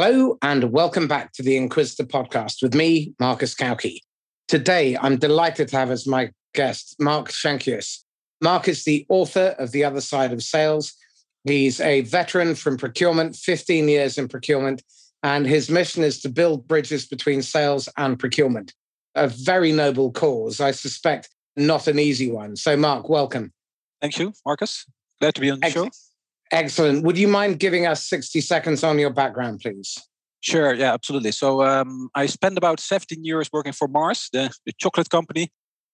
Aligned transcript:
Hello, 0.00 0.38
and 0.42 0.70
welcome 0.70 1.08
back 1.08 1.32
to 1.32 1.42
the 1.42 1.56
Inquisitor 1.56 2.04
podcast 2.04 2.62
with 2.62 2.72
me, 2.72 3.14
Marcus 3.18 3.52
Cauchi. 3.52 3.98
Today, 4.46 4.96
I'm 4.96 5.16
delighted 5.16 5.66
to 5.70 5.76
have 5.76 5.90
as 5.90 6.06
my 6.06 6.30
guest 6.54 6.94
Mark 7.00 7.30
Shankius. 7.30 8.04
Mark 8.40 8.68
is 8.68 8.84
the 8.84 9.04
author 9.08 9.56
of 9.58 9.72
The 9.72 9.82
Other 9.82 10.00
Side 10.00 10.32
of 10.32 10.40
Sales. 10.40 10.94
He's 11.42 11.80
a 11.80 12.02
veteran 12.02 12.54
from 12.54 12.76
procurement, 12.76 13.34
15 13.34 13.88
years 13.88 14.18
in 14.18 14.28
procurement, 14.28 14.84
and 15.24 15.44
his 15.44 15.68
mission 15.68 16.04
is 16.04 16.20
to 16.20 16.28
build 16.28 16.68
bridges 16.68 17.04
between 17.04 17.42
sales 17.42 17.88
and 17.96 18.20
procurement. 18.20 18.74
A 19.16 19.26
very 19.26 19.72
noble 19.72 20.12
cause, 20.12 20.60
I 20.60 20.70
suspect 20.70 21.28
not 21.56 21.88
an 21.88 21.98
easy 21.98 22.30
one. 22.30 22.54
So, 22.54 22.76
Mark, 22.76 23.08
welcome. 23.08 23.52
Thank 24.00 24.16
you, 24.20 24.32
Marcus. 24.46 24.86
Glad 25.20 25.34
to 25.34 25.40
be 25.40 25.50
on 25.50 25.58
the 25.58 25.66
Excellent. 25.66 25.92
show. 25.92 26.07
Excellent. 26.50 27.04
Would 27.04 27.18
you 27.18 27.28
mind 27.28 27.58
giving 27.58 27.86
us 27.86 28.06
60 28.08 28.40
seconds 28.40 28.82
on 28.82 28.98
your 28.98 29.10
background, 29.10 29.60
please? 29.60 29.98
Sure, 30.40 30.72
yeah, 30.72 30.94
absolutely. 30.94 31.32
So 31.32 31.62
um, 31.62 32.10
I 32.14 32.26
spent 32.26 32.56
about 32.56 32.80
17 32.80 33.24
years 33.24 33.50
working 33.52 33.72
for 33.72 33.88
Mars, 33.88 34.28
the, 34.32 34.50
the 34.64 34.72
chocolate 34.78 35.10
company, 35.10 35.50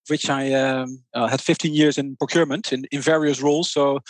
which 0.08 0.28
I 0.28 0.52
um, 0.52 1.02
uh, 1.14 1.28
had 1.28 1.40
15 1.40 1.72
years 1.72 1.96
in 1.98 2.16
procurement 2.16 2.72
in, 2.72 2.84
in 2.92 3.00
various 3.00 3.40
roles. 3.40 3.70
So 3.70 4.00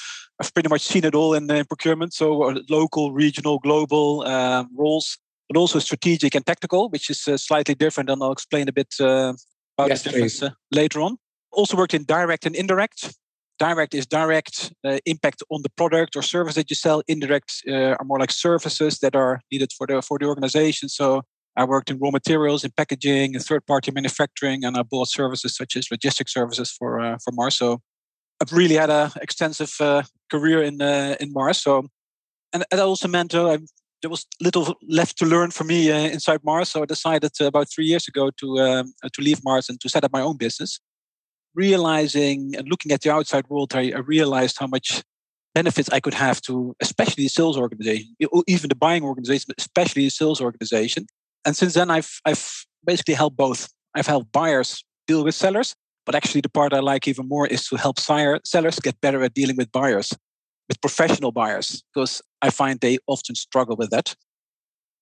I've 0.41 0.53
pretty 0.53 0.69
much 0.69 0.83
seen 0.83 1.05
it 1.05 1.15
all 1.15 1.35
in 1.35 1.51
uh, 1.51 1.63
procurement. 1.65 2.13
So 2.13 2.43
uh, 2.43 2.59
local, 2.69 3.13
regional, 3.13 3.59
global 3.61 4.27
um, 4.27 4.69
roles, 4.77 5.17
but 5.49 5.57
also 5.57 5.79
strategic 5.79 6.35
and 6.35 6.45
tactical, 6.45 6.89
which 6.89 7.11
is 7.11 7.29
uh, 7.29 7.37
slightly 7.37 7.75
different. 7.75 8.11
And 8.11 8.23
I'll 8.23 8.33
explain 8.33 8.69
a 8.69 8.73
bit 8.73 8.93
uh, 9.01 9.35
about 9.79 9.89
yes, 9.89 10.03
the 10.03 10.11
difference 10.11 10.43
uh, 10.43 10.51
later 10.73 11.01
on. 11.01 11.17
Also 11.53 11.77
worked 11.77 11.95
in 11.95 12.05
direct 12.05 12.45
and 12.45 12.57
indirect 12.57 13.15
direct 13.59 13.95
is 13.95 14.07
direct 14.07 14.73
uh, 14.85 14.99
impact 15.07 15.43
on 15.51 15.63
the 15.63 15.71
product 15.71 16.17
or 16.17 16.23
service 16.23 16.55
that 16.55 16.71
you 16.71 16.77
sell. 16.77 17.03
Indirect 17.09 17.63
uh, 17.69 17.95
are 17.99 18.05
more 18.05 18.19
like 18.19 18.33
services 18.33 18.99
that 19.01 19.15
are 19.15 19.41
needed 19.51 19.73
for 19.77 19.87
the 19.87 20.03
for 20.03 20.19
the 20.19 20.27
organization. 20.27 20.89
So 20.89 21.23
i 21.57 21.65
worked 21.65 21.91
in 21.91 21.99
raw 22.01 22.11
materials 22.11 22.65
in 22.65 22.73
packaging 22.77 23.35
and 23.35 23.45
third 23.45 23.65
party 23.67 23.93
manufacturing 23.93 24.65
and 24.65 24.77
i 24.77 24.83
bought 24.83 25.09
services 25.09 25.57
such 25.57 25.77
as 25.77 25.87
logistic 25.87 26.29
services 26.29 26.71
for 26.71 27.01
uh, 27.01 27.17
for 27.23 27.33
mars. 27.33 27.57
So 27.57 27.81
i've 28.41 28.53
really 28.53 28.75
had 28.75 28.91
an 28.91 29.11
extensive 29.21 29.73
uh, 29.81 30.03
career 30.31 30.63
in 30.63 30.83
uh, 30.83 31.17
in 31.21 31.33
mars. 31.33 31.63
So 31.63 31.87
and 32.53 32.65
that 32.71 32.81
also 32.81 33.09
meant 33.09 33.35
uh, 33.35 33.59
there 34.03 34.11
was 34.11 34.27
little 34.41 34.77
left 34.89 35.17
to 35.19 35.27
learn 35.27 35.51
for 35.51 35.65
me 35.65 35.91
inside 35.91 36.41
mars. 36.45 36.71
So 36.71 36.83
i 36.83 36.87
decided 36.87 37.33
about 37.41 37.69
three 37.75 37.87
years 37.87 38.09
ago 38.09 38.31
to 38.41 38.47
um, 38.59 38.93
to 39.13 39.23
leave 39.23 39.41
mars 39.45 39.69
and 39.69 39.81
to 39.81 39.89
set 39.89 40.05
up 40.05 40.13
my 40.13 40.23
own 40.23 40.37
business 40.37 40.81
realizing 41.55 42.55
and 42.57 42.69
looking 42.69 42.93
at 42.93 43.03
the 43.03 43.13
outside 43.13 43.49
world, 43.49 43.75
I, 43.75 43.93
I 43.95 44.01
realized 44.01 44.57
how 44.59 44.67
much 44.67 45.03
benefits 45.55 45.89
I 45.91 46.01
could 46.01 46.15
have 46.15 46.41
to, 46.43 46.75
especially 46.81 47.25
the 47.25 47.29
sales 47.29 47.57
organization, 47.57 48.17
even 48.47 48.69
the 48.69 48.75
buying 48.75 49.05
organization, 49.05 49.47
but 49.49 49.59
especially 49.59 50.05
the 50.05 50.11
sales 50.11 50.41
organization. 50.41 51.07
And 51.45 51.57
since 51.57 51.75
then, 51.75 51.91
I've 51.91 52.21
I've 52.25 52.65
basically 52.85 53.15
helped 53.15 53.37
both. 53.37 53.69
I've 53.95 54.07
helped 54.07 54.33
buyers 54.33 54.85
deal 55.07 55.25
with 55.25 55.35
sellers, 55.35 55.75
but 56.07 56.15
actually 56.15 56.41
the 56.41 56.49
part 56.49 56.73
I 56.73 56.81
like 56.81 57.07
even 57.07 57.29
more 57.29 57.47
is 57.47 57.69
to 57.69 57.77
help 57.77 58.01
sellers 58.01 58.81
get 58.81 59.01
better 59.01 59.23
at 59.23 59.35
dealing 59.35 59.57
with 59.57 59.71
buyers, 59.71 60.13
with 60.69 60.81
professional 60.81 61.33
buyers, 61.33 61.83
because 61.95 62.21
I 62.43 62.51
find 62.51 62.81
they 62.81 62.99
often 63.07 63.35
struggle 63.35 63.77
with 63.77 63.91
that 63.91 64.15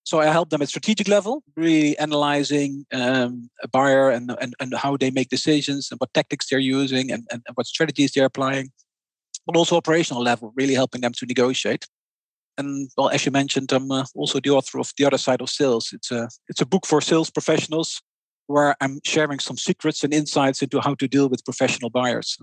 so 0.04 0.20
I 0.20 0.26
help 0.26 0.50
them 0.50 0.62
at 0.62 0.68
strategic 0.68 1.08
level, 1.08 1.42
really 1.56 1.96
analyzing 1.98 2.84
um, 2.92 3.48
a 3.62 3.68
buyer 3.68 4.10
and, 4.10 4.34
and, 4.40 4.54
and 4.58 4.74
how 4.74 4.96
they 4.96 5.10
make 5.10 5.28
decisions 5.28 5.88
and 5.90 6.00
what 6.00 6.12
tactics 6.12 6.48
they're 6.48 6.58
using 6.58 7.12
and, 7.12 7.24
and, 7.30 7.42
and 7.46 7.56
what 7.56 7.66
strategies 7.66 8.12
they're 8.12 8.24
applying. 8.24 8.70
But 9.46 9.56
also 9.56 9.76
operational 9.76 10.22
level, 10.22 10.52
really 10.56 10.74
helping 10.74 11.00
them 11.00 11.12
to 11.14 11.26
negotiate. 11.26 11.86
And 12.58 12.90
well, 12.96 13.10
as 13.10 13.24
you 13.24 13.32
mentioned, 13.32 13.72
I'm 13.72 13.90
uh, 13.90 14.04
also 14.14 14.40
the 14.40 14.50
author 14.50 14.78
of 14.78 14.92
The 14.96 15.04
Other 15.04 15.18
Side 15.18 15.40
of 15.40 15.48
Sales. 15.48 15.90
It's 15.92 16.10
a 16.10 16.28
it's 16.48 16.60
a 16.60 16.66
book 16.66 16.86
for 16.86 17.00
sales 17.00 17.30
professionals 17.30 18.02
where 18.46 18.76
I'm 18.80 19.00
sharing 19.04 19.38
some 19.38 19.56
secrets 19.56 20.04
and 20.04 20.12
insights 20.12 20.62
into 20.62 20.80
how 20.80 20.94
to 20.96 21.08
deal 21.08 21.28
with 21.28 21.44
professional 21.44 21.90
buyers. 21.90 22.36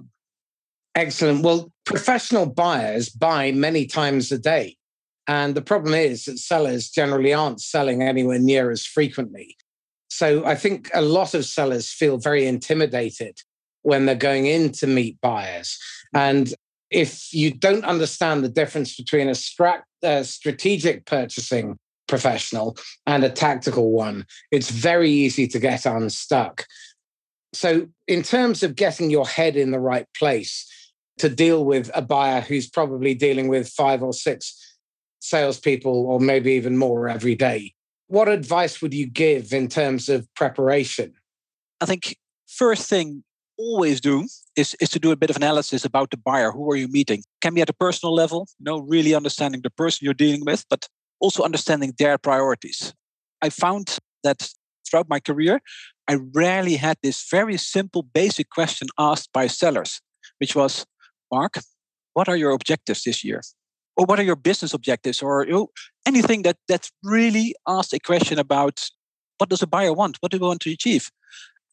Excellent. 0.96 1.44
Well, 1.44 1.72
professional 1.86 2.48
buyers 2.48 3.10
buy 3.10 3.52
many 3.52 3.86
times 3.86 4.32
a 4.32 4.40
day. 4.40 4.76
And 5.28 5.54
the 5.56 5.62
problem 5.62 5.94
is 5.94 6.26
that 6.26 6.40
sellers 6.40 6.90
generally 6.90 7.34
aren't 7.34 7.62
selling 7.62 8.02
anywhere 8.02 8.40
near 8.40 8.72
as 8.72 8.86
frequently. 8.86 9.56
So 10.10 10.44
I 10.44 10.56
think 10.56 10.90
a 10.94 11.02
lot 11.02 11.34
of 11.34 11.46
sellers 11.46 11.92
feel 11.92 12.18
very 12.18 12.48
intimidated 12.48 13.38
when 13.84 14.06
they're 14.06 14.16
going 14.16 14.48
in 14.48 14.72
to 14.74 14.88
meet 14.88 15.22
buyers. 15.22 15.78
And 16.14 16.54
if 16.90 17.32
you 17.32 17.52
don't 17.52 17.86
understand 17.86 18.44
the 18.44 18.50
difference 18.50 18.96
between 18.96 19.30
a, 19.30 19.36
a 20.04 20.24
strategic 20.24 21.06
purchasing 21.06 21.78
professional 22.08 22.76
and 23.06 23.24
a 23.24 23.30
tactical 23.30 23.92
one, 23.92 24.26
it's 24.52 24.72
very 24.72 25.12
easy 25.12 25.48
to 25.48 25.60
get 25.60 25.86
unstuck. 25.86 26.66
So, 27.54 27.88
in 28.08 28.24
terms 28.24 28.62
of 28.64 28.76
getting 28.76 29.10
your 29.10 29.28
head 29.28 29.56
in 29.56 29.72
the 29.72 29.80
right 29.80 30.06
place 30.16 30.68
to 31.18 31.30
deal 31.30 31.66
with 31.66 31.90
a 31.94 32.02
buyer 32.02 32.42
who's 32.42 32.70
probably 32.70 33.14
dealing 33.14 33.48
with 33.48 33.70
five 33.70 34.02
or 34.04 34.14
six 34.14 34.69
salespeople, 35.20 36.06
or 36.08 36.20
maybe 36.20 36.54
even 36.54 36.78
more 36.78 37.08
every 37.08 37.36
day. 37.36 37.74
What 38.08 38.28
advice 38.28 38.82
would 38.82 38.94
you 38.94 39.06
give 39.06 39.54
in 39.54 39.68
terms 39.68 40.10
of 40.10 40.28
preparation? 40.36 41.14
I 41.82 41.86
think 41.86 42.18
first 42.48 42.90
thing 42.90 43.24
always 43.58 44.02
do 44.02 44.26
is, 44.56 44.76
is 44.80 44.90
to 44.90 45.00
do 45.00 45.12
a 45.12 45.16
bit 45.16 45.30
of 45.30 45.36
analysis 45.36 45.86
about 45.86 46.12
the 46.12 46.18
buyer. 46.18 46.52
Who 46.52 46.72
are 46.72 46.76
you 46.76 46.88
meeting? 46.88 47.24
Can 47.42 47.54
be 47.54 47.62
at 47.62 47.70
a 47.70 47.74
personal 47.74 48.16
level, 48.16 48.48
you 48.58 48.64
know, 48.64 48.80
really 48.80 49.14
understanding 49.14 49.62
the 49.62 49.70
person 49.70 50.06
you're 50.06 50.14
dealing 50.14 50.46
with, 50.46 50.66
but 50.70 50.88
also 51.20 51.44
understanding 51.44 51.94
their 52.00 52.18
priorities. 52.18 52.94
I 53.42 53.50
found 53.50 53.98
that 54.24 54.50
throughout 54.90 55.10
my 55.10 55.20
career, 55.20 55.62
I 56.08 56.18
rarely 56.34 56.78
had 56.78 56.98
this 57.04 57.28
very 57.30 57.58
simple, 57.58 58.02
basic 58.02 58.50
question 58.50 58.88
asked 58.98 59.32
by 59.34 59.48
sellers, 59.48 60.02
which 60.40 60.56
was, 60.56 60.86
Mark, 61.32 61.60
what 62.14 62.28
are 62.28 62.38
your 62.38 62.52
objectives 62.52 63.04
this 63.04 63.24
year? 63.24 63.42
Or 64.00 64.06
what 64.06 64.18
are 64.18 64.24
your 64.24 64.38
business 64.38 64.74
objectives 64.74 65.22
or 65.22 65.46
you 65.46 65.52
know, 65.52 65.68
anything 66.06 66.44
that 66.44 66.56
that 66.70 66.90
really 67.04 67.54
asks 67.68 67.94
a 67.94 68.00
question 68.00 68.40
about 68.40 68.90
what 69.38 69.50
does 69.50 69.62
a 69.62 69.68
buyer 69.68 69.94
want? 69.94 70.18
What 70.22 70.32
do 70.32 70.40
we 70.40 70.48
want 70.48 70.62
to 70.62 70.72
achieve? 70.72 71.12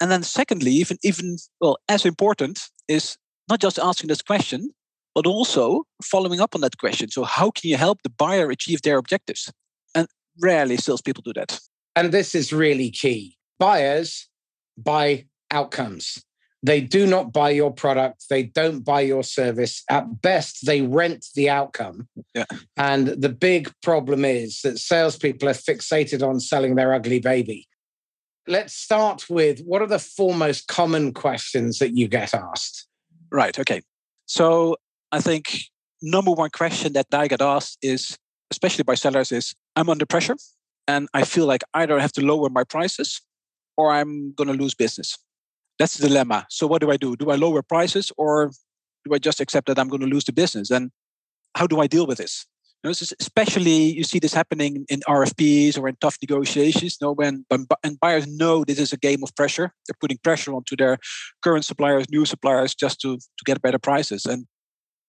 And 0.00 0.10
then 0.10 0.24
secondly 0.24 0.72
even 0.72 0.98
even 1.04 1.36
well 1.60 1.78
as 1.88 2.04
important 2.04 2.60
is 2.88 3.16
not 3.48 3.60
just 3.60 3.78
asking 3.78 4.08
this 4.08 4.22
question 4.22 4.70
but 5.14 5.26
also 5.26 5.84
following 6.02 6.40
up 6.40 6.54
on 6.54 6.60
that 6.60 6.76
question. 6.76 7.10
So 7.10 7.24
how 7.24 7.50
can 7.50 7.70
you 7.70 7.76
help 7.78 8.02
the 8.02 8.10
buyer 8.10 8.50
achieve 8.50 8.82
their 8.82 8.98
objectives? 8.98 9.50
And 9.94 10.08
rarely 10.42 10.76
salespeople 10.76 11.22
do 11.22 11.32
that. 11.34 11.58
And 11.94 12.12
this 12.12 12.34
is 12.34 12.52
really 12.52 12.90
key. 12.90 13.38
Buyers 13.58 14.28
buy 14.76 15.24
outcomes 15.50 16.25
they 16.66 16.80
do 16.80 17.06
not 17.06 17.32
buy 17.32 17.50
your 17.50 17.72
product. 17.72 18.24
They 18.28 18.42
don't 18.42 18.80
buy 18.80 19.02
your 19.02 19.22
service. 19.22 19.84
At 19.88 20.20
best, 20.20 20.66
they 20.66 20.82
rent 20.82 21.26
the 21.36 21.48
outcome. 21.48 22.08
Yeah. 22.34 22.46
And 22.76 23.06
the 23.06 23.28
big 23.28 23.72
problem 23.84 24.24
is 24.24 24.62
that 24.62 24.78
salespeople 24.78 25.48
are 25.48 25.52
fixated 25.52 26.26
on 26.28 26.40
selling 26.40 26.74
their 26.74 26.92
ugly 26.92 27.20
baby. 27.20 27.68
Let's 28.48 28.74
start 28.74 29.30
with 29.30 29.60
what 29.60 29.80
are 29.80 29.86
the 29.86 30.00
four 30.00 30.34
most 30.34 30.66
common 30.66 31.14
questions 31.14 31.78
that 31.78 31.96
you 31.96 32.08
get 32.08 32.34
asked? 32.34 32.88
Right. 33.30 33.56
Okay. 33.56 33.82
So 34.26 34.76
I 35.12 35.20
think 35.20 35.60
number 36.02 36.32
one 36.32 36.50
question 36.50 36.94
that 36.94 37.06
I 37.12 37.28
get 37.28 37.42
asked 37.42 37.78
is, 37.80 38.18
especially 38.50 38.82
by 38.82 38.94
sellers, 38.94 39.30
is 39.30 39.54
I'm 39.76 39.88
under 39.88 40.06
pressure 40.06 40.36
and 40.88 41.08
I 41.14 41.22
feel 41.24 41.46
like 41.46 41.62
either 41.74 41.96
I 41.96 42.02
have 42.02 42.12
to 42.14 42.26
lower 42.26 42.48
my 42.48 42.64
prices 42.64 43.20
or 43.76 43.92
I'm 43.92 44.32
going 44.32 44.48
to 44.48 44.54
lose 44.54 44.74
business 44.74 45.16
that's 45.78 45.96
the 45.96 46.08
dilemma. 46.08 46.46
So 46.50 46.66
what 46.66 46.80
do 46.80 46.90
I 46.90 46.96
do? 46.96 47.16
Do 47.16 47.30
I 47.30 47.36
lower 47.36 47.62
prices 47.62 48.12
or 48.16 48.50
do 49.04 49.14
I 49.14 49.18
just 49.18 49.40
accept 49.40 49.66
that 49.68 49.78
I'm 49.78 49.88
going 49.88 50.00
to 50.00 50.06
lose 50.06 50.24
the 50.24 50.32
business? 50.32 50.70
And 50.70 50.90
how 51.54 51.66
do 51.66 51.80
I 51.80 51.86
deal 51.86 52.06
with 52.06 52.18
this? 52.18 52.46
You 52.82 52.90
know, 52.90 52.94
especially 53.20 53.92
you 53.92 54.04
see 54.04 54.18
this 54.18 54.34
happening 54.34 54.84
in 54.88 55.00
RFPs 55.08 55.78
or 55.78 55.88
in 55.88 55.96
tough 56.00 56.18
negotiations. 56.22 56.98
You 57.00 57.06
know, 57.06 57.12
when 57.12 57.44
and 57.50 57.98
buyers 58.00 58.26
know 58.26 58.64
this 58.64 58.78
is 58.78 58.92
a 58.92 58.98
game 58.98 59.22
of 59.22 59.34
pressure, 59.34 59.72
they're 59.86 59.96
putting 60.00 60.18
pressure 60.18 60.52
onto 60.54 60.76
their 60.76 60.98
current 61.42 61.64
suppliers, 61.64 62.06
new 62.10 62.24
suppliers, 62.26 62.74
just 62.74 63.00
to 63.00 63.16
to 63.16 63.44
get 63.44 63.62
better 63.62 63.78
prices. 63.78 64.26
And 64.26 64.46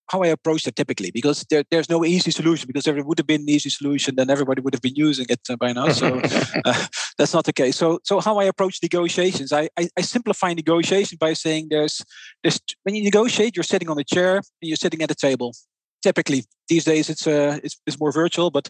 how 0.10 0.22
I 0.22 0.28
approach 0.28 0.64
that 0.64 0.76
typically 0.76 1.12
because 1.12 1.46
there, 1.50 1.64
there's 1.70 1.90
no 1.90 2.06
easy 2.06 2.32
solution 2.32 2.68
because 2.68 2.88
if 2.88 2.96
there 2.96 3.04
would 3.04 3.18
have 3.18 3.28
been 3.28 3.42
an 3.42 3.50
easy 3.50 3.70
solution 3.70 4.16
then 4.16 4.30
everybody 4.30 4.62
would 4.62 4.74
have 4.74 4.82
been 4.82 4.96
using 4.96 5.26
it 5.30 5.42
uh, 5.50 5.56
by 5.56 5.74
now 5.74 5.90
so 5.90 6.22
uh, 6.66 6.86
that's 7.18 7.34
not 7.34 7.46
the 7.46 7.54
case. 7.54 7.76
So 7.76 8.00
so 8.04 8.20
how 8.20 8.38
I 8.40 8.46
approach 8.46 8.80
negotiations 8.82 9.52
I, 9.52 9.70
I, 9.78 9.90
I 9.98 10.02
simplify 10.02 10.54
negotiation 10.54 11.18
by 11.20 11.34
saying 11.34 11.68
there's 11.70 12.02
there's 12.44 12.60
when 12.84 12.96
you 12.96 13.04
negotiate 13.04 13.56
you're 13.56 13.64
sitting 13.64 13.90
on 13.90 14.00
a 14.00 14.04
chair 14.04 14.38
and 14.38 14.44
you're 14.62 14.78
sitting 14.78 15.02
at 15.02 15.12
a 15.12 15.16
table. 15.16 15.54
Typically 16.02 16.46
these 16.70 16.86
days 16.86 17.10
it's 17.10 17.28
uh 17.28 17.60
it's, 17.64 17.80
it's 17.86 18.00
more 18.00 18.12
virtual 18.12 18.50
but 18.50 18.70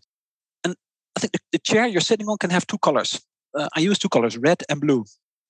and 0.64 0.76
I 1.16 1.20
think 1.20 1.34
the, 1.34 1.40
the 1.52 1.60
chair 1.60 1.86
you're 1.86 2.02
sitting 2.02 2.28
on 2.28 2.38
can 2.38 2.50
have 2.50 2.66
two 2.66 2.80
colors. 2.80 3.22
Uh, 3.58 3.70
I 3.76 3.80
use 3.80 4.00
two 4.00 4.10
colors 4.10 4.38
red 4.38 4.64
and 4.70 4.82
blue. 4.82 5.06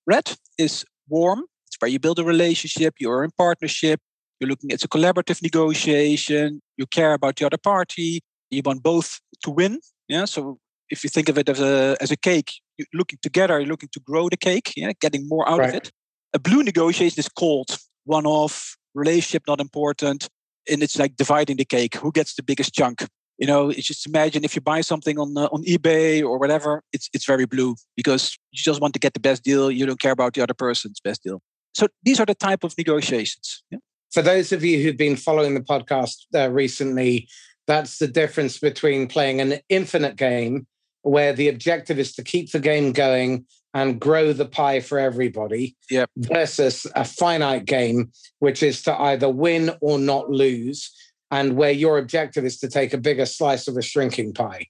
Red 0.05 0.35
is 0.57 0.85
warm 1.07 1.43
it's 1.67 1.77
where 1.79 1.89
you 1.89 1.99
build 1.99 2.19
a 2.19 2.23
relationship 2.23 2.95
you're 2.99 3.23
in 3.23 3.31
partnership 3.37 4.01
you're 4.39 4.49
looking 4.49 4.69
it's 4.69 4.83
a 4.83 4.87
collaborative 4.87 5.41
negotiation 5.41 6.61
you 6.77 6.85
care 6.85 7.13
about 7.13 7.35
the 7.35 7.45
other 7.45 7.57
party 7.57 8.19
you 8.49 8.61
want 8.63 8.83
both 8.83 9.19
to 9.41 9.49
win 9.51 9.79
yeah 10.07 10.25
so 10.25 10.59
if 10.89 11.03
you 11.03 11.09
think 11.09 11.29
of 11.29 11.37
it 11.37 11.49
as 11.49 11.59
a 11.59 11.97
as 11.99 12.11
a 12.11 12.17
cake, 12.17 12.51
you're 12.77 12.87
looking 12.93 13.19
together, 13.21 13.59
you're 13.59 13.69
looking 13.69 13.89
to 13.91 13.99
grow 13.99 14.29
the 14.29 14.37
cake, 14.37 14.73
yeah, 14.75 14.91
getting 14.99 15.27
more 15.27 15.47
out 15.49 15.59
right. 15.59 15.69
of 15.69 15.75
it. 15.75 15.91
A 16.33 16.39
blue 16.39 16.63
negotiation 16.63 17.19
is 17.19 17.29
called 17.29 17.77
one 18.05 18.25
off, 18.25 18.77
relationship 18.93 19.43
not 19.47 19.59
important. 19.59 20.29
And 20.69 20.83
it's 20.83 20.99
like 20.99 21.15
dividing 21.15 21.57
the 21.57 21.65
cake. 21.65 21.95
Who 21.95 22.11
gets 22.11 22.35
the 22.35 22.43
biggest 22.43 22.73
chunk? 22.73 23.07
You 23.37 23.47
know, 23.47 23.69
it's 23.69 23.87
just 23.87 24.05
imagine 24.05 24.43
if 24.43 24.55
you 24.55 24.61
buy 24.61 24.81
something 24.81 25.17
on 25.19 25.37
uh, 25.37 25.47
on 25.51 25.63
eBay 25.63 26.23
or 26.23 26.37
whatever, 26.37 26.83
it's 26.93 27.09
it's 27.13 27.25
very 27.25 27.45
blue 27.45 27.75
because 27.95 28.37
you 28.51 28.61
just 28.61 28.81
want 28.81 28.93
to 28.93 28.99
get 28.99 29.13
the 29.13 29.19
best 29.19 29.43
deal. 29.43 29.71
You 29.71 29.85
don't 29.85 29.99
care 29.99 30.11
about 30.11 30.33
the 30.33 30.41
other 30.41 30.53
person's 30.53 30.99
best 30.99 31.23
deal. 31.23 31.41
So 31.73 31.87
these 32.03 32.19
are 32.19 32.25
the 32.25 32.35
type 32.35 32.63
of 32.63 32.75
negotiations. 32.77 33.63
Yeah? 33.69 33.77
For 34.13 34.21
those 34.21 34.51
of 34.51 34.63
you 34.63 34.81
who've 34.81 34.97
been 34.97 35.15
following 35.15 35.53
the 35.53 35.61
podcast 35.61 36.25
uh, 36.33 36.49
recently, 36.49 37.27
that's 37.67 37.99
the 37.99 38.07
difference 38.07 38.57
between 38.57 39.07
playing 39.07 39.41
an 39.41 39.59
infinite 39.69 40.15
game 40.15 40.65
where 41.01 41.33
the 41.33 41.49
objective 41.49 41.99
is 41.99 42.13
to 42.15 42.23
keep 42.23 42.51
the 42.51 42.59
game 42.59 42.91
going 42.91 43.45
and 43.73 43.99
grow 43.99 44.33
the 44.33 44.45
pie 44.45 44.79
for 44.79 44.97
everybody 44.97 45.75
yep. 45.89 46.09
versus 46.17 46.87
a 46.95 47.05
finite 47.05 47.65
game, 47.65 48.11
which 48.39 48.63
is 48.63 48.81
to 48.83 49.01
either 49.01 49.29
win 49.29 49.71
or 49.81 49.99
not 49.99 50.29
lose, 50.29 50.91
and 51.29 51.55
where 51.55 51.71
your 51.71 51.97
objective 51.97 52.45
is 52.45 52.57
to 52.59 52.69
take 52.69 52.93
a 52.93 52.97
bigger 52.97 53.25
slice 53.25 53.67
of 53.67 53.77
a 53.77 53.81
shrinking 53.81 54.33
pie. 54.33 54.65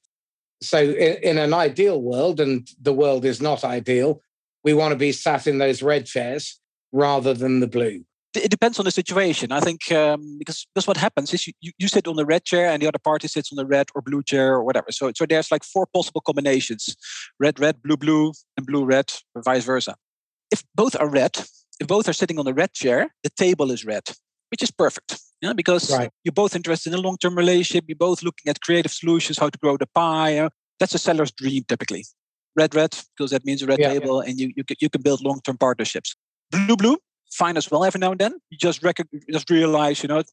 So, 0.61 0.79
in, 0.79 1.17
in 1.23 1.37
an 1.37 1.53
ideal 1.53 2.01
world, 2.01 2.39
and 2.39 2.67
the 2.81 2.93
world 2.93 3.23
is 3.23 3.41
not 3.41 3.63
ideal, 3.63 4.21
we 4.63 4.73
want 4.73 4.91
to 4.91 4.97
be 4.97 5.11
sat 5.11 5.45
in 5.45 5.59
those 5.59 5.83
red 5.83 6.07
chairs 6.07 6.59
rather 6.91 7.33
than 7.33 7.59
the 7.59 7.67
blue 7.67 8.03
it 8.37 8.51
depends 8.51 8.79
on 8.79 8.85
the 8.85 8.91
situation. 8.91 9.51
I 9.51 9.59
think 9.59 9.91
um, 9.91 10.37
because 10.39 10.67
because 10.73 10.87
what 10.87 10.97
happens 10.97 11.33
is 11.33 11.47
you, 11.47 11.53
you, 11.61 11.71
you, 11.77 11.87
sit 11.87 12.07
on 12.07 12.15
the 12.15 12.25
red 12.25 12.45
chair 12.45 12.69
and 12.69 12.81
the 12.81 12.87
other 12.87 12.99
party 12.99 13.27
sits 13.27 13.51
on 13.51 13.57
the 13.57 13.65
red 13.65 13.87
or 13.95 14.01
blue 14.01 14.23
chair 14.23 14.53
or 14.53 14.63
whatever. 14.63 14.91
So 14.91 15.11
so 15.15 15.25
there's 15.25 15.51
like 15.51 15.63
four 15.63 15.85
possible 15.85 16.21
combinations: 16.21 16.95
red, 17.39 17.59
red, 17.59 17.81
blue, 17.81 17.97
blue, 17.97 18.33
and 18.55 18.65
blue, 18.65 18.85
red, 18.85 19.11
or 19.35 19.41
vice 19.41 19.65
versa. 19.65 19.95
If 20.51 20.63
both 20.75 20.95
are 20.99 21.09
red, 21.09 21.37
if 21.79 21.87
both 21.87 22.07
are 22.07 22.13
sitting 22.13 22.39
on 22.39 22.45
the 22.45 22.53
red 22.53 22.73
chair, 22.73 23.13
the 23.23 23.29
table 23.29 23.71
is 23.71 23.85
red, 23.85 24.03
which 24.51 24.63
is 24.63 24.71
perfect. 24.71 25.19
Yeah, 25.41 25.53
because 25.53 25.91
right. 25.91 26.09
you're 26.23 26.31
both 26.31 26.55
interested 26.55 26.93
in 26.93 26.99
a 26.99 27.01
long-term 27.01 27.37
relationship. 27.37 27.85
You're 27.87 27.95
both 27.95 28.23
looking 28.23 28.49
at 28.49 28.61
creative 28.61 28.91
solutions, 28.91 29.37
how 29.37 29.49
to 29.49 29.59
grow 29.59 29.77
the 29.77 29.85
pie. 29.93 30.49
That's 30.79 30.95
a 30.95 30.97
seller's 30.97 31.31
dream, 31.31 31.63
typically. 31.67 32.05
Red, 32.55 32.73
red, 32.73 32.97
because 33.15 33.29
that 33.31 33.45
means 33.45 33.61
a 33.61 33.67
red 33.67 33.77
yeah, 33.79 33.89
table, 33.89 34.23
yeah. 34.23 34.31
and 34.31 34.39
you 34.39 34.51
you 34.55 34.63
can, 34.63 34.77
you 34.81 34.89
can 34.89 35.01
build 35.01 35.21
long-term 35.23 35.57
partnerships. 35.57 36.15
Blue, 36.49 36.75
blue, 36.75 36.97
fine 37.31 37.57
as 37.57 37.69
well 37.69 37.83
every 37.83 37.99
now 37.99 38.11
and 38.11 38.19
then. 38.19 38.33
You 38.49 38.57
just 38.57 38.83
rec- 38.83 39.07
just 39.31 39.49
realize, 39.49 40.03
you 40.03 40.09
know, 40.09 40.23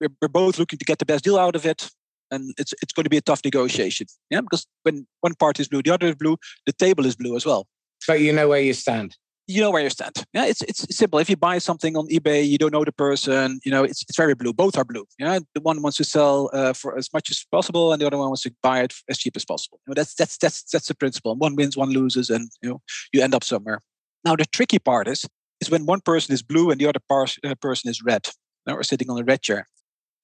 we're, 0.00 0.10
we're 0.20 0.28
both 0.28 0.58
looking 0.58 0.78
to 0.78 0.84
get 0.84 0.98
the 0.98 1.06
best 1.06 1.24
deal 1.24 1.38
out 1.38 1.56
of 1.56 1.66
it. 1.66 1.90
And 2.32 2.54
it's 2.58 2.72
it's 2.80 2.92
going 2.92 3.04
to 3.04 3.10
be 3.10 3.16
a 3.16 3.22
tough 3.22 3.40
negotiation. 3.44 4.06
Yeah, 4.30 4.40
because 4.40 4.64
when 4.84 5.06
one 5.20 5.34
party 5.34 5.62
is 5.62 5.68
blue, 5.68 5.82
the 5.82 5.90
other 5.90 6.06
is 6.06 6.14
blue, 6.14 6.36
the 6.64 6.72
table 6.72 7.04
is 7.04 7.16
blue 7.16 7.34
as 7.34 7.44
well. 7.44 7.66
So 8.02 8.12
you 8.14 8.32
know 8.32 8.48
where 8.48 8.60
you 8.60 8.72
stand. 8.72 9.16
You 9.48 9.60
know 9.60 9.72
where 9.72 9.82
you 9.82 9.90
stand. 9.90 10.24
Yeah, 10.32 10.44
it's 10.44 10.62
it's 10.62 10.96
simple. 10.96 11.18
If 11.18 11.28
you 11.28 11.36
buy 11.36 11.58
something 11.58 11.96
on 11.96 12.06
eBay, 12.06 12.48
you 12.48 12.56
don't 12.56 12.72
know 12.72 12.84
the 12.84 12.92
person. 12.92 13.58
You 13.64 13.72
know, 13.72 13.82
it's 13.82 14.02
it's 14.08 14.16
very 14.16 14.36
blue. 14.36 14.52
Both 14.52 14.78
are 14.78 14.84
blue. 14.84 15.06
Yeah, 15.18 15.40
the 15.56 15.60
one 15.60 15.82
wants 15.82 15.96
to 15.96 16.04
sell 16.04 16.50
uh, 16.52 16.72
for 16.72 16.96
as 16.96 17.12
much 17.12 17.30
as 17.30 17.44
possible, 17.50 17.92
and 17.92 18.00
the 18.00 18.06
other 18.06 18.16
one 18.16 18.28
wants 18.28 18.42
to 18.42 18.54
buy 18.62 18.82
it 18.82 18.94
as 19.08 19.18
cheap 19.18 19.34
as 19.34 19.44
possible. 19.44 19.80
You 19.84 19.90
know, 19.90 19.94
that's 19.94 20.14
that's 20.14 20.38
that's 20.38 20.62
that's 20.70 20.86
the 20.86 20.94
principle. 20.94 21.34
One 21.34 21.56
wins, 21.56 21.76
one 21.76 21.90
loses, 21.90 22.30
and 22.30 22.48
you 22.62 22.70
know 22.70 22.80
you 23.12 23.22
end 23.22 23.34
up 23.34 23.42
somewhere. 23.42 23.80
Now 24.24 24.36
the 24.36 24.44
tricky 24.44 24.78
part 24.78 25.08
is 25.08 25.26
is 25.60 25.70
when 25.70 25.86
one 25.86 26.00
person 26.00 26.32
is 26.32 26.42
blue 26.42 26.70
and 26.70 26.80
the 26.80 26.86
other 26.86 27.00
par- 27.08 27.26
uh, 27.44 27.54
person 27.56 27.90
is 27.90 28.02
red, 28.02 28.28
now, 28.66 28.76
or 28.76 28.82
sitting 28.82 29.10
on 29.10 29.18
a 29.18 29.24
red 29.24 29.42
chair. 29.42 29.66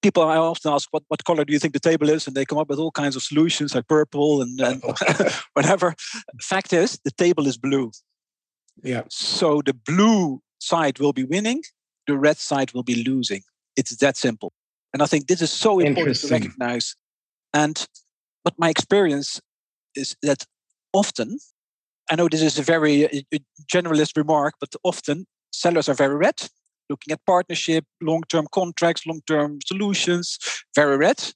People 0.01 0.23
I 0.23 0.37
often 0.37 0.71
ask, 0.71 0.87
what, 0.91 1.03
what 1.07 1.23
color 1.23 1.43
do 1.43 1.53
you 1.53 1.59
think 1.59 1.73
the 1.73 1.79
table 1.79 2.09
is? 2.09 2.27
And 2.27 2.35
they 2.35 2.45
come 2.45 2.57
up 2.57 2.69
with 2.69 2.79
all 2.79 2.91
kinds 2.91 3.15
of 3.15 3.23
solutions 3.23 3.73
like 3.73 3.87
purple 3.87 4.41
and, 4.41 4.59
and 4.61 4.83
whatever. 5.53 5.95
Fact 6.41 6.71
is, 6.71 6.99
the 7.03 7.11
table 7.11 7.47
is 7.47 7.57
blue. 7.57 7.91
Yeah. 8.83 9.03
So 9.09 9.61
the 9.65 9.73
blue 9.73 10.41
side 10.59 10.99
will 10.99 11.13
be 11.13 11.23
winning, 11.23 11.63
the 12.05 12.17
red 12.17 12.37
side 12.37 12.73
will 12.73 12.83
be 12.83 13.03
losing. 13.03 13.41
It's 13.75 13.95
that 13.97 14.17
simple. 14.17 14.53
And 14.93 15.01
I 15.01 15.05
think 15.05 15.27
this 15.27 15.41
is 15.41 15.51
so 15.51 15.79
important 15.79 16.17
to 16.17 16.27
recognize. 16.27 16.95
And 17.53 17.87
but 18.43 18.53
my 18.57 18.69
experience 18.69 19.41
is 19.95 20.15
that 20.23 20.45
often 20.93 21.39
I 22.09 22.15
know 22.15 22.27
this 22.29 22.41
is 22.41 22.57
a 22.57 22.63
very 22.63 23.05
a 23.05 23.39
generalist 23.71 24.17
remark, 24.17 24.55
but 24.59 24.73
often 24.83 25.25
sellers 25.51 25.89
are 25.89 25.93
very 25.93 26.15
red, 26.15 26.49
looking 26.89 27.11
at 27.11 27.25
partnership, 27.25 27.85
long 28.01 28.23
term 28.29 28.47
contracts, 28.51 29.05
long 29.05 29.21
term 29.27 29.59
solutions, 29.65 30.37
very 30.75 30.97
red. 30.97 31.33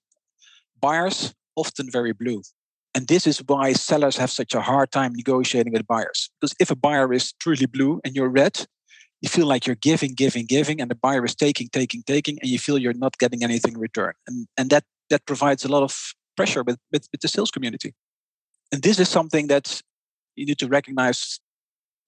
Buyers, 0.80 1.34
often 1.56 1.90
very 1.92 2.14
blue. 2.14 2.42
And 2.94 3.08
this 3.08 3.26
is 3.26 3.42
why 3.46 3.74
sellers 3.74 4.18
have 4.18 4.32
such 4.32 4.54
a 4.54 4.62
hard 4.62 4.92
time 4.92 5.14
negotiating 5.16 5.74
with 5.74 5.88
buyers. 5.88 6.30
Because 6.40 6.56
if 6.60 6.72
a 6.72 6.76
buyer 6.76 7.14
is 7.14 7.34
truly 7.34 7.66
blue 7.66 8.02
and 8.04 8.16
you're 8.16 8.30
red, 8.30 8.66
you 9.22 9.30
feel 9.30 9.46
like 9.46 9.66
you're 9.66 9.76
giving, 9.76 10.14
giving, 10.14 10.46
giving, 10.46 10.82
and 10.82 10.90
the 10.90 10.96
buyer 10.96 11.24
is 11.24 11.36
taking, 11.36 11.70
taking, 11.70 12.04
taking, 12.04 12.40
and 12.42 12.50
you 12.50 12.60
feel 12.60 12.78
you're 12.78 12.94
not 12.94 13.18
getting 13.18 13.44
anything 13.44 13.74
in 13.74 13.80
return. 13.80 14.14
And, 14.28 14.48
and 14.58 14.70
that, 14.72 14.84
that 15.10 15.26
provides 15.26 15.64
a 15.64 15.70
lot 15.70 15.84
of 15.84 16.14
pressure 16.36 16.64
with, 16.64 16.80
with, 16.92 17.08
with 17.12 17.22
the 17.22 17.28
sales 17.28 17.52
community. 17.52 17.94
And 18.72 18.82
this 18.82 19.00
is 19.00 19.10
something 19.10 19.48
that 19.48 19.82
you 20.36 20.46
need 20.46 20.60
to 20.60 20.68
recognize 20.68 21.40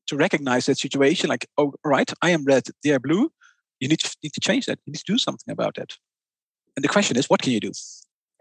to 0.08 0.16
recognize 0.16 0.66
that 0.66 0.78
situation 0.78 1.30
like 1.30 1.48
oh 1.58 1.74
right 1.84 2.12
i 2.22 2.30
am 2.30 2.44
red 2.44 2.64
they 2.84 2.92
are 2.92 3.00
blue. 3.00 3.32
You 3.80 3.90
need 3.90 4.00
to 4.00 4.16
need 4.24 4.34
to 4.34 4.40
change 4.40 4.66
that. 4.68 4.80
You 4.86 4.92
need 4.92 5.00
to 5.00 5.12
do 5.14 5.18
something 5.18 5.52
about 5.52 5.76
that. 5.76 5.98
And 6.76 6.86
the 6.86 6.90
question 6.90 7.18
is 7.18 7.30
what 7.30 7.42
can 7.42 7.52
you 7.52 7.60
do? 7.60 7.72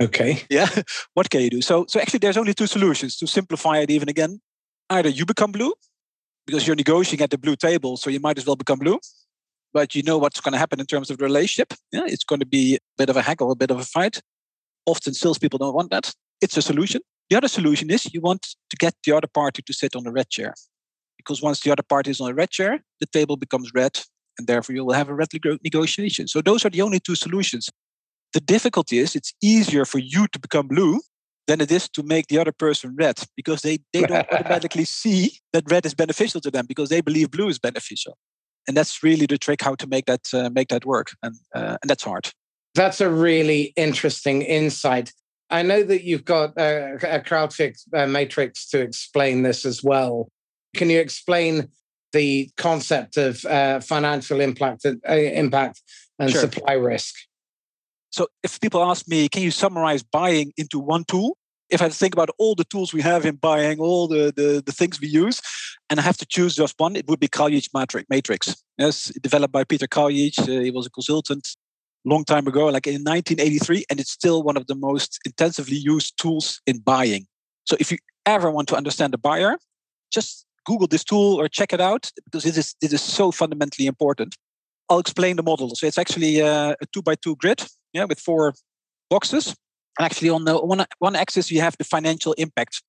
Okay. 0.01 0.43
Yeah 0.49 0.69
what 1.15 1.31
can 1.31 1.41
you 1.41 1.51
do? 1.51 1.63
So 1.63 1.87
so 1.89 2.01
actually 2.01 2.21
there's 2.21 2.37
only 2.37 2.55
two 2.55 2.67
solutions. 2.67 3.17
To 3.19 3.27
simplify 3.27 3.79
it 3.79 3.91
even 3.91 4.09
again 4.09 4.41
either 4.91 5.09
you 5.09 5.25
become 5.27 5.53
blue 5.53 5.73
because 6.47 6.67
you're 6.67 6.77
negotiating 6.77 7.25
at 7.25 7.31
the 7.31 7.39
blue 7.39 7.57
table 7.57 7.97
so 7.97 8.11
you 8.11 8.21
might 8.21 8.37
as 8.37 8.47
well 8.47 8.57
become 8.57 8.79
blue 8.79 8.99
but 9.73 9.95
you 9.95 10.03
know 10.03 10.19
what's 10.19 10.41
going 10.41 10.53
to 10.53 10.59
happen 10.59 10.81
in 10.81 10.87
terms 10.87 11.11
of 11.11 11.19
the 11.19 11.25
relationship. 11.25 11.75
Yeah 11.93 12.07
it's 12.07 12.25
going 12.25 12.41
to 12.41 12.47
be 12.47 12.77
a 12.77 12.79
bit 12.99 13.11
of 13.11 13.17
a 13.17 13.23
haggle 13.23 13.51
a 13.51 13.57
bit 13.57 13.71
of 13.71 13.79
a 13.79 13.85
fight. 13.85 14.21
Often 14.87 15.15
salespeople 15.15 15.59
don't 15.59 15.75
want 15.75 15.91
that. 15.91 16.13
It's 16.41 16.57
a 16.57 16.63
solution 16.63 17.01
the 17.33 17.39
other 17.39 17.49
solution 17.49 17.91
is 17.91 18.13
you 18.13 18.21
want 18.21 18.43
to 18.69 18.77
get 18.77 18.95
the 19.07 19.17
other 19.17 19.27
party 19.27 19.63
to 19.63 19.73
sit 19.73 19.97
on 19.97 20.05
the 20.05 20.13
red 20.13 20.29
chair. 20.29 20.53
Because 21.17 21.41
once 21.41 21.61
the 21.61 21.73
other 21.73 21.83
party 21.83 22.11
is 22.11 22.21
on 22.21 22.27
the 22.27 22.35
red 22.35 22.51
chair, 22.51 22.81
the 23.01 23.07
table 23.07 23.39
becomes 23.39 23.71
red, 23.75 23.99
and 24.37 24.47
therefore 24.47 24.75
you 24.75 24.85
will 24.85 24.93
have 24.93 25.09
a 25.09 25.15
red 25.15 25.29
negotiation. 25.65 26.29
So 26.29 26.43
those 26.43 26.67
are 26.67 26.69
the 26.69 26.83
only 26.83 27.01
two 27.01 27.15
solutions. 27.15 27.71
The 28.35 28.41
difficulty 28.41 28.99
is 28.99 29.17
it's 29.17 29.33
easier 29.43 29.87
for 29.87 29.99
you 29.99 30.27
to 30.27 30.39
become 30.39 30.69
blue 30.69 31.01
than 31.47 31.63
it 31.63 31.73
is 31.73 31.89
to 31.97 32.03
make 32.03 32.27
the 32.27 32.37
other 32.39 32.53
person 32.53 32.95
red 32.99 33.19
because 33.35 33.63
they, 33.63 33.79
they 33.95 34.03
don't 34.03 34.27
automatically 34.33 34.85
see 34.85 35.39
that 35.55 35.65
red 35.71 35.87
is 35.87 35.95
beneficial 35.95 36.43
to 36.43 36.51
them 36.51 36.67
because 36.69 36.91
they 36.91 37.01
believe 37.01 37.31
blue 37.31 37.49
is 37.49 37.59
beneficial. 37.59 38.19
And 38.69 38.77
that's 38.77 39.03
really 39.03 39.25
the 39.25 39.39
trick 39.39 39.63
how 39.63 39.75
to 39.77 39.87
make 39.87 40.05
that 40.05 40.21
uh, 40.35 40.51
make 40.51 40.69
that 40.69 40.85
work, 40.85 41.09
and 41.23 41.35
uh, 41.55 41.79
and 41.81 41.89
that's 41.89 42.05
hard. 42.05 42.31
That's 42.75 43.01
a 43.01 43.09
really 43.09 43.73
interesting 43.77 44.43
insight. 44.43 45.13
I 45.53 45.61
know 45.61 45.83
that 45.83 46.03
you've 46.03 46.25
got 46.25 46.55
a, 46.57 46.97
a 47.03 48.03
uh, 48.03 48.07
matrix 48.07 48.69
to 48.71 48.81
explain 48.81 49.43
this 49.43 49.67
as 49.67 49.85
well. 49.85 50.29
Can 50.75 50.89
you 50.89 50.99
explain 50.99 51.69
the 52.13 52.51
concept 52.57 53.19
of 53.19 53.45
uh, 53.45 53.81
financial 53.81 54.41
impact, 54.41 54.87
uh, 54.87 55.13
impact 55.13 55.83
and 56.19 56.31
sure. 56.31 56.41
supply 56.41 56.73
risk? 56.73 57.15
So, 58.11 58.29
if 58.43 58.61
people 58.61 58.83
ask 58.83 59.07
me, 59.07 59.29
can 59.29 59.43
you 59.43 59.51
summarize 59.51 60.03
buying 60.03 60.53
into 60.57 60.79
one 60.79 61.05
tool? 61.05 61.37
If 61.69 61.81
I 61.81 61.89
think 61.91 62.15
about 62.15 62.31
all 62.39 62.55
the 62.55 62.65
tools 62.65 62.93
we 62.93 63.01
have 63.03 63.25
in 63.25 63.37
buying, 63.37 63.79
all 63.79 64.09
the, 64.09 64.33
the, 64.35 64.63
the 64.65 64.73
things 64.73 65.01
we 65.01 65.09
use, 65.09 65.41
and 65.89 66.01
I 66.01 66.03
have 66.03 66.19
to 66.19 66.27
choose 66.27 66.55
just 66.55 66.75
one, 66.79 66.97
it 66.97 67.07
would 67.09 67.21
be 67.21 67.29
Kraljic 67.29 67.69
Matrix. 67.75 68.07
Matrix. 68.11 68.63
Yes, 68.79 69.05
developed 69.23 69.53
by 69.53 69.65
Peter 69.65 69.87
Kraljic. 69.87 70.39
Uh, 70.39 70.63
he 70.63 70.71
was 70.71 70.87
a 70.87 70.91
consultant 70.91 71.47
long 72.05 72.25
time 72.25 72.47
ago, 72.47 72.67
like 72.67 72.87
in 72.87 73.03
1983, 73.05 73.85
and 73.91 74.01
it's 74.01 74.11
still 74.11 74.43
one 74.43 74.57
of 74.57 74.67
the 74.67 74.75
most 74.75 75.19
intensively 75.25 75.77
used 75.77 76.19
tools 76.19 76.61
in 76.67 76.79
buying. 76.79 77.27
So 77.65 77.77
if 77.79 77.91
you 77.93 77.99
ever 78.27 78.51
want 78.51 78.69
to 78.69 78.77
understand 78.77 79.13
the 79.13 79.19
buyer, 79.19 79.57
just 80.13 80.47
Google 80.65 80.87
this 80.87 81.05
tool 81.05 81.41
or 81.41 81.49
check 81.49 81.73
it 81.73 81.81
out 81.81 82.11
because 82.25 82.45
this 82.45 82.57
is 82.57 82.75
this 82.81 82.93
is 82.93 83.03
so 83.03 83.31
fundamentally 83.31 83.87
important. 83.87 84.37
I'll 84.89 84.99
explain 84.99 85.37
the 85.37 85.43
model. 85.43 85.75
So 85.75 85.87
it's 85.87 85.99
actually 85.99 86.41
a, 86.41 86.71
a 86.81 86.87
two 86.93 87.03
by 87.03 87.15
two 87.15 87.37
grid, 87.37 87.65
yeah, 87.93 88.05
with 88.05 88.21
four 88.21 88.55
boxes. 89.11 89.55
And 89.99 90.07
actually, 90.07 90.31
on 90.31 90.45
the 90.45 90.59
one 90.59 90.85
one 90.99 91.17
axis, 91.17 91.51
you 91.51 91.61
have 91.61 91.77
the 91.79 91.85
financial 91.85 92.33
impact. 92.35 92.83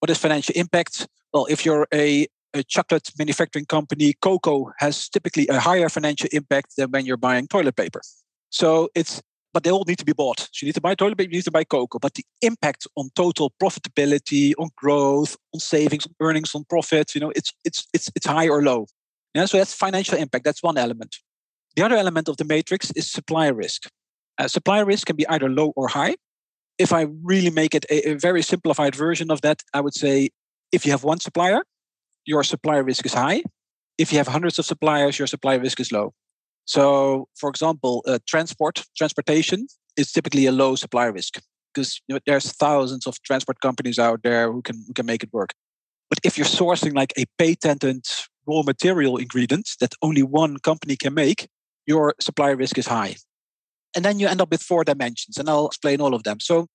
What 0.00 0.10
is 0.10 0.18
financial 0.18 0.54
impact? 0.56 1.06
Well, 1.32 1.46
if 1.46 1.64
you're 1.64 1.86
a 1.92 2.26
a 2.54 2.62
chocolate 2.62 3.10
manufacturing 3.18 3.66
company, 3.66 4.14
cocoa 4.22 4.72
has 4.78 5.08
typically 5.08 5.46
a 5.48 5.60
higher 5.60 5.88
financial 5.88 6.28
impact 6.32 6.76
than 6.76 6.90
when 6.90 7.04
you're 7.04 7.18
buying 7.18 7.46
toilet 7.46 7.76
paper. 7.76 8.00
So 8.50 8.88
it's 8.94 9.22
but 9.54 9.64
they 9.64 9.70
all 9.70 9.84
need 9.88 9.98
to 9.98 10.04
be 10.04 10.12
bought. 10.12 10.40
So 10.40 10.62
you 10.62 10.66
need 10.66 10.74
to 10.74 10.80
buy 10.80 10.94
toilet 10.94 11.16
paper, 11.16 11.30
you 11.30 11.38
need 11.38 11.44
to 11.44 11.50
buy 11.50 11.64
cocoa. 11.64 11.98
But 11.98 12.14
the 12.14 12.24
impact 12.42 12.86
on 12.96 13.08
total 13.16 13.52
profitability, 13.62 14.52
on 14.58 14.68
growth, 14.76 15.36
on 15.54 15.60
savings, 15.60 16.06
earnings, 16.20 16.54
on 16.54 16.64
profit, 16.68 17.14
you 17.14 17.20
know, 17.20 17.32
it's 17.34 17.52
it's 17.64 17.86
it's 17.94 18.10
it's 18.14 18.26
high 18.26 18.48
or 18.48 18.62
low. 18.62 18.86
Yeah, 19.34 19.46
so 19.46 19.58
that's 19.58 19.74
financial 19.74 20.18
impact. 20.18 20.44
That's 20.44 20.62
one 20.62 20.78
element. 20.78 21.16
The 21.76 21.84
other 21.84 21.96
element 21.96 22.28
of 22.28 22.36
the 22.36 22.44
matrix 22.44 22.90
is 22.92 23.10
supply 23.10 23.48
risk. 23.48 23.88
Uh, 24.38 24.48
supply 24.48 24.80
risk 24.80 25.06
can 25.06 25.16
be 25.16 25.26
either 25.28 25.48
low 25.48 25.72
or 25.76 25.88
high. 25.88 26.16
if 26.78 26.92
I 26.92 27.06
really 27.22 27.50
make 27.50 27.74
it 27.74 27.84
a, 27.90 28.10
a 28.10 28.14
very 28.14 28.42
simplified 28.42 28.94
version 28.94 29.30
of 29.30 29.40
that, 29.40 29.62
I 29.74 29.80
would 29.80 29.94
say 29.94 30.30
if 30.72 30.86
you 30.86 30.92
have 30.92 31.04
one 31.04 31.20
supplier, 31.20 31.62
your 32.24 32.44
supplier 32.44 32.84
risk 32.84 33.04
is 33.04 33.14
high. 33.14 33.42
If 33.98 34.12
you 34.12 34.18
have 34.18 34.28
hundreds 34.28 34.58
of 34.58 34.64
suppliers, 34.64 35.18
your 35.18 35.26
supplier 35.26 35.58
risk 35.58 35.80
is 35.80 35.90
low. 35.90 36.14
So, 36.68 37.28
for 37.34 37.48
example, 37.48 38.04
uh, 38.06 38.18
transport, 38.28 38.84
transportation 38.94 39.68
is 39.96 40.12
typically 40.12 40.44
a 40.44 40.52
low 40.52 40.74
supply 40.74 41.06
risk 41.06 41.40
because 41.72 41.98
you 42.06 42.14
know, 42.14 42.20
there's 42.26 42.52
thousands 42.52 43.06
of 43.06 43.16
transport 43.22 43.60
companies 43.62 43.98
out 43.98 44.22
there 44.22 44.52
who 44.52 44.60
can 44.60 44.84
who 44.86 44.92
can 44.92 45.06
make 45.06 45.22
it 45.22 45.32
work. 45.32 45.54
But 46.10 46.18
if 46.22 46.36
you're 46.36 46.58
sourcing 46.60 46.94
like 46.94 47.14
a 47.16 47.24
patented 47.38 48.04
raw 48.46 48.62
material 48.62 49.16
ingredient 49.16 49.70
that 49.80 49.94
only 50.02 50.22
one 50.22 50.58
company 50.58 50.96
can 50.96 51.14
make, 51.14 51.48
your 51.86 52.14
supply 52.20 52.50
risk 52.50 52.76
is 52.76 52.86
high. 52.86 53.16
And 53.96 54.04
then 54.04 54.18
you 54.18 54.28
end 54.28 54.42
up 54.42 54.50
with 54.50 54.62
four 54.62 54.84
dimensions, 54.84 55.38
and 55.38 55.48
I'll 55.48 55.68
explain 55.68 56.02
all 56.02 56.14
of 56.14 56.24
them. 56.24 56.38
So 56.38 56.66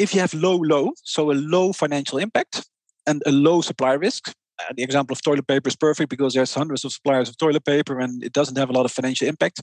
if 0.00 0.14
you 0.14 0.20
have 0.20 0.34
low, 0.34 0.56
low, 0.56 0.94
so 1.04 1.30
a 1.30 1.38
low 1.54 1.72
financial 1.72 2.18
impact 2.18 2.66
and 3.06 3.22
a 3.24 3.30
low 3.30 3.60
supply 3.60 3.92
risk, 3.92 4.32
Uh, 4.60 4.72
the 4.76 4.82
example 4.82 5.14
of 5.14 5.22
toilet 5.22 5.46
paper 5.46 5.68
is 5.68 5.76
perfect 5.76 6.10
because 6.10 6.34
there's 6.34 6.52
hundreds 6.54 6.84
of 6.84 6.92
suppliers 6.92 7.28
of 7.28 7.38
toilet 7.38 7.64
paper 7.64 7.98
and 8.00 8.22
it 8.24 8.32
doesn't 8.32 8.58
have 8.58 8.70
a 8.70 8.72
lot 8.72 8.84
of 8.84 8.92
financial 8.92 9.28
impact. 9.28 9.60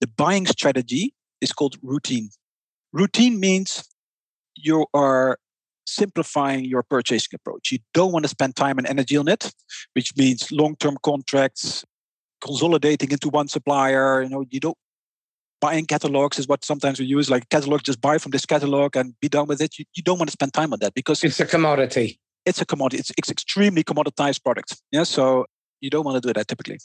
The 0.00 0.06
buying 0.06 0.46
strategy 0.46 1.14
is 1.40 1.52
called 1.52 1.76
routine. 1.82 2.30
Routine 2.92 3.38
means 3.38 3.84
you 4.54 4.86
are 4.94 5.38
simplifying 5.86 6.64
your 6.64 6.82
purchasing 6.82 7.34
approach. 7.34 7.72
You 7.72 7.78
don't 7.94 8.12
want 8.12 8.24
to 8.24 8.28
spend 8.28 8.56
time 8.56 8.78
and 8.78 8.86
energy 8.86 9.16
on 9.16 9.28
it, 9.28 9.52
which 9.94 10.16
means 10.16 10.50
long-term 10.50 10.98
contracts, 11.02 11.84
consolidating 12.42 13.10
into 13.10 13.28
one 13.28 13.48
supplier. 13.48 14.22
You 14.22 14.28
know, 14.28 14.44
you 14.50 14.60
don't 14.60 14.76
buying 15.60 15.86
catalogs 15.86 16.38
is 16.38 16.46
what 16.46 16.64
sometimes 16.64 17.00
we 17.00 17.06
use 17.06 17.28
like 17.28 17.48
catalog 17.48 17.82
just 17.82 18.00
buy 18.00 18.18
from 18.18 18.30
this 18.30 18.46
catalog 18.46 18.96
and 18.96 19.14
be 19.20 19.28
done 19.28 19.46
with 19.46 19.60
it 19.60 19.76
you, 19.78 19.84
you 19.94 20.02
don't 20.02 20.18
want 20.18 20.28
to 20.28 20.32
spend 20.32 20.52
time 20.52 20.72
on 20.72 20.78
that 20.78 20.94
because 20.94 21.24
it's 21.24 21.40
a 21.40 21.46
commodity 21.46 22.20
it's 22.48 22.60
a 22.60 22.66
commodity 22.66 22.98
it's, 23.00 23.12
it's 23.18 23.30
extremely 23.30 23.82
commoditized 23.84 24.42
product 24.42 24.70
yeah 24.90 25.04
so 25.04 25.44
you 25.80 25.90
don't 25.90 26.04
want 26.04 26.20
to 26.20 26.26
do 26.26 26.32
that 26.32 26.48
typically. 26.48 26.78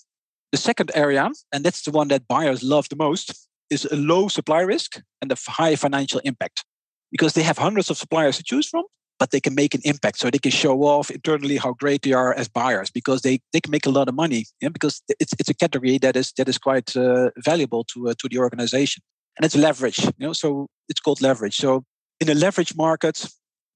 The 0.51 0.57
second 0.57 0.91
area 0.93 1.29
and 1.51 1.63
that's 1.63 1.83
the 1.83 1.91
one 1.91 2.09
that 2.09 2.27
buyers 2.27 2.63
love 2.63 2.89
the 2.89 2.95
most 2.95 3.47
is 3.69 3.85
a 3.85 3.95
low 3.95 4.27
supply 4.27 4.61
risk 4.61 5.01
and 5.21 5.31
a 5.31 5.37
high 5.47 5.75
financial 5.75 6.21
impact. 6.23 6.63
Because 7.11 7.33
they 7.33 7.43
have 7.43 7.57
hundreds 7.57 7.89
of 7.89 7.97
suppliers 7.97 8.37
to 8.37 8.43
choose 8.43 8.67
from 8.67 8.83
but 9.19 9.29
they 9.29 9.39
can 9.39 9.53
make 9.53 9.75
an 9.75 9.81
impact 9.85 10.17
so 10.17 10.29
they 10.29 10.39
can 10.39 10.51
show 10.51 10.81
off 10.83 11.11
internally 11.11 11.55
how 11.55 11.71
great 11.73 12.01
they 12.01 12.13
are 12.13 12.33
as 12.33 12.49
buyers 12.49 12.89
because 12.89 13.21
they, 13.21 13.39
they 13.53 13.61
can 13.61 13.69
make 13.69 13.85
a 13.85 13.91
lot 13.91 14.09
of 14.09 14.15
money 14.15 14.45
yeah? 14.59 14.69
because 14.69 15.01
it's, 15.07 15.33
it's 15.39 15.49
a 15.49 15.53
category 15.53 15.99
that 15.99 16.15
is 16.15 16.33
that 16.35 16.49
is 16.49 16.57
quite 16.57 16.97
uh, 16.97 17.29
valuable 17.37 17.83
to 17.83 18.09
uh, 18.09 18.13
to 18.19 18.27
the 18.27 18.39
organization. 18.39 19.01
And 19.37 19.45
it's 19.45 19.55
leverage 19.55 19.99
you 19.99 20.11
know 20.19 20.33
so 20.33 20.67
it's 20.89 20.99
called 20.99 21.21
leverage. 21.21 21.55
So 21.55 21.83
in 22.19 22.29
a 22.29 22.33
leverage 22.33 22.75
market 22.75 23.27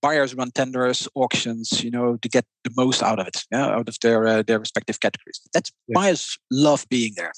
buyers 0.02 0.36
run 0.36 0.52
tenders 0.52 1.08
auctions 1.16 1.84
you 1.84 1.92
know 1.92 2.18
to 2.18 2.30
get 2.30 2.46
the 2.64 2.72
most 2.76 3.02
out 3.02 3.20
of 3.20 3.28
it 3.28 3.46
yeah, 3.52 3.66
out 3.66 3.90
of 3.90 3.98
their 4.02 4.28
uh, 4.28 4.44
their 4.44 4.60
respective 4.60 5.00
categories 5.00 5.42
that's 5.54 5.72
yes. 5.88 5.96
buyers 5.96 6.38
love 6.52 6.86
being 6.90 7.14
there 7.16 7.32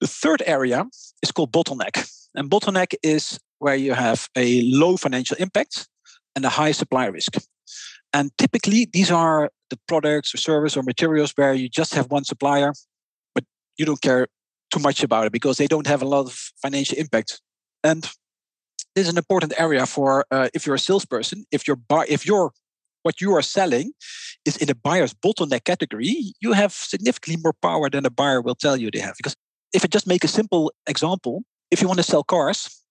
the 0.00 0.06
third 0.06 0.42
area 0.46 0.84
is 1.22 1.30
called 1.30 1.52
bottleneck 1.52 2.08
and 2.34 2.50
bottleneck 2.50 2.94
is 3.02 3.38
where 3.58 3.76
you 3.76 3.94
have 3.94 4.28
a 4.36 4.62
low 4.62 4.96
financial 4.96 5.36
impact 5.38 5.88
and 6.34 6.44
a 6.44 6.48
high 6.48 6.72
supply 6.72 7.06
risk. 7.06 7.36
And 8.12 8.30
typically, 8.38 8.88
these 8.92 9.10
are 9.10 9.50
the 9.70 9.78
products 9.88 10.34
or 10.34 10.38
service 10.38 10.76
or 10.76 10.82
materials 10.82 11.32
where 11.36 11.54
you 11.54 11.68
just 11.68 11.94
have 11.94 12.10
one 12.10 12.24
supplier, 12.24 12.72
but 13.34 13.44
you 13.78 13.86
don't 13.86 14.02
care 14.02 14.26
too 14.72 14.80
much 14.80 15.02
about 15.02 15.26
it 15.26 15.32
because 15.32 15.56
they 15.56 15.66
don't 15.66 15.86
have 15.86 16.02
a 16.02 16.08
lot 16.08 16.26
of 16.26 16.32
financial 16.60 16.98
impact. 16.98 17.40
And 17.84 18.08
this 18.94 19.06
is 19.06 19.12
an 19.12 19.18
important 19.18 19.52
area 19.58 19.86
for 19.86 20.26
uh, 20.30 20.48
if 20.54 20.66
you're 20.66 20.74
a 20.74 20.78
salesperson. 20.78 21.44
If 21.50 21.66
you're 21.66 21.76
buy, 21.76 22.06
if 22.08 22.26
you're 22.26 22.52
what 23.02 23.20
you 23.20 23.34
are 23.34 23.42
selling 23.42 23.92
is 24.44 24.56
in 24.56 24.70
a 24.70 24.74
buyer's 24.74 25.14
bottleneck 25.14 25.64
category, 25.64 26.34
you 26.40 26.52
have 26.52 26.72
significantly 26.72 27.40
more 27.42 27.54
power 27.54 27.90
than 27.90 28.06
a 28.06 28.10
buyer 28.10 28.40
will 28.40 28.54
tell 28.54 28.76
you 28.76 28.90
they 28.90 29.00
have. 29.00 29.16
Because 29.16 29.36
if 29.72 29.84
I 29.84 29.88
just 29.88 30.06
make 30.06 30.24
a 30.24 30.28
simple 30.28 30.72
example, 30.86 31.42
if 31.70 31.80
you 31.80 31.88
want 31.88 31.98
to 31.98 32.04
sell 32.04 32.22
cars, 32.22 32.82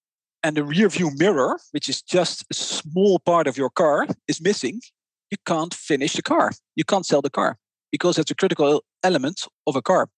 and 0.43 0.57
the 0.57 0.63
rear 0.63 0.89
view 0.89 1.11
mirror, 1.15 1.59
which 1.71 1.87
is 1.87 2.01
just 2.01 2.45
a 2.49 2.53
small 2.53 3.19
part 3.19 3.47
of 3.47 3.57
your 3.57 3.69
car, 3.69 4.07
is 4.27 4.41
missing, 4.41 4.81
you 5.29 5.37
can't 5.45 5.73
finish 5.73 6.13
the 6.13 6.21
car. 6.21 6.51
You 6.75 6.83
can't 6.83 7.05
sell 7.05 7.21
the 7.21 7.29
car 7.29 7.57
because 7.91 8.17
it's 8.17 8.31
a 8.31 8.35
critical 8.35 8.83
element 9.03 9.47
of 9.67 9.75
a 9.75 9.81
car. 9.81 10.09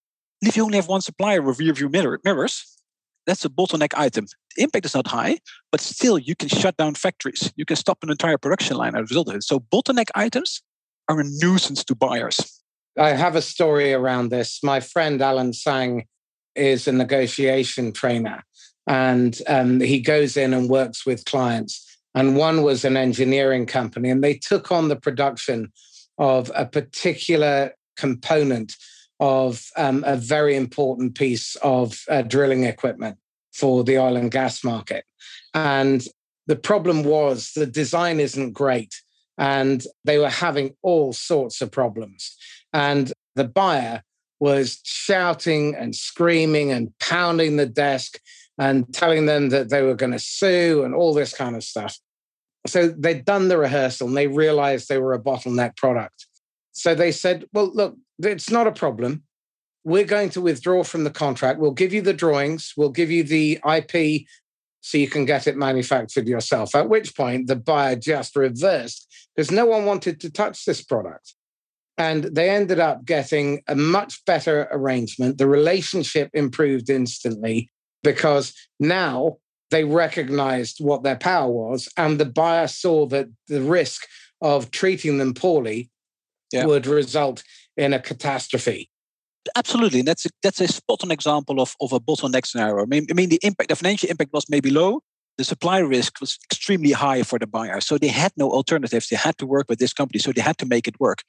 And 0.41 0.49
if 0.49 0.55
you 0.55 0.63
only 0.63 0.77
have 0.77 0.87
one 0.87 1.01
supplier 1.01 1.47
of 1.47 1.59
rear 1.59 1.73
view 1.73 1.89
mirror, 1.89 2.19
mirrors, 2.23 2.65
that's 3.25 3.45
a 3.45 3.49
bottleneck 3.49 3.93
item. 3.95 4.25
The 4.55 4.63
impact 4.63 4.85
is 4.85 4.95
not 4.95 5.07
high, 5.07 5.39
but 5.71 5.81
still 5.81 6.17
you 6.17 6.35
can 6.35 6.49
shut 6.49 6.77
down 6.77 6.95
factories. 6.95 7.51
You 7.55 7.65
can 7.65 7.75
stop 7.75 7.99
an 8.03 8.09
entire 8.09 8.37
production 8.37 8.77
line 8.77 8.95
as 8.95 8.99
a 8.99 9.03
result 9.03 9.29
of 9.29 9.35
it. 9.35 9.43
So 9.43 9.59
bottleneck 9.59 10.09
items 10.15 10.61
are 11.09 11.19
a 11.19 11.23
nuisance 11.23 11.83
to 11.85 11.95
buyers. 11.95 12.61
I 12.97 13.09
have 13.09 13.35
a 13.35 13.41
story 13.41 13.93
around 13.93 14.29
this. 14.29 14.59
My 14.63 14.79
friend 14.79 15.21
Alan 15.21 15.53
Sang 15.53 16.05
is 16.55 16.87
a 16.87 16.91
negotiation 16.91 17.91
trainer 17.91 18.43
and 18.87 19.39
um, 19.47 19.79
he 19.79 19.99
goes 19.99 20.37
in 20.37 20.53
and 20.53 20.69
works 20.69 21.05
with 21.05 21.25
clients. 21.25 21.89
And 22.15 22.37
one 22.37 22.61
was 22.61 22.85
an 22.85 22.95
engineering 22.95 23.65
company, 23.65 24.09
and 24.11 24.23
they 24.23 24.35
took 24.35 24.71
on 24.71 24.87
the 24.87 24.95
production 24.95 25.71
of 26.19 26.51
a 26.53 26.65
particular 26.65 27.71
component 27.97 28.75
of 29.23 29.71
um, 29.77 30.03
a 30.05 30.17
very 30.17 30.53
important 30.53 31.15
piece 31.15 31.55
of 31.63 32.03
uh, 32.09 32.23
drilling 32.23 32.65
equipment 32.65 33.17
for 33.53 33.85
the 33.85 33.97
oil 33.97 34.17
and 34.17 34.29
gas 34.29 34.65
market. 34.65 35.05
And 35.53 36.05
the 36.47 36.57
problem 36.57 37.03
was 37.03 37.53
the 37.55 37.65
design 37.65 38.19
isn't 38.19 38.51
great, 38.51 38.93
and 39.37 39.81
they 40.03 40.17
were 40.17 40.29
having 40.29 40.75
all 40.81 41.13
sorts 41.13 41.61
of 41.61 41.71
problems. 41.71 42.35
And 42.73 43.13
the 43.35 43.45
buyer 43.45 44.03
was 44.41 44.81
shouting 44.83 45.73
and 45.73 45.95
screaming 45.95 46.73
and 46.73 46.91
pounding 46.99 47.55
the 47.55 47.65
desk 47.65 48.19
and 48.59 48.93
telling 48.93 49.25
them 49.25 49.49
that 49.49 49.69
they 49.69 49.83
were 49.83 49.95
going 49.95 50.11
to 50.11 50.19
sue 50.19 50.83
and 50.83 50.93
all 50.93 51.13
this 51.13 51.33
kind 51.33 51.55
of 51.55 51.63
stuff. 51.63 51.97
So 52.67 52.89
they'd 52.89 53.23
done 53.23 53.47
the 53.47 53.57
rehearsal 53.57 54.09
and 54.09 54.17
they 54.17 54.27
realized 54.27 54.89
they 54.89 54.97
were 54.97 55.13
a 55.13 55.23
bottleneck 55.23 55.77
product. 55.77 56.27
So 56.73 56.93
they 56.93 57.13
said, 57.13 57.45
well, 57.53 57.71
look, 57.73 57.95
it's 58.19 58.51
not 58.51 58.67
a 58.67 58.71
problem. 58.71 59.23
We're 59.83 60.05
going 60.05 60.29
to 60.31 60.41
withdraw 60.41 60.83
from 60.83 61.03
the 61.03 61.11
contract. 61.11 61.59
We'll 61.59 61.71
give 61.71 61.93
you 61.93 62.01
the 62.01 62.13
drawings, 62.13 62.73
we'll 62.77 62.89
give 62.89 63.11
you 63.11 63.23
the 63.23 63.59
IP 63.65 64.25
so 64.81 64.97
you 64.97 65.07
can 65.07 65.25
get 65.25 65.47
it 65.47 65.55
manufactured 65.55 66.27
yourself. 66.27 66.75
At 66.75 66.89
which 66.89 67.15
point 67.15 67.47
the 67.47 67.55
buyer 67.55 67.95
just 67.95 68.35
reversed 68.35 69.07
because 69.35 69.49
no 69.49 69.65
one 69.65 69.85
wanted 69.85 70.19
to 70.21 70.29
touch 70.29 70.65
this 70.65 70.83
product. 70.83 71.35
And 71.97 72.23
they 72.23 72.49
ended 72.49 72.79
up 72.79 73.05
getting 73.05 73.61
a 73.67 73.75
much 73.75 74.25
better 74.25 74.67
arrangement. 74.71 75.37
The 75.37 75.47
relationship 75.47 76.29
improved 76.33 76.89
instantly 76.89 77.69
because 78.03 78.53
now 78.79 79.37
they 79.69 79.83
recognized 79.83 80.77
what 80.79 81.03
their 81.03 81.15
power 81.15 81.49
was, 81.49 81.89
and 81.97 82.19
the 82.19 82.25
buyer 82.25 82.67
saw 82.67 83.05
that 83.07 83.27
the 83.47 83.61
risk 83.61 84.05
of 84.41 84.69
treating 84.69 85.17
them 85.17 85.33
poorly 85.33 85.89
yeah. 86.51 86.65
would 86.65 86.85
result 86.85 87.43
in 87.77 87.93
a 87.93 87.99
catastrophe. 87.99 88.89
Absolutely, 89.55 89.99
and 89.99 90.07
that's 90.07 90.25
a, 90.25 90.29
that's 90.41 90.61
a 90.61 90.67
spot 90.67 91.03
on 91.03 91.11
example 91.11 91.59
of, 91.59 91.75
of 91.81 91.91
a 91.91 91.99
bottleneck 91.99 92.45
scenario. 92.45 92.81
I 92.81 92.85
mean, 92.85 93.07
I 93.09 93.13
mean, 93.13 93.29
the 93.29 93.39
impact, 93.43 93.69
the 93.69 93.75
financial 93.75 94.09
impact 94.09 94.31
was 94.31 94.49
maybe 94.49 94.69
low. 94.69 95.01
The 95.37 95.43
supply 95.43 95.79
risk 95.79 96.21
was 96.21 96.37
extremely 96.45 96.91
high 96.91 97.23
for 97.23 97.39
the 97.39 97.47
buyer, 97.47 97.81
so 97.81 97.97
they 97.97 98.07
had 98.07 98.31
no 98.37 98.51
alternatives. 98.51 99.09
They 99.09 99.15
had 99.15 99.37
to 99.39 99.45
work 99.45 99.65
with 99.67 99.79
this 99.79 99.91
company, 99.91 100.19
so 100.19 100.31
they 100.31 100.41
had 100.41 100.57
to 100.59 100.65
make 100.65 100.87
it 100.87 100.99
work. 100.99 101.23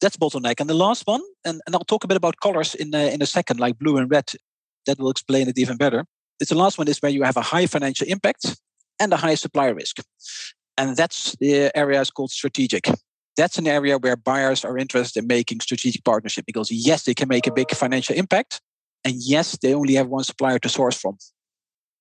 That's 0.00 0.16
bottleneck. 0.16 0.60
And 0.60 0.70
the 0.70 0.74
last 0.74 1.06
one, 1.06 1.22
and, 1.44 1.60
and 1.66 1.74
I'll 1.74 1.84
talk 1.84 2.04
a 2.04 2.08
bit 2.08 2.16
about 2.16 2.40
colors 2.40 2.74
in 2.74 2.94
a, 2.94 3.12
in 3.12 3.20
a 3.20 3.26
second, 3.26 3.60
like 3.60 3.78
blue 3.78 3.96
and 3.96 4.10
red 4.10 4.30
that 4.86 4.98
will 4.98 5.10
explain 5.10 5.48
it 5.48 5.58
even 5.58 5.76
better. 5.76 6.04
It's 6.40 6.50
the 6.50 6.56
last 6.56 6.78
one 6.78 6.88
is 6.88 6.98
where 6.98 7.12
you 7.12 7.22
have 7.22 7.36
a 7.36 7.42
high 7.42 7.66
financial 7.66 8.06
impact 8.08 8.56
and 8.98 9.12
a 9.12 9.16
high 9.16 9.34
supply 9.34 9.66
risk. 9.66 9.98
And 10.78 10.96
that's 10.96 11.36
the 11.38 11.70
area 11.76 12.00
is 12.00 12.10
called 12.10 12.30
strategic. 12.30 12.88
That's 13.36 13.58
an 13.58 13.66
area 13.66 13.98
where 13.98 14.16
buyers 14.16 14.64
are 14.64 14.76
interested 14.76 15.20
in 15.20 15.26
making 15.26 15.60
strategic 15.60 16.04
partnership 16.04 16.44
because 16.46 16.70
yes, 16.70 17.04
they 17.04 17.14
can 17.14 17.28
make 17.28 17.46
a 17.46 17.52
big 17.52 17.70
financial 17.70 18.14
impact. 18.14 18.60
And 19.04 19.14
yes, 19.18 19.56
they 19.60 19.74
only 19.74 19.94
have 19.94 20.08
one 20.08 20.24
supplier 20.24 20.58
to 20.60 20.68
source 20.68 20.96
from. 20.96 21.16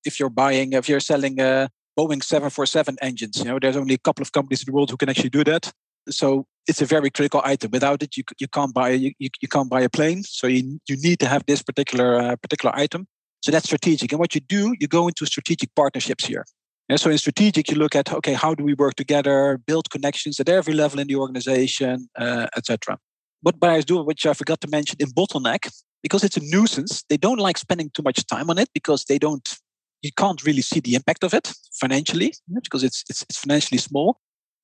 If 0.05 0.19
you're 0.19 0.29
buying, 0.29 0.73
if 0.73 0.89
you're 0.89 1.00
selling 1.00 1.39
uh, 1.39 1.69
Boeing 1.97 2.23
747 2.23 2.97
engines, 3.01 3.38
you 3.38 3.45
know, 3.45 3.59
there's 3.59 3.77
only 3.77 3.95
a 3.95 4.00
couple 4.00 4.21
of 4.21 4.31
companies 4.31 4.61
in 4.61 4.65
the 4.65 4.73
world 4.73 4.89
who 4.89 4.97
can 4.97 5.09
actually 5.09 5.29
do 5.29 5.43
that. 5.45 5.71
So 6.09 6.45
it's 6.67 6.81
a 6.81 6.85
very 6.85 7.09
critical 7.09 7.41
item. 7.43 7.71
Without 7.71 8.03
it, 8.03 8.17
you, 8.17 8.23
you 8.39 8.47
can't 8.47 8.73
buy 8.73 8.89
you, 8.89 9.11
you, 9.19 9.47
can't 9.50 9.69
buy 9.69 9.81
a 9.81 9.89
plane. 9.89 10.23
So 10.23 10.47
you, 10.47 10.79
you 10.88 10.97
need 10.97 11.19
to 11.19 11.27
have 11.27 11.45
this 11.45 11.61
particular 11.61 12.19
uh, 12.19 12.35
particular 12.38 12.75
item. 12.75 13.07
So 13.41 13.51
that's 13.51 13.65
strategic. 13.65 14.11
And 14.11 14.19
what 14.19 14.35
you 14.35 14.41
do, 14.41 14.75
you 14.79 14.88
go 14.88 15.07
into 15.07 15.25
strategic 15.25 15.73
partnerships 15.75 16.25
here. 16.25 16.45
Yeah, 16.91 16.98
so 16.98 17.10
in 17.10 17.17
strategic, 17.17 17.71
you 17.71 17.77
look 17.77 17.95
at 17.95 18.12
okay, 18.12 18.33
how 18.33 18.53
do 18.53 18.65
we 18.65 18.74
work 18.74 18.95
together, 18.95 19.57
build 19.65 19.89
connections 19.89 20.41
at 20.41 20.50
every 20.50 20.74
level 20.74 21.00
in 21.00 21.07
the 21.07 21.15
organization, 21.15 22.10
uh, 22.19 22.48
etc. 22.57 22.98
What 23.43 23.62
buyers 23.62 23.86
do, 23.86 24.03
which 24.03 24.25
I 24.25 24.33
forgot 24.33 24.60
to 24.60 24.67
mention, 24.67 24.98
in 25.00 25.07
bottleneck, 25.12 25.71
because 26.03 26.25
it's 26.25 26.36
a 26.36 26.41
nuisance, 26.43 27.05
they 27.07 27.15
don't 27.15 27.39
like 27.39 27.57
spending 27.57 27.91
too 27.93 28.01
much 28.03 28.27
time 28.27 28.50
on 28.50 28.57
it 28.57 28.67
because 28.74 29.05
they 29.05 29.17
don't 29.17 29.57
you 30.01 30.12
can't 30.17 30.43
really 30.43 30.62
see 30.62 30.81
the 30.81 30.95
impact 30.95 31.24
of 31.24 31.33
it 31.33 31.53
financially 31.79 32.33
because 32.53 32.83
it's, 32.83 33.05
it's, 33.10 33.21
it's 33.21 33.38
financially 33.38 33.77
small. 33.77 34.17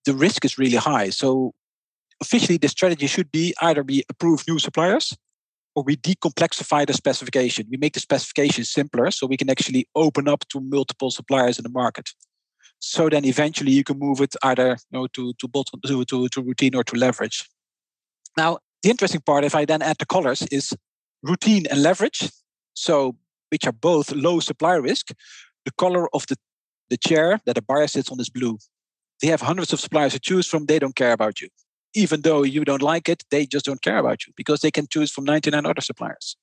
The 0.03 0.13
risk 0.13 0.43
is 0.43 0.57
really 0.57 0.75
high. 0.75 1.11
So 1.11 1.53
officially, 2.21 2.57
the 2.57 2.67
strategy 2.67 3.07
should 3.07 3.31
be 3.31 3.53
either 3.61 3.83
be 3.85 4.03
approve 4.09 4.43
new 4.49 4.59
suppliers 4.59 5.15
or 5.77 5.83
we 5.83 5.95
decomplexify 5.95 6.87
the 6.87 6.93
specification. 6.93 7.67
We 7.69 7.77
make 7.77 7.93
the 7.93 7.99
specification 7.99 8.63
simpler 8.63 9.11
so 9.11 9.27
we 9.27 9.37
can 9.37 9.47
actually 9.47 9.87
open 9.93 10.27
up 10.27 10.43
to 10.49 10.59
multiple 10.59 11.11
suppliers 11.11 11.59
in 11.59 11.63
the 11.63 11.69
market. 11.69 12.09
So 12.79 13.09
then 13.09 13.23
eventually 13.25 13.73
you 13.73 13.83
can 13.83 13.99
move 13.99 14.19
it 14.19 14.35
either 14.41 14.69
you 14.69 14.99
know, 14.99 15.05
to, 15.13 15.33
to, 15.33 15.47
to, 15.85 16.03
to, 16.05 16.29
to 16.29 16.41
routine 16.41 16.73
or 16.73 16.83
to 16.83 16.95
leverage. 16.95 17.47
Now, 18.35 18.57
the 18.81 18.89
interesting 18.89 19.21
part, 19.21 19.43
if 19.43 19.53
I 19.53 19.65
then 19.65 19.83
add 19.83 19.97
the 19.99 20.07
colors, 20.07 20.41
is 20.51 20.73
routine 21.21 21.67
and 21.69 21.83
leverage. 21.83 22.27
So, 22.73 23.15
which 23.49 23.67
are 23.67 23.71
both 23.71 24.11
low 24.11 24.39
supply 24.39 24.73
risk. 24.73 25.09
The 25.65 25.71
color 25.77 26.09
of 26.15 26.25
the, 26.25 26.37
the 26.89 26.97
chair 26.97 27.39
that 27.45 27.55
a 27.55 27.61
buyer 27.61 27.85
sits 27.85 28.09
on 28.09 28.19
is 28.19 28.31
blue. 28.31 28.57
They 29.21 29.27
have 29.27 29.41
hundreds 29.41 29.73
of 29.73 29.79
suppliers 29.79 30.13
to 30.13 30.19
choose 30.19 30.47
from. 30.47 30.65
They 30.65 30.79
don't 30.79 30.95
care 30.95 31.11
about 31.11 31.39
you. 31.39 31.49
Even 31.93 32.21
though 32.21 32.43
you 32.43 32.63
don't 32.65 32.81
like 32.81 33.09
it, 33.09 33.23
they 33.31 33.45
just 33.45 33.65
don't 33.65 33.81
care 33.81 33.97
about 33.97 34.27
you 34.27 34.33
because 34.35 34.61
they 34.61 34.71
can 34.71 34.87
choose 34.87 35.11
from 35.11 35.23
99 35.23 35.65
other 35.65 35.81
suppliers. 35.81 36.35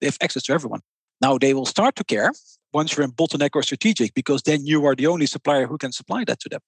They 0.00 0.06
have 0.06 0.18
access 0.22 0.42
to 0.44 0.52
everyone. 0.52 0.80
Now 1.20 1.38
they 1.38 1.54
will 1.54 1.66
start 1.66 1.96
to 1.96 2.04
care 2.04 2.32
once 2.72 2.96
you're 2.96 3.04
in 3.04 3.12
bottleneck 3.12 3.50
or 3.54 3.62
strategic 3.62 4.14
because 4.14 4.42
then 4.42 4.66
you 4.66 4.84
are 4.86 4.94
the 4.94 5.06
only 5.06 5.26
supplier 5.26 5.66
who 5.66 5.78
can 5.78 5.92
supply 5.92 6.24
that 6.24 6.40
to 6.40 6.48
them. 6.48 6.60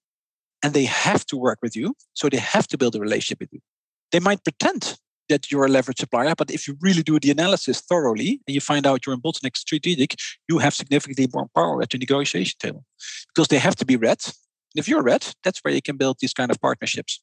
And 0.63 0.75
they 0.75 0.85
have 0.85 1.27
to 1.27 1.37
work 1.37 1.59
with 1.63 1.75
you. 1.75 1.95
So 2.15 2.29
they 2.29 2.39
have 2.39 2.69
to 2.69 2.79
build 2.79 2.95
a 2.95 3.01
relationship 3.01 3.41
with 3.41 3.53
you. 3.53 3.61
They 4.13 4.21
might 4.21 4.45
pretend 4.45 4.99
that 5.29 5.51
you're 5.51 5.65
a 5.65 5.69
leverage 5.69 5.99
supplier, 5.99 6.35
but 6.37 6.51
if 6.51 6.69
you 6.69 6.77
really 6.81 7.03
do 7.03 7.19
the 7.19 7.31
analysis 7.31 7.81
thoroughly 7.81 8.41
and 8.47 8.55
you 8.55 8.61
find 8.61 8.87
out 8.87 9.07
you're 9.07 9.15
in 9.15 9.21
bottleneck 9.21 9.57
strategic, 9.57 10.17
you 10.49 10.59
have 10.59 10.75
significantly 10.75 11.27
more 11.33 11.49
power 11.55 11.81
at 11.83 11.91
the 11.91 11.99
negotiation 11.99 12.57
table 12.59 12.85
because 13.29 13.49
they 13.49 13.59
have 13.59 13.77
to 13.77 13.87
be 13.87 13.97
red. 13.97 14.19
And 14.25 14.77
if 14.77 14.89
you're 14.89 15.03
red, 15.03 15.27
that's 15.43 15.61
where 15.61 15.73
you 15.73 15.83
can 15.83 15.97
build 15.97 16.19
these 16.21 16.35
kind 16.35 16.51
of 16.51 16.61
partnerships. 16.61 17.21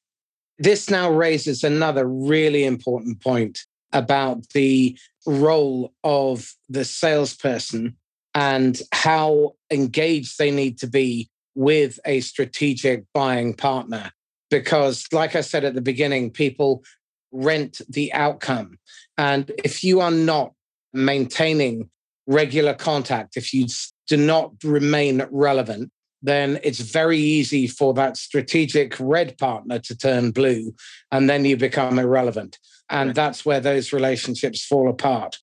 This 0.59 0.89
now 0.89 1.09
raises 1.09 1.63
another 1.63 2.05
really 2.05 2.65
important 2.65 3.21
point 3.21 3.59
about 3.93 4.49
the 4.49 4.97
role 5.25 5.93
of 6.03 6.53
the 6.67 6.83
salesperson 6.83 7.95
and 8.35 8.79
how 8.91 9.53
engaged 9.71 10.37
they 10.37 10.51
need 10.51 10.77
to 10.79 10.87
be 10.87 11.29
with 11.55 11.99
a 12.05 12.19
strategic 12.19 13.05
buying 13.13 13.53
partner. 13.53 14.11
Because, 14.49 15.05
like 15.11 15.35
I 15.35 15.41
said 15.41 15.63
at 15.63 15.75
the 15.75 15.81
beginning, 15.81 16.31
people 16.31 16.83
rent 17.31 17.81
the 17.87 18.11
outcome. 18.13 18.79
And 19.17 19.51
if 19.63 19.83
you 19.83 20.01
are 20.01 20.11
not 20.11 20.53
maintaining 20.93 21.89
regular 22.27 22.73
contact, 22.73 23.37
if 23.37 23.53
you 23.53 23.67
do 24.07 24.17
not 24.17 24.51
remain 24.63 25.25
relevant, 25.31 25.91
then 26.21 26.59
it's 26.63 26.79
very 26.79 27.17
easy 27.17 27.67
for 27.67 27.93
that 27.93 28.17
strategic 28.17 28.95
red 28.99 29.37
partner 29.37 29.79
to 29.79 29.97
turn 29.97 30.31
blue 30.31 30.73
and 31.11 31.29
then 31.29 31.45
you 31.45 31.55
become 31.55 31.97
irrelevant. 31.97 32.57
And 32.89 33.13
that's 33.13 33.45
where 33.45 33.59
those 33.59 33.93
relationships 33.93 34.65
fall 34.65 34.89
apart. 34.89 35.37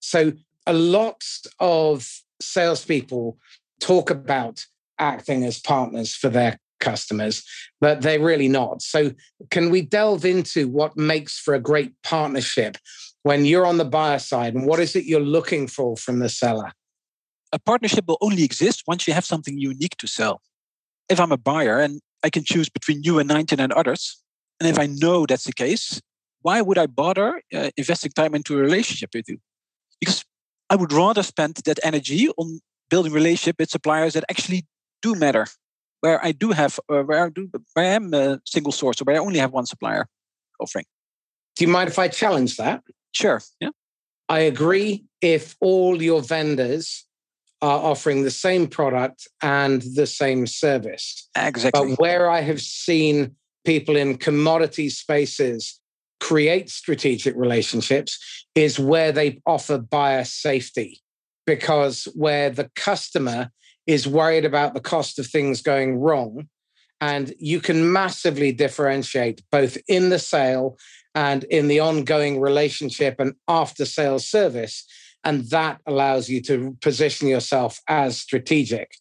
So, 0.00 0.32
a 0.66 0.74
lot 0.74 1.24
of 1.58 2.08
salespeople 2.40 3.38
talk 3.80 4.10
about 4.10 4.64
acting 4.98 5.44
as 5.44 5.58
partners 5.58 6.14
for 6.14 6.28
their 6.28 6.58
customers, 6.78 7.42
but 7.80 8.02
they're 8.02 8.20
really 8.20 8.48
not. 8.48 8.82
So, 8.82 9.12
can 9.50 9.70
we 9.70 9.82
delve 9.82 10.24
into 10.24 10.68
what 10.68 10.96
makes 10.96 11.38
for 11.38 11.54
a 11.54 11.60
great 11.60 11.92
partnership 12.02 12.76
when 13.22 13.44
you're 13.44 13.66
on 13.66 13.78
the 13.78 13.84
buyer 13.84 14.18
side 14.18 14.54
and 14.54 14.66
what 14.66 14.80
is 14.80 14.94
it 14.94 15.04
you're 15.04 15.20
looking 15.20 15.66
for 15.66 15.96
from 15.96 16.18
the 16.18 16.28
seller? 16.28 16.72
A 17.52 17.58
partnership 17.58 18.06
will 18.06 18.18
only 18.20 18.44
exist 18.44 18.84
once 18.86 19.06
you 19.06 19.14
have 19.14 19.24
something 19.24 19.58
unique 19.58 19.96
to 19.98 20.06
sell. 20.06 20.40
If 21.08 21.18
I'm 21.18 21.32
a 21.32 21.36
buyer 21.36 21.80
and 21.80 22.00
I 22.22 22.30
can 22.30 22.44
choose 22.44 22.68
between 22.68 23.02
you 23.02 23.18
and 23.18 23.28
99 23.28 23.72
others, 23.72 24.22
and 24.60 24.68
if 24.68 24.78
I 24.78 24.86
know 24.86 25.26
that's 25.26 25.44
the 25.44 25.52
case, 25.52 26.00
why 26.42 26.60
would 26.60 26.78
I 26.78 26.86
bother 26.86 27.42
uh, 27.54 27.70
investing 27.76 28.12
time 28.12 28.34
into 28.34 28.56
a 28.58 28.60
relationship 28.60 29.10
with 29.14 29.28
you? 29.28 29.38
Because 29.98 30.24
I 30.68 30.76
would 30.76 30.92
rather 30.92 31.22
spend 31.22 31.56
that 31.64 31.78
energy 31.82 32.28
on 32.36 32.60
building 32.88 33.12
relationship 33.12 33.56
with 33.58 33.70
suppliers 33.70 34.14
that 34.14 34.24
actually 34.30 34.66
do 35.02 35.14
matter, 35.14 35.46
where 36.00 36.24
I 36.24 36.32
do 36.32 36.52
have, 36.52 36.78
uh, 36.88 37.02
where 37.02 37.24
I 37.24 37.28
do, 37.30 37.50
where 37.74 37.86
I 37.86 37.88
am 37.88 38.14
a 38.14 38.40
single 38.46 38.72
source, 38.72 39.00
or 39.00 39.04
where 39.04 39.16
I 39.16 39.18
only 39.18 39.38
have 39.38 39.52
one 39.52 39.66
supplier 39.66 40.06
offering. 40.60 40.84
Do 41.56 41.64
you 41.64 41.70
mind 41.70 41.90
if 41.90 41.98
I 41.98 42.08
challenge 42.08 42.56
that? 42.56 42.82
Sure. 43.12 43.42
Yeah. 43.60 43.70
I 44.28 44.40
agree 44.40 45.04
if 45.20 45.56
all 45.60 46.00
your 46.00 46.22
vendors 46.22 47.04
are 47.62 47.78
offering 47.78 48.22
the 48.22 48.30
same 48.30 48.66
product 48.66 49.28
and 49.42 49.82
the 49.94 50.06
same 50.06 50.46
service. 50.46 51.28
Exactly. 51.36 51.90
But 51.90 51.98
where 51.98 52.30
I 52.30 52.40
have 52.40 52.60
seen 52.60 53.36
people 53.64 53.96
in 53.96 54.16
commodity 54.16 54.88
spaces 54.88 55.78
create 56.20 56.70
strategic 56.70 57.34
relationships 57.36 58.18
is 58.54 58.78
where 58.78 59.12
they 59.12 59.40
offer 59.46 59.78
buyer 59.78 60.24
safety 60.24 61.00
because 61.46 62.04
where 62.14 62.50
the 62.50 62.70
customer 62.76 63.50
is 63.86 64.06
worried 64.06 64.44
about 64.44 64.74
the 64.74 64.80
cost 64.80 65.18
of 65.18 65.26
things 65.26 65.62
going 65.62 65.96
wrong 65.96 66.48
and 67.00 67.32
you 67.38 67.60
can 67.60 67.92
massively 67.92 68.52
differentiate 68.52 69.42
both 69.50 69.78
in 69.88 70.10
the 70.10 70.18
sale 70.18 70.76
and 71.14 71.44
in 71.44 71.68
the 71.68 71.80
ongoing 71.80 72.40
relationship 72.40 73.16
and 73.18 73.34
after 73.48 73.84
sales 73.84 74.28
service 74.28 74.84
and 75.24 75.44
that 75.50 75.80
allows 75.86 76.28
you 76.28 76.40
to 76.42 76.76
position 76.80 77.28
yourself 77.28 77.80
as 77.88 78.18
strategic 78.18 78.96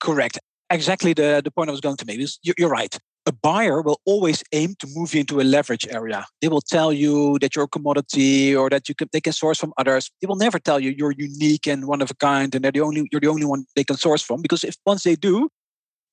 correct 0.00 0.38
exactly 0.70 1.12
the, 1.12 1.40
the 1.44 1.50
point 1.50 1.68
i 1.68 1.72
was 1.72 1.80
going 1.80 1.96
to 1.96 2.06
make 2.06 2.18
is 2.18 2.38
you're 2.42 2.68
right 2.68 2.98
a 3.26 3.32
buyer 3.32 3.82
will 3.82 4.00
always 4.04 4.44
aim 4.52 4.76
to 4.78 4.86
move 4.94 5.12
you 5.12 5.20
into 5.20 5.40
a 5.40 5.42
leverage 5.42 5.86
area. 5.90 6.24
They 6.40 6.48
will 6.48 6.60
tell 6.60 6.92
you 6.92 7.38
that 7.40 7.56
you're 7.56 7.64
a 7.64 7.68
commodity 7.68 8.54
or 8.54 8.70
that 8.70 8.88
you 8.88 8.94
can 8.94 9.08
they 9.12 9.20
can 9.20 9.32
source 9.32 9.58
from 9.58 9.72
others. 9.76 10.10
They 10.20 10.26
will 10.26 10.36
never 10.36 10.60
tell 10.60 10.78
you 10.78 10.94
you're 10.96 11.12
unique 11.12 11.66
and 11.66 11.86
one 11.86 12.00
of 12.00 12.10
a 12.10 12.14
kind 12.14 12.54
and 12.54 12.64
they're 12.64 12.72
the 12.72 12.80
only 12.80 13.08
you're 13.10 13.20
the 13.20 13.28
only 13.28 13.44
one 13.44 13.66
they 13.74 13.82
can 13.82 13.96
source 13.96 14.22
from 14.22 14.42
because 14.42 14.62
if 14.62 14.76
once 14.86 15.02
they 15.02 15.16
do, 15.16 15.48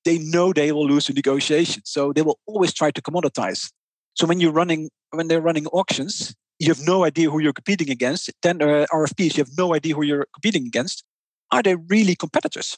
they 0.06 0.18
know 0.18 0.52
they 0.52 0.72
will 0.72 0.88
lose 0.88 1.06
the 1.08 1.14
negotiation. 1.14 1.84
So 1.86 2.14
they 2.14 2.24
will 2.24 2.40
always 2.48 2.74
try 2.74 2.90
to 2.90 3.02
commoditize. 3.02 3.72
So 4.16 4.26
when 4.26 4.40
you're 4.40 4.52
running 4.52 4.90
when 5.12 5.28
they're 5.28 5.42
running 5.42 5.68
auctions, 5.68 6.34
you 6.64 6.70
have 6.70 6.86
no 6.86 7.04
idea 7.04 7.30
who 7.30 7.40
you're 7.40 7.54
competing 7.54 7.90
against. 7.90 8.32
Tender 8.42 8.82
uh, 8.82 8.86
RFPs, 8.94 9.38
you 9.38 9.44
have 9.44 9.58
no 9.58 9.74
idea 9.76 9.96
who 9.96 10.04
you're 10.04 10.28
competing 10.34 10.66
against. 10.66 11.04
Are 11.52 11.62
they 11.62 11.76
really 11.76 12.16
competitors? 12.16 12.78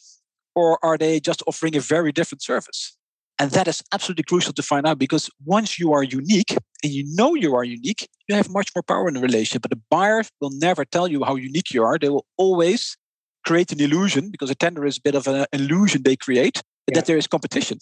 Or 0.55 0.79
are 0.83 0.97
they 0.97 1.19
just 1.19 1.43
offering 1.47 1.75
a 1.75 1.79
very 1.79 2.11
different 2.11 2.41
service? 2.41 2.97
And 3.37 3.51
that 3.51 3.67
is 3.67 3.83
absolutely 3.93 4.23
crucial 4.23 4.53
to 4.53 4.63
find 4.63 4.87
out 4.87 4.97
because 4.97 5.29
once 5.45 5.77
you 5.77 5.91
are 5.93 6.03
unique 6.03 6.55
and 6.83 6.91
you 6.91 7.03
know 7.15 7.35
you 7.35 7.53
are 7.53 7.65
unique, 7.65 8.07
you 8.27 8.35
have 8.35 8.49
much 8.49 8.71
more 8.75 8.83
power 8.83 9.07
in 9.09 9.13
the 9.13 9.19
relationship. 9.19 9.61
But 9.61 9.71
the 9.71 9.81
buyer 9.89 10.23
will 10.39 10.51
never 10.51 10.85
tell 10.85 11.07
you 11.07 11.23
how 11.23 11.35
unique 11.35 11.73
you 11.73 11.83
are. 11.83 11.99
They 11.99 12.09
will 12.09 12.25
always 12.37 12.97
create 13.45 13.71
an 13.71 13.81
illusion 13.81 14.31
because 14.31 14.49
a 14.49 14.55
tender 14.55 14.85
is 14.85 14.97
a 14.97 15.01
bit 15.01 15.15
of 15.15 15.27
an 15.27 15.45
illusion 15.51 16.03
they 16.03 16.15
create 16.15 16.63
yeah. 16.87 16.95
that 16.95 17.05
there 17.05 17.17
is 17.17 17.27
competition. 17.27 17.79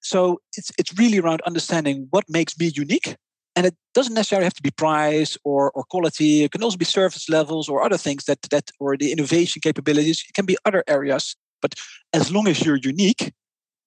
So 0.00 0.40
it's 0.56 0.70
it's 0.78 0.96
really 0.98 1.18
around 1.18 1.40
understanding 1.42 2.06
what 2.10 2.24
makes 2.28 2.56
me 2.58 2.66
unique. 2.74 3.16
And 3.56 3.66
it 3.66 3.74
doesn't 3.94 4.14
necessarily 4.14 4.44
have 4.44 4.54
to 4.54 4.62
be 4.62 4.72
price 4.72 5.38
or, 5.44 5.70
or 5.72 5.84
quality. 5.84 6.42
It 6.42 6.50
can 6.50 6.62
also 6.62 6.76
be 6.76 6.84
service 6.84 7.28
levels 7.28 7.68
or 7.68 7.82
other 7.84 7.96
things 7.96 8.24
that 8.24 8.42
that 8.50 8.70
or 8.80 8.96
the 8.96 9.12
innovation 9.12 9.60
capabilities. 9.62 10.24
It 10.28 10.34
can 10.34 10.44
be 10.44 10.56
other 10.64 10.82
areas. 10.88 11.36
But 11.62 11.74
as 12.12 12.32
long 12.32 12.48
as 12.48 12.64
you're 12.64 12.76
unique, 12.76 13.32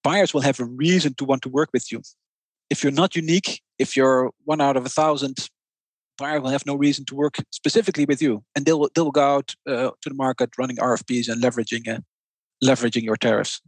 buyers 0.04 0.34
will 0.34 0.42
have 0.42 0.60
a 0.60 0.66
reason 0.66 1.14
to 1.16 1.26
want 1.26 1.42
to 1.42 1.50
work 1.50 1.70
with 1.74 1.92
you. 1.92 2.02
If 2.70 2.84
you're 2.84 2.94
not 2.94 3.16
unique, 3.16 3.62
if 3.78 3.96
you're 3.96 4.32
one 4.46 4.62
out 4.62 4.78
of 4.78 4.86
a 4.86 4.90
thousand, 4.90 5.50
buyer 6.18 6.42
will 6.42 6.50
have 6.50 6.66
no 6.66 6.76
reason 6.76 7.06
to 7.06 7.16
work 7.16 7.38
specifically 7.52 8.06
with 8.06 8.22
you, 8.22 8.44
and 8.56 8.66
they'll 8.66 8.88
they'll 8.94 9.12
go 9.12 9.36
out 9.36 9.56
uh, 9.68 9.92
to 10.02 10.10
the 10.10 10.16
market 10.16 10.50
running 10.58 10.78
RFPs 10.78 11.30
and 11.30 11.42
leveraging 11.42 11.88
uh, 11.88 12.00
leveraging 12.64 13.04
your 13.04 13.16
tariffs. 13.16 13.62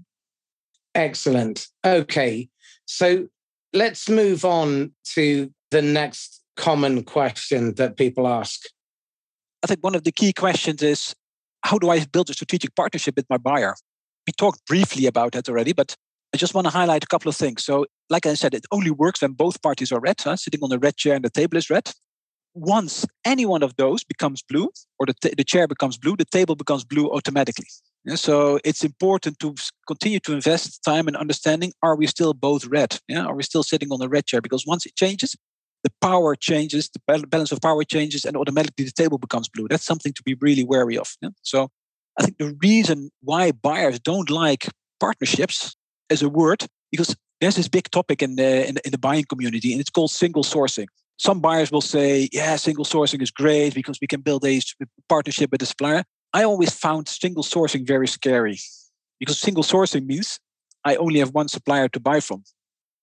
Excellent. 0.95 1.67
Okay, 1.85 2.49
so 2.85 3.27
let's 3.73 4.09
move 4.09 4.43
on 4.43 4.93
to 5.13 5.51
the 5.71 5.81
next 5.81 6.41
common 6.55 7.03
question 7.03 7.75
that 7.75 7.97
people 7.97 8.27
ask. 8.27 8.61
I 9.63 9.67
think 9.67 9.83
one 9.83 9.95
of 9.95 10.03
the 10.03 10.11
key 10.11 10.33
questions 10.33 10.81
is 10.81 11.15
how 11.63 11.77
do 11.77 11.89
I 11.89 12.05
build 12.05 12.29
a 12.29 12.33
strategic 12.33 12.75
partnership 12.75 13.15
with 13.15 13.25
my 13.29 13.37
buyer? 13.37 13.75
We 14.27 14.33
talked 14.37 14.65
briefly 14.65 15.05
about 15.05 15.33
that 15.33 15.49
already, 15.49 15.73
but 15.73 15.95
I 16.33 16.37
just 16.37 16.53
want 16.53 16.65
to 16.65 16.71
highlight 16.71 17.03
a 17.03 17.07
couple 17.07 17.29
of 17.29 17.35
things. 17.35 17.63
So, 17.63 17.85
like 18.09 18.25
I 18.25 18.33
said, 18.35 18.53
it 18.53 18.65
only 18.71 18.91
works 18.91 19.21
when 19.21 19.33
both 19.33 19.61
parties 19.61 19.91
are 19.91 19.99
red, 19.99 20.21
huh? 20.21 20.35
sitting 20.35 20.61
on 20.61 20.71
a 20.71 20.77
red 20.77 20.95
chair 20.95 21.15
and 21.15 21.25
the 21.25 21.29
table 21.29 21.57
is 21.57 21.69
red. 21.69 21.91
Once 22.53 23.05
any 23.25 23.45
one 23.45 23.63
of 23.63 23.75
those 23.77 24.03
becomes 24.03 24.41
blue, 24.41 24.69
or 24.99 25.05
the, 25.05 25.13
t- 25.21 25.33
the 25.37 25.43
chair 25.43 25.67
becomes 25.67 25.97
blue, 25.97 26.15
the 26.15 26.25
table 26.25 26.55
becomes 26.55 26.83
blue 26.83 27.09
automatically. 27.09 27.67
Yeah, 28.05 28.15
so 28.15 28.59
it's 28.63 28.83
important 28.83 29.39
to 29.39 29.55
continue 29.87 30.19
to 30.21 30.33
invest 30.33 30.83
time 30.83 31.07
and 31.07 31.17
understanding. 31.17 31.73
Are 31.83 31.95
we 31.95 32.07
still 32.07 32.33
both 32.33 32.65
red? 32.65 32.99
Yeah, 33.07 33.25
are 33.25 33.35
we 33.35 33.43
still 33.43 33.63
sitting 33.63 33.91
on 33.91 34.01
a 34.01 34.07
red 34.07 34.25
chair? 34.25 34.41
Because 34.41 34.65
once 34.65 34.85
it 34.85 34.95
changes, 34.95 35.35
the 35.83 35.91
power 36.01 36.35
changes, 36.35 36.89
the 36.89 37.27
balance 37.27 37.51
of 37.51 37.61
power 37.61 37.83
changes, 37.83 38.25
and 38.25 38.35
automatically 38.35 38.85
the 38.85 38.91
table 38.91 39.17
becomes 39.17 39.47
blue. 39.47 39.67
That's 39.67 39.85
something 39.85 40.13
to 40.13 40.23
be 40.23 40.35
really 40.35 40.63
wary 40.63 40.97
of. 40.97 41.15
Yeah? 41.21 41.29
So 41.41 41.69
I 42.19 42.23
think 42.23 42.37
the 42.37 42.55
reason 42.61 43.11
why 43.21 43.51
buyers 43.51 43.99
don't 43.99 44.29
like 44.29 44.67
partnerships 44.99 45.75
as 46.09 46.21
a 46.21 46.29
word, 46.29 46.65
because 46.91 47.15
there's 47.39 47.55
this 47.55 47.69
big 47.69 47.89
topic 47.91 48.21
in 48.21 48.35
the, 48.35 48.67
in 48.67 48.75
the, 48.75 48.81
in 48.85 48.91
the 48.91 48.97
buying 48.97 49.23
community, 49.23 49.71
and 49.71 49.79
it's 49.79 49.89
called 49.89 50.11
single 50.11 50.43
sourcing. 50.43 50.87
Some 51.17 51.39
buyers 51.39 51.71
will 51.71 51.81
say, 51.81 52.29
yeah, 52.31 52.55
single 52.55 52.85
sourcing 52.85 53.21
is 53.21 53.31
great 53.31 53.73
because 53.73 53.99
we 54.01 54.07
can 54.07 54.21
build 54.21 54.45
a 54.45 54.61
partnership 55.07 55.51
with 55.51 55.59
the 55.59 55.65
supplier. 55.65 56.03
I 56.33 56.43
always 56.43 56.73
found 56.73 57.07
single 57.07 57.43
sourcing 57.43 57.85
very 57.85 58.07
scary 58.07 58.59
because 59.19 59.39
single 59.39 59.63
sourcing 59.63 60.05
means 60.05 60.39
I 60.85 60.95
only 60.95 61.19
have 61.19 61.33
one 61.33 61.47
supplier 61.47 61.89
to 61.89 61.99
buy 61.99 62.19
from. 62.19 62.43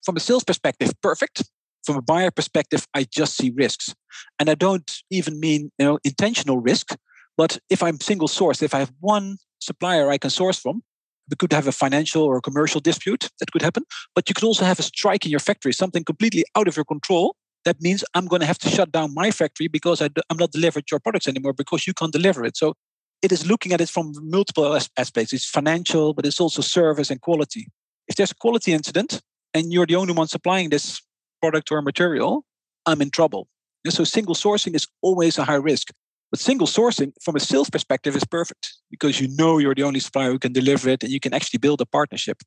From 0.04 0.16
a 0.16 0.20
sales 0.20 0.44
perspective, 0.44 0.92
perfect. 1.02 1.42
From 1.86 1.96
a 1.96 2.02
buyer 2.02 2.30
perspective, 2.30 2.86
I 2.94 3.04
just 3.04 3.36
see 3.36 3.52
risks. 3.54 3.94
And 4.38 4.50
I 4.50 4.54
don't 4.54 4.90
even 5.10 5.40
mean 5.40 5.70
you 5.78 5.86
know 5.86 5.98
intentional 6.04 6.58
risk, 6.58 6.96
but 7.36 7.58
if 7.70 7.82
I'm 7.82 8.00
single 8.00 8.28
sourced, 8.28 8.62
if 8.62 8.74
I 8.74 8.80
have 8.80 8.92
one 9.00 9.38
supplier 9.60 10.10
I 10.10 10.18
can 10.18 10.30
source 10.30 10.58
from, 10.58 10.82
we 11.30 11.36
could 11.36 11.52
have 11.52 11.66
a 11.66 11.72
financial 11.72 12.22
or 12.22 12.36
a 12.36 12.42
commercial 12.42 12.80
dispute 12.80 13.30
that 13.40 13.52
could 13.52 13.62
happen. 13.62 13.84
But 14.14 14.28
you 14.28 14.34
could 14.34 14.44
also 14.44 14.64
have 14.64 14.78
a 14.78 14.82
strike 14.82 15.24
in 15.24 15.30
your 15.30 15.40
factory, 15.40 15.72
something 15.72 16.04
completely 16.04 16.44
out 16.56 16.68
of 16.68 16.76
your 16.76 16.84
control. 16.84 17.36
That 17.64 17.80
means 17.80 18.04
I'm 18.14 18.26
going 18.26 18.40
to 18.40 18.46
have 18.46 18.58
to 18.58 18.68
shut 18.68 18.92
down 18.92 19.12
my 19.14 19.30
factory 19.30 19.66
because 19.66 20.00
I 20.00 20.08
am 20.30 20.36
not 20.36 20.52
delivering 20.52 20.84
your 20.90 21.00
products 21.00 21.26
anymore 21.26 21.52
because 21.52 21.86
you 21.86 21.94
can't 21.94 22.12
deliver 22.12 22.44
it. 22.44 22.56
So 22.56 22.74
it 23.22 23.32
is 23.32 23.46
looking 23.46 23.72
at 23.72 23.80
it 23.80 23.88
from 23.88 24.12
multiple 24.22 24.78
aspects. 24.96 25.32
It's 25.32 25.48
financial, 25.48 26.14
but 26.14 26.26
it's 26.26 26.40
also 26.40 26.62
service 26.62 27.10
and 27.10 27.20
quality. 27.20 27.66
If 28.06 28.14
there's 28.14 28.30
a 28.30 28.36
quality 28.36 28.72
incident 28.72 29.20
and 29.52 29.72
you're 29.72 29.86
the 29.86 29.96
only 29.96 30.12
one 30.12 30.28
supplying 30.28 30.70
this 30.70 31.00
product 31.40 31.70
or 31.70 31.82
material, 31.82 32.44
I'm 32.86 33.02
in 33.02 33.10
trouble. 33.10 33.48
And 33.84 33.92
so 33.92 34.04
single 34.04 34.34
sourcing 34.34 34.74
is 34.74 34.86
always 35.02 35.38
a 35.38 35.44
high 35.44 35.54
risk. 35.54 35.88
But 36.30 36.40
single 36.40 36.66
sourcing 36.66 37.12
from 37.22 37.36
a 37.36 37.40
sales 37.40 37.70
perspective 37.70 38.16
is 38.16 38.24
perfect 38.24 38.74
because 38.90 39.20
you 39.20 39.28
know 39.36 39.58
you're 39.58 39.74
the 39.74 39.84
only 39.84 40.00
supplier 40.00 40.32
who 40.32 40.38
can 40.38 40.52
deliver 40.52 40.88
it 40.88 41.02
and 41.02 41.12
you 41.12 41.20
can 41.20 41.32
actually 41.32 41.58
build 41.58 41.80
a 41.80 41.86
partnership. 41.86 42.38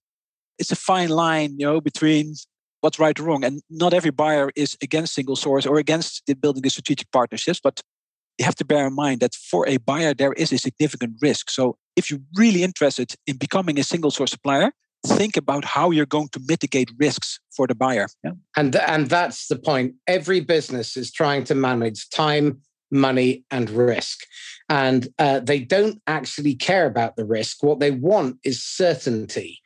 It's 0.57 0.71
a 0.71 0.75
fine 0.75 1.09
line, 1.09 1.55
you 1.57 1.65
know, 1.65 1.79
between 1.79 2.35
what's 2.81 2.99
right 2.99 3.17
or 3.19 3.23
wrong. 3.23 3.45
And 3.45 3.61
not 3.69 3.93
every 3.93 4.11
buyer 4.11 4.51
is 4.55 4.77
against 4.81 5.13
single 5.13 5.37
source 5.37 5.65
or 5.65 5.77
against 5.77 6.23
building 6.41 6.61
the 6.61 6.69
strategic 6.69 7.09
partnerships, 7.11 7.61
but 7.63 7.81
you 8.37 8.45
have 8.45 8.55
to 8.55 8.65
bear 8.65 8.87
in 8.87 8.95
mind 8.95 9.19
that 9.21 9.35
for 9.35 9.67
a 9.67 9.77
buyer, 9.77 10.13
there 10.13 10.33
is 10.33 10.51
a 10.51 10.57
significant 10.57 11.15
risk. 11.21 11.49
So 11.49 11.77
if 11.95 12.09
you're 12.09 12.21
really 12.35 12.63
interested 12.63 13.15
in 13.27 13.37
becoming 13.37 13.77
a 13.79 13.83
single 13.83 14.11
source 14.11 14.31
supplier, 14.31 14.71
think 15.05 15.37
about 15.37 15.65
how 15.65 15.91
you're 15.91 16.05
going 16.05 16.29
to 16.29 16.41
mitigate 16.47 16.91
risks 16.97 17.39
for 17.55 17.67
the 17.67 17.75
buyer. 17.75 18.07
Yeah? 18.23 18.31
And, 18.55 18.75
and 18.75 19.09
that's 19.09 19.47
the 19.47 19.57
point. 19.57 19.95
Every 20.07 20.39
business 20.39 20.97
is 20.97 21.11
trying 21.11 21.43
to 21.45 21.55
manage 21.55 22.09
time, 22.09 22.61
money, 22.91 23.43
and 23.51 23.69
risk. 23.69 24.19
And 24.67 25.07
uh, 25.17 25.39
they 25.39 25.59
don't 25.59 26.01
actually 26.07 26.55
care 26.55 26.85
about 26.85 27.15
the 27.15 27.25
risk. 27.25 27.63
What 27.63 27.79
they 27.79 27.91
want 27.91 28.37
is 28.43 28.63
certainty. 28.63 29.59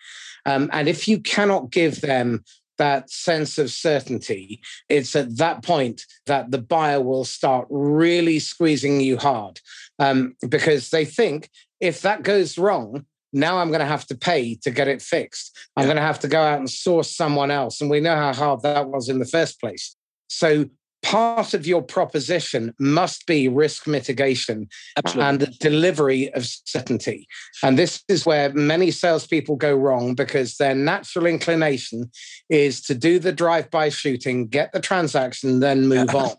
Um, 0.45 0.69
and 0.73 0.87
if 0.87 1.07
you 1.07 1.19
cannot 1.19 1.71
give 1.71 2.01
them 2.01 2.43
that 2.77 3.09
sense 3.09 3.57
of 3.57 3.71
certainty, 3.71 4.61
it's 4.89 5.15
at 5.15 5.37
that 5.37 5.63
point 5.63 6.05
that 6.25 6.51
the 6.51 6.57
buyer 6.57 7.01
will 7.01 7.25
start 7.25 7.67
really 7.69 8.39
squeezing 8.39 8.99
you 8.99 9.17
hard 9.17 9.59
um, 9.99 10.35
because 10.49 10.89
they 10.89 11.05
think 11.05 11.49
if 11.79 12.01
that 12.01 12.23
goes 12.23 12.57
wrong, 12.57 13.05
now 13.33 13.57
I'm 13.57 13.69
going 13.69 13.79
to 13.79 13.85
have 13.85 14.05
to 14.07 14.15
pay 14.15 14.55
to 14.63 14.71
get 14.71 14.87
it 14.87 15.01
fixed. 15.01 15.57
I'm 15.75 15.83
yeah. 15.83 15.87
going 15.87 15.97
to 15.97 16.03
have 16.03 16.19
to 16.19 16.27
go 16.27 16.41
out 16.41 16.59
and 16.59 16.69
source 16.69 17.15
someone 17.15 17.51
else. 17.51 17.81
And 17.81 17.89
we 17.89 17.99
know 17.99 18.15
how 18.15 18.33
hard 18.33 18.61
that 18.61 18.89
was 18.89 19.09
in 19.09 19.19
the 19.19 19.25
first 19.25 19.59
place. 19.59 19.95
So 20.27 20.65
part 21.03 21.53
of 21.53 21.67
your 21.67 21.81
proposition 21.81 22.73
must 22.79 23.27
be 23.27 23.47
risk 23.47 23.85
mitigation 23.85 24.67
Absolutely. 24.97 25.29
and 25.29 25.39
the 25.41 25.47
delivery 25.59 26.33
of 26.33 26.45
certainty. 26.45 27.27
And 27.61 27.77
this 27.77 28.03
is 28.07 28.25
where 28.25 28.51
many 28.53 28.89
salespeople 28.89 29.57
go 29.57 29.75
wrong 29.75 30.15
because 30.15 30.55
their 30.55 30.73
natural 30.73 31.25
inclination 31.25 32.09
is 32.49 32.81
to 32.83 32.95
do 32.95 33.19
the 33.19 33.33
drive-by 33.33 33.89
shooting, 33.89 34.47
get 34.47 34.71
the 34.71 34.79
transaction, 34.79 35.59
then 35.59 35.87
move 35.87 36.15
on. 36.15 36.31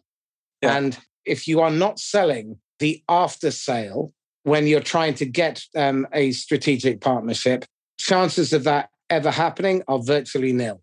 Yeah. 0.63 0.79
And 0.79 0.99
if 1.27 1.47
you 1.47 1.61
are 1.61 1.71
not 1.71 1.99
selling 1.99 2.59
the 2.79 3.03
after 3.07 3.51
sale 3.51 4.15
when 4.45 4.67
you're 4.67 4.81
trying 4.81 5.15
to 5.15 5.27
get 5.27 5.63
um, 5.75 6.07
a 6.13 6.31
strategic 6.33 7.01
partnership, 7.01 7.65
chances 7.99 8.53
of 8.53 8.65
that 8.65 8.91
ever 9.11 9.31
happening 9.31 9.83
are 9.89 9.99
virtually 9.99 10.53
nil. 10.53 10.81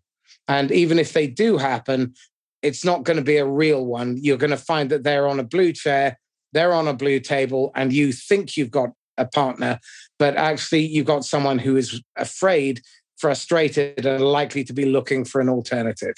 And 0.48 0.70
even 0.70 0.98
if 0.98 1.12
they 1.12 1.26
do 1.26 1.56
happen, 1.56 2.14
it's 2.62 2.84
not 2.84 3.04
going 3.04 3.16
to 3.16 3.24
be 3.24 3.38
a 3.38 3.46
real 3.46 3.84
one. 3.84 4.18
You're 4.20 4.36
going 4.36 4.50
to 4.50 4.56
find 4.56 4.90
that 4.90 5.04
they're 5.04 5.28
on 5.28 5.40
a 5.40 5.44
blue 5.44 5.72
chair, 5.72 6.18
they're 6.52 6.72
on 6.72 6.88
a 6.88 6.94
blue 6.94 7.20
table, 7.20 7.72
and 7.74 7.92
you 7.92 8.12
think 8.12 8.56
you've 8.56 8.70
got 8.70 8.90
a 9.16 9.26
partner, 9.26 9.78
but 10.18 10.36
actually 10.36 10.86
you've 10.86 11.06
got 11.06 11.24
someone 11.24 11.58
who 11.58 11.76
is 11.76 12.02
afraid, 12.16 12.80
frustrated, 13.18 14.06
and 14.06 14.24
likely 14.24 14.64
to 14.64 14.72
be 14.72 14.84
looking 14.84 15.24
for 15.24 15.40
an 15.40 15.48
alternative. 15.48 16.14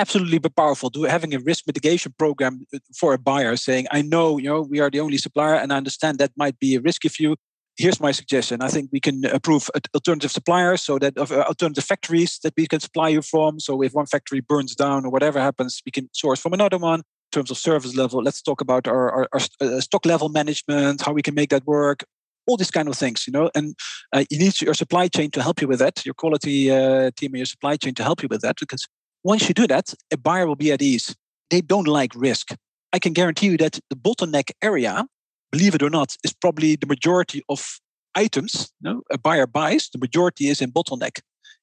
Absolutely, 0.00 0.38
powerful. 0.38 0.88
Do 0.90 1.02
having 1.02 1.34
a 1.34 1.38
risk 1.40 1.64
mitigation 1.66 2.14
program 2.18 2.54
uh, 2.74 2.78
for 2.98 3.12
a 3.12 3.18
buyer, 3.18 3.56
saying, 3.56 3.86
"I 3.90 4.00
know, 4.02 4.38
you 4.38 4.48
know, 4.50 4.62
we 4.62 4.80
are 4.80 4.90
the 4.90 5.00
only 5.00 5.18
supplier, 5.18 5.56
and 5.56 5.72
I 5.72 5.76
understand 5.76 6.18
that 6.18 6.32
might 6.36 6.58
be 6.58 6.74
a 6.74 6.80
risky 6.80 7.08
for 7.08 7.22
you 7.22 7.36
here's 7.80 8.00
my 8.00 8.12
suggestion. 8.12 8.60
I 8.62 8.68
think 8.68 8.90
we 8.92 9.00
can 9.00 9.24
approve 9.26 9.70
alternative 9.94 10.30
suppliers 10.30 10.82
so 10.82 10.98
that 10.98 11.16
uh, 11.16 11.44
alternative 11.48 11.84
factories 11.84 12.38
that 12.42 12.52
we 12.56 12.66
can 12.66 12.80
supply 12.80 13.08
you 13.08 13.22
from. 13.22 13.58
So 13.58 13.82
if 13.82 13.92
one 13.92 14.06
factory 14.06 14.40
burns 14.40 14.74
down 14.74 15.06
or 15.06 15.10
whatever 15.10 15.40
happens, 15.40 15.80
we 15.86 15.92
can 15.92 16.08
source 16.12 16.40
from 16.40 16.52
another 16.52 16.78
one. 16.78 17.00
In 17.00 17.32
terms 17.32 17.50
of 17.50 17.58
service 17.58 17.94
level, 17.96 18.22
let's 18.22 18.42
talk 18.42 18.60
about 18.60 18.86
our, 18.88 19.10
our, 19.10 19.28
our 19.32 19.40
uh, 19.60 19.80
stock 19.80 20.04
level 20.04 20.28
management, 20.28 21.00
how 21.00 21.12
we 21.12 21.22
can 21.22 21.34
make 21.34 21.50
that 21.50 21.64
work. 21.66 22.04
All 22.46 22.56
these 22.56 22.70
kind 22.70 22.88
of 22.88 22.96
things, 22.96 23.26
you 23.26 23.32
know, 23.32 23.50
and 23.54 23.74
uh, 24.12 24.24
you 24.30 24.38
need 24.38 24.60
your 24.60 24.74
supply 24.74 25.06
chain 25.08 25.30
to 25.30 25.42
help 25.42 25.60
you 25.62 25.68
with 25.68 25.78
that. 25.78 26.04
Your 26.04 26.14
quality 26.14 26.70
uh, 26.70 27.10
team 27.16 27.32
and 27.32 27.38
your 27.38 27.46
supply 27.46 27.76
chain 27.76 27.94
to 27.94 28.02
help 28.02 28.22
you 28.22 28.28
with 28.28 28.40
that, 28.40 28.56
because 28.58 28.86
once 29.24 29.48
you 29.48 29.54
do 29.54 29.66
that, 29.66 29.94
a 30.12 30.16
buyer 30.16 30.46
will 30.46 30.56
be 30.56 30.72
at 30.72 30.82
ease. 30.82 31.14
They 31.50 31.60
don't 31.60 31.86
like 31.86 32.12
risk. 32.14 32.54
I 32.92 32.98
can 32.98 33.12
guarantee 33.12 33.46
you 33.46 33.56
that 33.58 33.78
the 33.88 33.96
bottleneck 33.96 34.50
area 34.62 35.06
believe 35.50 35.74
it 35.74 35.82
or 35.82 35.90
not, 35.90 36.16
is 36.24 36.32
probably 36.32 36.76
the 36.76 36.86
majority 36.86 37.42
of 37.48 37.80
items 38.14 38.72
you 38.80 38.90
know, 38.90 39.02
a 39.10 39.18
buyer 39.18 39.46
buys. 39.46 39.88
The 39.92 39.98
majority 39.98 40.48
is 40.48 40.60
in 40.60 40.72
bottleneck. 40.72 41.20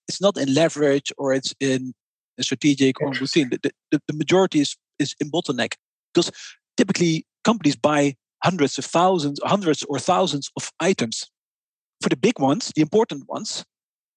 It's 0.07 0.21
not 0.21 0.37
in 0.37 0.53
leverage 0.53 1.11
or 1.17 1.33
it's 1.33 1.53
in 1.59 1.93
strategic 2.39 3.01
or 3.01 3.11
routine. 3.11 3.49
The, 3.49 3.71
the, 3.91 4.01
the 4.07 4.13
majority 4.13 4.59
is, 4.59 4.75
is 4.99 5.15
in 5.19 5.31
bottleneck 5.31 5.73
because 6.13 6.31
typically 6.77 7.25
companies 7.43 7.75
buy 7.75 8.15
hundreds 8.43 8.77
of 8.77 8.85
thousands, 8.85 9.39
hundreds 9.43 9.83
or 9.83 9.99
thousands 9.99 10.49
of 10.55 10.71
items. 10.79 11.25
For 12.01 12.09
the 12.09 12.17
big 12.17 12.39
ones, 12.39 12.71
the 12.75 12.81
important 12.81 13.27
ones, 13.27 13.65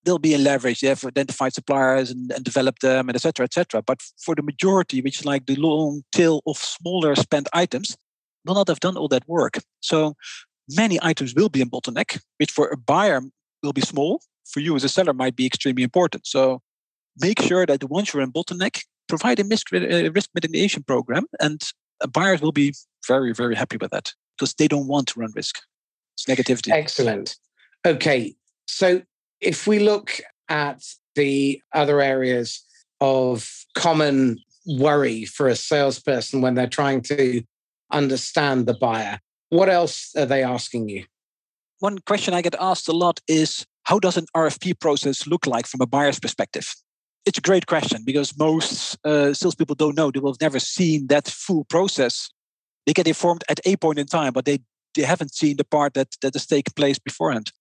they'll 0.05 0.19
be 0.19 0.35
in 0.35 0.45
leverage. 0.45 0.81
They 0.81 0.89
have 0.89 1.05
identified 1.05 1.53
suppliers 1.53 2.11
and, 2.11 2.31
and 2.33 2.45
developed 2.45 2.83
them, 2.83 3.09
and 3.09 3.17
etc. 3.17 3.45
etc. 3.45 3.83
But 3.83 4.03
for 4.25 4.35
the 4.35 4.43
majority, 4.43 5.01
which 5.01 5.21
is 5.21 5.25
like 5.25 5.47
the 5.47 5.57
long 5.57 6.03
tail 6.13 6.43
of 6.47 6.57
smaller 6.57 7.15
spent 7.15 7.49
items, 7.53 7.97
will 8.45 8.55
not 8.55 8.69
have 8.69 8.81
done 8.81 8.97
all 8.97 9.09
that 9.09 9.29
work. 9.29 9.59
So 9.81 10.15
many 10.69 10.99
items 11.03 11.35
will 11.35 11.49
be 11.49 11.61
in 11.61 11.71
bottleneck, 11.71 12.21
which 12.39 12.51
for 12.51 12.69
a 12.69 12.77
buyer 12.77 13.21
will 13.63 13.73
be 13.73 13.81
small. 13.81 14.23
For 14.47 14.61
you 14.61 14.75
as 14.75 14.85
a 14.85 14.89
seller 14.89 15.13
might 15.13 15.37
be 15.37 15.47
extremely 15.47 15.83
important. 15.83 16.27
So 16.27 16.61
make 17.21 17.41
sure 17.41 17.67
that 17.67 17.85
once 17.85 18.13
you're 18.13 18.23
in 18.23 18.33
bottleneck, 18.33 18.83
provide 19.09 19.39
a 19.39 19.45
risk, 19.45 19.73
uh, 19.73 20.11
risk 20.13 20.31
mitigation 20.35 20.83
program, 20.83 21.27
and 21.41 21.61
buyers 22.13 22.41
will 22.41 22.53
be 22.53 22.75
very, 23.07 23.33
very 23.33 23.55
happy 23.55 23.77
with 23.81 23.91
that 23.91 24.13
because 24.37 24.55
they 24.55 24.67
don't 24.67 24.89
want 24.89 25.09
to 25.09 25.21
run 25.21 25.31
risk. 25.35 25.59
It's 26.15 26.25
negativity. 26.25 26.73
Excellent. 26.73 27.37
Okay. 27.87 28.35
So 28.67 29.03
if 29.41 29.67
we 29.67 29.79
look 29.79 30.21
at 30.49 30.83
the 31.15 31.61
other 31.73 32.01
areas 32.01 32.65
of 33.01 33.49
common 33.75 34.39
worry 34.67 35.25
for 35.25 35.49
a 35.49 35.57
salesperson 35.57 36.41
when 36.41 36.55
they're 36.55 36.67
trying 36.67 37.01
to 37.01 37.43
understand 37.91 38.67
the 38.67 38.75
buyer. 38.75 39.19
What 39.49 39.69
else 39.69 40.13
are 40.17 40.27
they 40.27 40.43
asking 40.43 40.89
you? 40.89 41.05
One 41.79 41.99
question 42.01 42.35
I 42.35 42.43
get 42.43 42.55
asked 42.61 42.89
a 42.89 42.93
lot 42.93 43.21
is 43.27 43.67
how 43.85 43.99
does 43.99 44.17
an 44.17 44.27
RFP 44.37 44.79
process 44.81 45.27
look 45.27 45.47
like 45.47 45.67
from 45.67 45.81
a 45.81 45.87
buyer's 45.87 46.21
perspective? 46.21 46.75
It's 47.27 47.39
a 47.39 47.43
great 47.43 47.67
question 47.67 48.03
because 48.05 48.39
most 48.39 48.97
uh, 49.05 49.33
salespeople 49.33 49.75
don't 49.75 49.97
know. 49.97 50.11
They 50.11 50.21
will 50.21 50.33
have 50.33 50.41
never 50.41 50.61
seen 50.61 51.07
that 51.09 51.29
full 51.29 51.65
process. 51.65 52.31
They 52.87 52.93
get 52.93 53.09
informed 53.09 53.45
at 53.49 53.61
a 53.65 53.77
point 53.77 53.99
in 53.99 54.07
time, 54.07 54.33
but 54.33 54.45
they, 54.45 54.61
they 54.95 55.03
haven't 55.03 55.35
seen 55.35 55.57
the 55.57 55.65
part 55.65 55.95
that, 55.95 56.09
that 56.23 56.35
has 56.35 56.47
taken 56.47 56.73
place 56.75 56.99
beforehand. 56.99 57.53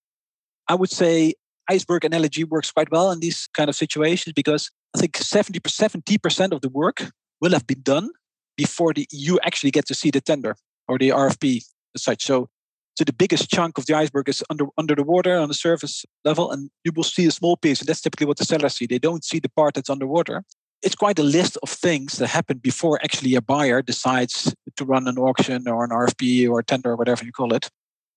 I 0.67 0.75
would 0.75 0.91
say 0.91 1.33
iceberg 1.69 2.03
analogy 2.03 2.43
works 2.43 2.71
quite 2.71 2.91
well 2.91 3.11
in 3.11 3.19
these 3.19 3.47
kind 3.53 3.69
of 3.69 3.75
situations 3.75 4.33
because 4.33 4.71
I 4.95 4.99
think 4.99 5.17
70, 5.17 5.59
70% 5.59 6.51
of 6.51 6.61
the 6.61 6.69
work 6.69 7.11
will 7.39 7.51
have 7.51 7.67
been 7.67 7.81
done 7.81 8.09
before 8.57 8.93
the, 8.93 9.07
you 9.11 9.39
actually 9.43 9.71
get 9.71 9.85
to 9.87 9.93
see 9.93 10.11
the 10.11 10.21
tender 10.21 10.55
or 10.87 10.97
the 10.97 11.09
RFP 11.09 11.63
as 11.95 12.03
such. 12.03 12.23
So, 12.23 12.49
so 12.97 13.05
the 13.05 13.13
biggest 13.13 13.49
chunk 13.49 13.77
of 13.77 13.85
the 13.85 13.93
iceberg 13.93 14.27
is 14.27 14.43
under 14.49 14.65
under 14.77 14.93
the 14.93 15.03
water 15.03 15.37
on 15.37 15.47
the 15.47 15.53
surface 15.53 16.05
level, 16.25 16.51
and 16.51 16.69
you 16.83 16.91
will 16.93 17.05
see 17.05 17.25
a 17.27 17.31
small 17.31 17.55
piece, 17.55 17.79
and 17.79 17.87
that's 17.87 18.01
typically 18.01 18.25
what 18.25 18.35
the 18.35 18.43
sellers 18.43 18.75
see. 18.75 18.87
They 18.87 18.99
don't 18.99 19.23
see 19.23 19.39
the 19.39 19.47
part 19.47 19.75
that's 19.75 19.89
underwater. 19.89 20.43
It's 20.81 20.95
quite 20.95 21.17
a 21.17 21.23
list 21.23 21.57
of 21.63 21.69
things 21.69 22.17
that 22.17 22.27
happen 22.27 22.57
before 22.57 22.99
actually 23.01 23.35
a 23.35 23.41
buyer 23.41 23.81
decides 23.81 24.53
to 24.75 24.83
run 24.83 25.07
an 25.07 25.17
auction 25.17 25.67
or 25.67 25.85
an 25.85 25.91
RFP 25.91 26.49
or 26.49 26.61
tender 26.61 26.91
or 26.91 26.97
whatever 26.97 27.23
you 27.23 27.31
call 27.31 27.53
it. 27.53 27.69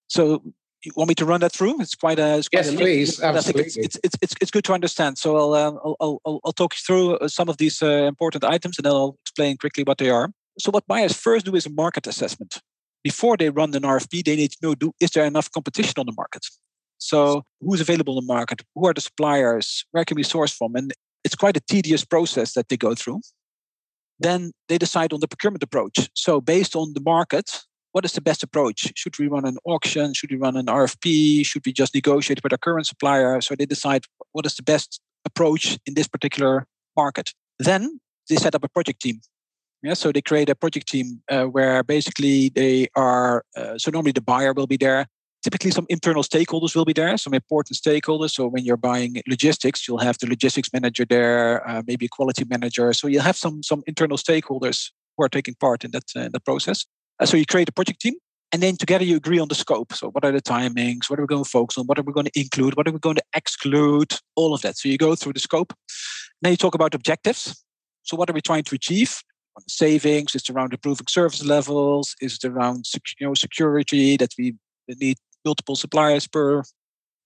So 0.08 0.42
you 0.84 0.92
want 0.96 1.08
me 1.08 1.14
to 1.16 1.24
run 1.24 1.40
that 1.40 1.52
through? 1.52 1.80
It's 1.80 1.94
quite 1.94 2.18
a 2.18 2.38
it's 2.38 2.48
quite 2.48 2.64
yes, 2.64 2.74
a 2.74 2.76
please. 2.76 3.20
Absolutely. 3.20 3.62
It's, 3.62 3.76
it's, 3.76 3.98
it's, 4.02 4.16
it's, 4.22 4.34
it's, 4.40 4.50
good 4.50 4.64
to 4.64 4.72
understand. 4.72 5.18
So 5.18 5.36
I'll, 5.36 5.54
um, 5.54 5.78
I'll, 5.84 6.18
I'll, 6.24 6.40
I'll 6.44 6.52
talk 6.52 6.74
you 6.74 6.80
through 6.84 7.16
uh, 7.16 7.28
some 7.28 7.48
of 7.48 7.56
these 7.58 7.82
uh, 7.82 8.04
important 8.04 8.44
items 8.44 8.78
and 8.78 8.84
then 8.84 8.92
I'll 8.92 9.16
explain 9.22 9.56
quickly 9.56 9.84
what 9.84 9.98
they 9.98 10.10
are. 10.10 10.30
So 10.58 10.70
what 10.70 10.86
buyers 10.86 11.16
first 11.16 11.46
do 11.46 11.54
is 11.54 11.66
a 11.66 11.70
market 11.70 12.06
assessment. 12.06 12.60
Before 13.02 13.36
they 13.36 13.50
run 13.50 13.74
an 13.74 13.82
RFP, 13.82 14.24
they 14.24 14.36
need 14.36 14.52
to 14.52 14.58
know: 14.62 14.74
do, 14.74 14.92
is 15.00 15.10
there 15.10 15.24
enough 15.24 15.50
competition 15.50 15.94
on 15.98 16.06
the 16.06 16.14
market? 16.16 16.46
So 16.98 17.42
who's 17.60 17.80
available 17.80 18.18
in 18.18 18.26
the 18.26 18.32
market? 18.32 18.62
Who 18.74 18.86
are 18.86 18.94
the 18.94 19.00
suppliers? 19.00 19.84
Where 19.90 20.04
can 20.04 20.14
we 20.14 20.22
source 20.22 20.52
from? 20.52 20.76
And 20.76 20.92
it's 21.24 21.34
quite 21.34 21.56
a 21.56 21.60
tedious 21.60 22.04
process 22.04 22.54
that 22.54 22.68
they 22.68 22.76
go 22.76 22.94
through. 22.94 23.20
Then 24.20 24.52
they 24.68 24.78
decide 24.78 25.12
on 25.12 25.20
the 25.20 25.26
procurement 25.26 25.64
approach. 25.64 26.10
So 26.14 26.40
based 26.40 26.76
on 26.76 26.92
the 26.94 27.00
market, 27.00 27.62
what 27.92 28.04
is 28.04 28.12
the 28.12 28.20
best 28.20 28.42
approach? 28.42 28.92
Should 28.96 29.18
we 29.18 29.28
run 29.28 29.46
an 29.46 29.58
auction? 29.64 30.14
Should 30.14 30.30
we 30.30 30.36
run 30.36 30.56
an 30.56 30.66
RFP? 30.66 31.46
Should 31.46 31.64
we 31.64 31.72
just 31.72 31.94
negotiate 31.94 32.42
with 32.42 32.52
our 32.52 32.58
current 32.58 32.86
supplier? 32.86 33.40
So 33.40 33.54
they 33.54 33.66
decide 33.66 34.04
what 34.32 34.46
is 34.46 34.56
the 34.56 34.62
best 34.62 35.00
approach 35.24 35.78
in 35.86 35.94
this 35.94 36.08
particular 36.08 36.66
market. 36.96 37.30
Then 37.58 38.00
they 38.28 38.36
set 38.36 38.54
up 38.54 38.64
a 38.64 38.68
project 38.68 39.00
team. 39.00 39.20
Yeah, 39.82 39.94
so 39.94 40.12
they 40.12 40.22
create 40.22 40.48
a 40.48 40.54
project 40.54 40.88
team 40.88 41.22
uh, 41.28 41.44
where 41.44 41.82
basically 41.82 42.50
they 42.50 42.86
are. 42.94 43.44
Uh, 43.56 43.78
so 43.78 43.90
normally 43.90 44.12
the 44.12 44.20
buyer 44.20 44.52
will 44.52 44.68
be 44.68 44.76
there 44.76 45.06
typically 45.42 45.70
some 45.70 45.86
internal 45.88 46.22
stakeholders 46.22 46.74
will 46.74 46.84
be 46.84 46.92
there, 46.92 47.16
some 47.16 47.34
important 47.34 47.76
stakeholders. 47.78 48.30
So 48.30 48.46
when 48.46 48.64
you're 48.64 48.76
buying 48.76 49.20
logistics, 49.28 49.86
you'll 49.86 49.98
have 49.98 50.18
the 50.18 50.26
logistics 50.26 50.72
manager 50.72 51.04
there, 51.04 51.68
uh, 51.68 51.82
maybe 51.86 52.06
a 52.06 52.08
quality 52.08 52.44
manager. 52.44 52.92
So 52.92 53.08
you'll 53.08 53.22
have 53.22 53.36
some 53.36 53.62
some 53.62 53.82
internal 53.86 54.16
stakeholders 54.16 54.90
who 55.16 55.24
are 55.24 55.28
taking 55.28 55.54
part 55.54 55.84
in 55.84 55.90
that 55.90 56.04
uh, 56.16 56.20
in 56.20 56.32
the 56.32 56.40
process. 56.40 56.86
Uh, 57.20 57.26
so 57.26 57.36
you 57.36 57.46
create 57.46 57.68
a 57.68 57.72
project 57.72 58.00
team, 58.00 58.14
and 58.52 58.62
then 58.62 58.76
together 58.76 59.04
you 59.04 59.16
agree 59.16 59.38
on 59.38 59.48
the 59.48 59.54
scope. 59.54 59.92
So 59.92 60.10
what 60.10 60.24
are 60.24 60.32
the 60.32 60.42
timings? 60.42 61.08
What 61.08 61.18
are 61.18 61.22
we 61.22 61.26
going 61.26 61.44
to 61.44 61.50
focus 61.50 61.78
on? 61.78 61.86
What 61.86 61.98
are 61.98 62.02
we 62.02 62.12
going 62.12 62.26
to 62.26 62.40
include? 62.40 62.76
What 62.76 62.86
are 62.88 62.92
we 62.92 62.98
going 62.98 63.16
to 63.16 63.24
exclude? 63.34 64.14
All 64.36 64.54
of 64.54 64.62
that. 64.62 64.76
So 64.76 64.88
you 64.88 64.98
go 64.98 65.14
through 65.14 65.34
the 65.34 65.40
scope. 65.40 65.72
Then 66.40 66.52
you 66.52 66.56
talk 66.56 66.74
about 66.74 66.94
objectives. 66.94 67.64
So 68.02 68.16
what 68.16 68.28
are 68.28 68.32
we 68.32 68.40
trying 68.40 68.64
to 68.64 68.74
achieve? 68.74 69.20
on 69.54 69.62
savings? 69.68 70.34
Is 70.34 70.48
it 70.48 70.50
around 70.50 70.72
improving 70.72 71.06
service 71.08 71.44
levels? 71.44 72.16
Is 72.22 72.38
it 72.42 72.48
around 72.48 72.86
you 73.20 73.26
know 73.26 73.34
security 73.34 74.16
that 74.16 74.30
we 74.38 74.54
need 74.88 75.18
multiple 75.44 75.76
suppliers 75.76 76.26
per 76.26 76.62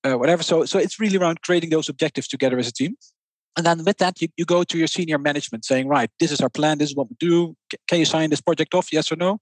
uh, 0.06 0.16
whatever. 0.16 0.42
So, 0.42 0.64
so 0.64 0.78
it's 0.78 1.00
really 1.00 1.16
around 1.16 1.42
creating 1.42 1.70
those 1.70 1.88
objectives 1.88 2.28
together 2.28 2.58
as 2.58 2.68
a 2.68 2.72
team. 2.72 2.96
And 3.56 3.64
then 3.64 3.84
with 3.84 3.98
that, 3.98 4.20
you, 4.20 4.28
you 4.36 4.44
go 4.44 4.64
to 4.64 4.78
your 4.78 4.86
senior 4.86 5.18
management 5.18 5.64
saying, 5.64 5.88
right, 5.88 6.10
this 6.20 6.30
is 6.30 6.40
our 6.40 6.50
plan, 6.50 6.78
this 6.78 6.90
is 6.90 6.96
what 6.96 7.08
we 7.08 7.16
do. 7.18 7.56
Can 7.88 7.98
you 7.98 8.04
sign 8.04 8.30
this 8.30 8.40
project 8.40 8.74
off, 8.74 8.92
yes 8.92 9.10
or 9.10 9.16
no? 9.16 9.38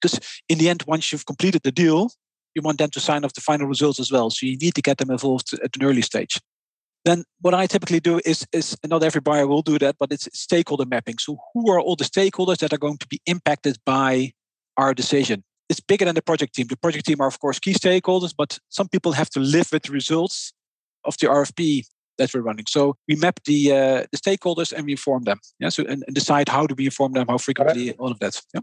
Because 0.00 0.18
in 0.48 0.58
the 0.58 0.68
end, 0.68 0.82
once 0.86 1.12
you've 1.12 1.26
completed 1.26 1.62
the 1.62 1.72
deal, 1.72 2.10
you 2.54 2.62
want 2.62 2.78
them 2.78 2.90
to 2.90 3.00
sign 3.00 3.24
off 3.24 3.34
the 3.34 3.40
final 3.40 3.66
results 3.66 4.00
as 4.00 4.10
well. 4.10 4.30
So 4.30 4.46
you 4.46 4.56
need 4.58 4.74
to 4.74 4.82
get 4.82 4.98
them 4.98 5.10
involved 5.10 5.52
at 5.54 5.76
an 5.76 5.84
early 5.84 6.02
stage. 6.02 6.38
Then 7.04 7.24
what 7.40 7.54
I 7.54 7.66
typically 7.66 8.00
do 8.00 8.20
is, 8.24 8.46
is 8.52 8.76
not 8.84 9.02
every 9.02 9.20
buyer 9.20 9.46
will 9.46 9.62
do 9.62 9.78
that, 9.78 9.96
but 9.98 10.12
it's 10.12 10.28
stakeholder 10.32 10.86
mapping. 10.86 11.18
So 11.18 11.38
who 11.54 11.70
are 11.70 11.80
all 11.80 11.96
the 11.96 12.04
stakeholders 12.04 12.58
that 12.58 12.72
are 12.72 12.78
going 12.78 12.98
to 12.98 13.06
be 13.06 13.20
impacted 13.26 13.78
by 13.84 14.32
our 14.76 14.94
decision? 14.94 15.44
it's 15.72 15.80
bigger 15.80 16.04
than 16.04 16.14
the 16.14 16.22
project 16.22 16.54
team. 16.54 16.66
The 16.66 16.76
project 16.76 17.06
team 17.06 17.20
are, 17.20 17.26
of 17.26 17.40
course, 17.40 17.58
key 17.58 17.72
stakeholders, 17.72 18.34
but 18.36 18.58
some 18.68 18.88
people 18.88 19.12
have 19.12 19.30
to 19.30 19.40
live 19.40 19.72
with 19.72 19.84
the 19.84 19.92
results 19.92 20.52
of 21.04 21.16
the 21.18 21.28
RFP 21.28 21.86
that 22.18 22.32
we're 22.34 22.40
running. 22.40 22.66
So 22.68 22.96
we 23.08 23.16
map 23.16 23.40
the 23.44 23.72
uh, 23.72 24.06
the 24.12 24.18
stakeholders 24.18 24.72
and 24.72 24.84
we 24.84 24.92
inform 24.92 25.24
them. 25.24 25.38
Yeah. 25.58 25.70
So 25.70 25.84
and, 25.84 26.04
and 26.06 26.14
decide 26.14 26.48
how 26.48 26.66
do 26.66 26.74
we 26.74 26.86
inform 26.86 27.12
them, 27.12 27.26
how 27.28 27.38
frequently, 27.38 27.88
right. 27.88 27.96
all 27.98 28.10
of 28.10 28.18
that. 28.20 28.40
Yeah. 28.54 28.60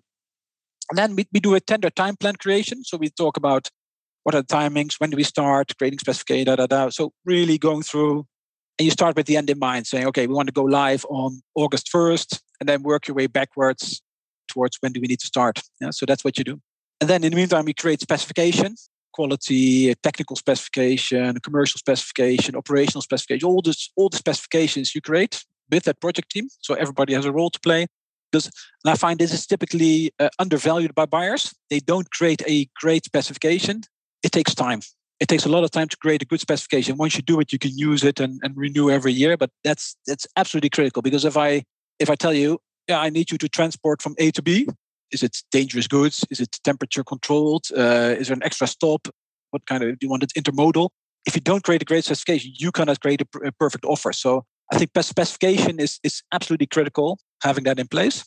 And 0.90 0.98
then 0.98 1.16
we, 1.16 1.28
we 1.32 1.40
do 1.40 1.56
a 1.56 1.60
tender 1.60 1.90
time 1.90 2.16
plan 2.16 2.36
creation. 2.36 2.84
So 2.84 2.98
we 2.98 3.10
talk 3.10 3.38
about 3.38 3.70
what 4.24 4.36
are 4.36 4.42
the 4.42 4.48
timings, 4.48 4.96
when 5.00 5.12
do 5.12 5.18
we 5.18 5.24
start, 5.24 5.78
creating 5.78 6.00
specification, 6.00 6.46
da 6.46 6.56
da 6.56 6.68
da. 6.68 6.90
So 6.90 7.14
really 7.26 7.58
going 7.58 7.84
through 7.84 8.26
and 8.80 8.86
you 8.86 8.92
start 8.92 9.18
with 9.18 9.26
the 9.26 9.36
end 9.36 9.50
in 9.50 9.60
mind, 9.60 9.88
saying, 9.88 10.08
okay, 10.08 10.26
we 10.26 10.34
want 10.34 10.48
to 10.48 10.54
go 10.54 10.64
live 10.64 11.06
on 11.10 11.42
August 11.54 11.90
1st, 11.94 12.40
and 12.62 12.70
then 12.70 12.82
work 12.82 13.08
your 13.08 13.16
way 13.16 13.28
backwards 13.28 14.02
towards 14.48 14.78
when 14.80 14.94
do 14.94 15.02
we 15.02 15.08
need 15.08 15.20
to 15.20 15.28
start. 15.28 15.62
Yeah. 15.82 15.90
So 15.92 16.06
that's 16.06 16.24
what 16.24 16.38
you 16.38 16.46
do. 16.46 16.62
And 17.02 17.10
then 17.10 17.24
in 17.26 17.32
the 17.32 17.36
meantime, 17.36 17.66
we 17.66 17.74
create 17.74 18.00
specification, 18.00 18.76
quality, 19.20 19.94
technical 19.96 20.38
specification, 20.38 21.38
commercial 21.42 21.78
specification, 21.78 22.56
operational 22.56 23.02
specification, 23.02 23.46
all 23.50 23.62
this, 23.62 23.92
all 23.98 24.08
the 24.08 24.16
specifications 24.16 24.96
you 24.96 25.02
create 25.02 25.44
with 25.70 25.84
that 25.84 26.00
project 26.00 26.32
team. 26.32 26.48
So 26.62 26.74
everybody 26.76 27.14
has 27.16 27.26
a 27.26 27.34
role 27.34 27.50
to 27.50 27.60
play. 27.60 27.88
Because 28.32 28.50
I 28.86 28.96
find 28.96 29.20
this 29.20 29.34
is 29.34 29.46
typically 29.46 30.14
uh, 30.20 30.30
undervalued 30.40 30.96
by 30.96 31.06
buyers. 31.06 31.54
They 31.70 31.80
don't 31.80 32.10
create 32.12 32.42
a 32.48 32.70
great 32.80 33.04
specification. 33.04 33.82
It 34.24 34.32
takes 34.32 34.56
time. 34.56 34.80
It 35.20 35.28
takes 35.28 35.46
a 35.46 35.50
lot 35.50 35.66
of 35.66 35.72
time 35.72 35.90
to 35.90 35.98
create 35.98 36.22
a 36.22 36.26
good 36.26 36.40
specification. 36.40 36.96
Once 36.96 37.18
you 37.18 37.22
do 37.22 37.42
it, 37.42 37.52
you 37.52 37.60
can 37.60 37.78
use 37.78 38.06
it 38.06 38.22
and, 38.22 38.40
and 38.42 38.56
renew 38.56 38.90
every 38.90 39.12
year. 39.12 39.36
But 39.36 39.50
that's 39.66 39.98
that's 40.08 40.28
absolutely 40.38 40.70
critical 40.70 41.02
because 41.02 41.26
if 41.26 41.36
I 41.36 41.64
if 42.04 42.10
I 42.10 42.16
tell 42.16 42.34
you, 42.34 42.60
yeah, 42.88 43.02
I 43.02 43.10
need 43.10 43.32
you 43.32 43.38
to 43.40 43.50
transport 43.50 44.02
from 44.02 44.14
A 44.18 44.32
to 44.32 44.42
B, 44.42 44.68
is 45.12 45.24
it 45.24 45.38
dangerous 45.52 45.88
goods? 45.88 46.26
Is 46.30 46.40
it 46.40 46.58
temperature 46.64 47.04
controlled? 47.04 47.66
Uh, 47.76 48.16
is 48.18 48.28
there 48.28 48.36
an 48.36 48.44
extra 48.44 48.68
stop? 48.68 49.08
What 49.52 49.66
kind 49.66 49.84
of 49.84 49.98
do 49.98 50.06
you 50.06 50.10
want 50.10 50.24
it 50.24 50.34
intermodal? 50.38 50.90
If 51.26 51.36
you 51.36 51.42
don't 51.42 51.64
create 51.64 51.82
a 51.82 51.86
great 51.86 52.06
specification, 52.06 52.52
you 52.56 52.72
cannot 52.72 53.02
create 53.02 53.22
a, 53.22 53.48
a 53.48 53.52
perfect 53.52 53.86
offer. 53.86 54.14
So 54.14 54.46
I 54.72 54.78
think 54.78 54.92
specification 55.02 55.80
is 55.80 56.00
is 56.04 56.22
absolutely 56.32 56.68
critical. 56.68 57.20
Having 57.44 57.64
that 57.66 57.80
in 57.80 57.88
place. 57.88 58.26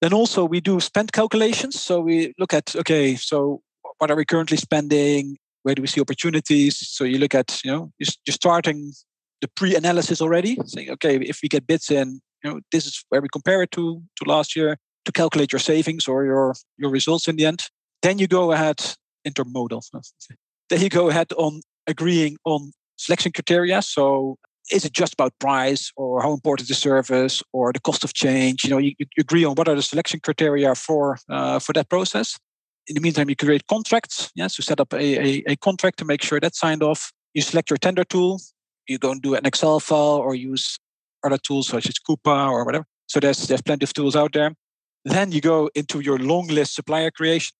Then 0.00 0.12
also 0.12 0.44
we 0.44 0.60
do 0.60 0.80
spend 0.80 1.12
calculations. 1.12 1.80
So 1.80 2.00
we 2.00 2.34
look 2.38 2.52
at 2.52 2.74
okay, 2.76 3.16
so 3.16 3.62
what 3.98 4.10
are 4.10 4.16
we 4.16 4.24
currently 4.24 4.56
spending? 4.56 5.36
Where 5.62 5.74
do 5.74 5.82
we 5.82 5.88
see 5.88 6.00
opportunities? 6.00 6.76
So 6.88 7.04
you 7.04 7.18
look 7.18 7.34
at 7.34 7.60
you 7.64 7.70
know 7.70 7.90
you're 7.98 8.34
starting 8.34 8.92
the 9.40 9.48
pre-analysis 9.48 10.20
already, 10.20 10.58
saying 10.66 10.90
okay, 10.90 11.16
if 11.16 11.40
we 11.42 11.48
get 11.48 11.66
bids 11.66 11.90
in, 11.90 12.20
you 12.42 12.50
know 12.50 12.60
this 12.72 12.86
is 12.86 13.04
where 13.08 13.20
we 13.20 13.28
compare 13.32 13.62
it 13.62 13.70
to 13.72 14.02
to 14.16 14.24
last 14.28 14.56
year 14.56 14.76
to 15.04 15.12
calculate 15.12 15.52
your 15.52 15.60
savings 15.60 16.08
or 16.08 16.24
your, 16.24 16.54
your 16.78 16.90
results 16.90 17.28
in 17.28 17.36
the 17.36 17.46
end. 17.46 17.68
Then 18.02 18.18
you 18.18 18.26
go 18.26 18.52
ahead, 18.52 18.82
intermodal. 19.26 19.82
then 20.70 20.80
you 20.80 20.88
go 20.88 21.08
ahead 21.08 21.32
on 21.36 21.60
agreeing 21.86 22.36
on 22.44 22.72
selection 22.96 23.32
criteria. 23.32 23.82
So 23.82 24.38
is 24.70 24.84
it 24.84 24.92
just 24.92 25.14
about 25.14 25.38
price 25.38 25.92
or 25.96 26.22
how 26.22 26.32
important 26.32 26.68
the 26.68 26.74
service 26.74 27.42
or 27.52 27.72
the 27.72 27.80
cost 27.80 28.04
of 28.04 28.14
change? 28.14 28.64
You 28.64 28.70
know, 28.70 28.78
you, 28.78 28.92
you 28.98 29.06
agree 29.18 29.44
on 29.44 29.54
what 29.54 29.68
are 29.68 29.74
the 29.74 29.82
selection 29.82 30.20
criteria 30.20 30.74
for 30.74 31.18
uh, 31.28 31.58
for 31.58 31.72
that 31.74 31.88
process. 31.88 32.38
In 32.86 32.94
the 32.94 33.00
meantime, 33.00 33.28
you 33.28 33.36
create 33.36 33.66
contracts. 33.66 34.30
Yes, 34.34 34.56
to 34.56 34.62
set 34.62 34.80
up 34.80 34.92
a, 34.92 34.96
a, 34.98 35.42
a 35.48 35.56
contract 35.56 35.98
to 35.98 36.04
make 36.04 36.22
sure 36.22 36.40
that's 36.40 36.58
signed 36.58 36.82
off. 36.82 37.12
You 37.32 37.42
select 37.42 37.70
your 37.70 37.78
tender 37.78 38.04
tool. 38.04 38.40
You 38.88 38.98
go 38.98 39.10
and 39.10 39.22
do 39.22 39.34
an 39.34 39.46
Excel 39.46 39.80
file 39.80 40.16
or 40.16 40.34
use 40.34 40.78
other 41.24 41.38
tools 41.38 41.68
such 41.68 41.88
as 41.88 41.94
Coupa 41.98 42.50
or 42.50 42.64
whatever. 42.64 42.86
So 43.06 43.20
there's 43.20 43.46
there's 43.48 43.62
plenty 43.62 43.84
of 43.84 43.92
tools 43.92 44.16
out 44.16 44.32
there. 44.32 44.54
Then 45.04 45.32
you 45.32 45.40
go 45.40 45.70
into 45.74 46.00
your 46.00 46.18
long 46.18 46.46
list 46.46 46.74
supplier 46.74 47.10
creation 47.10 47.54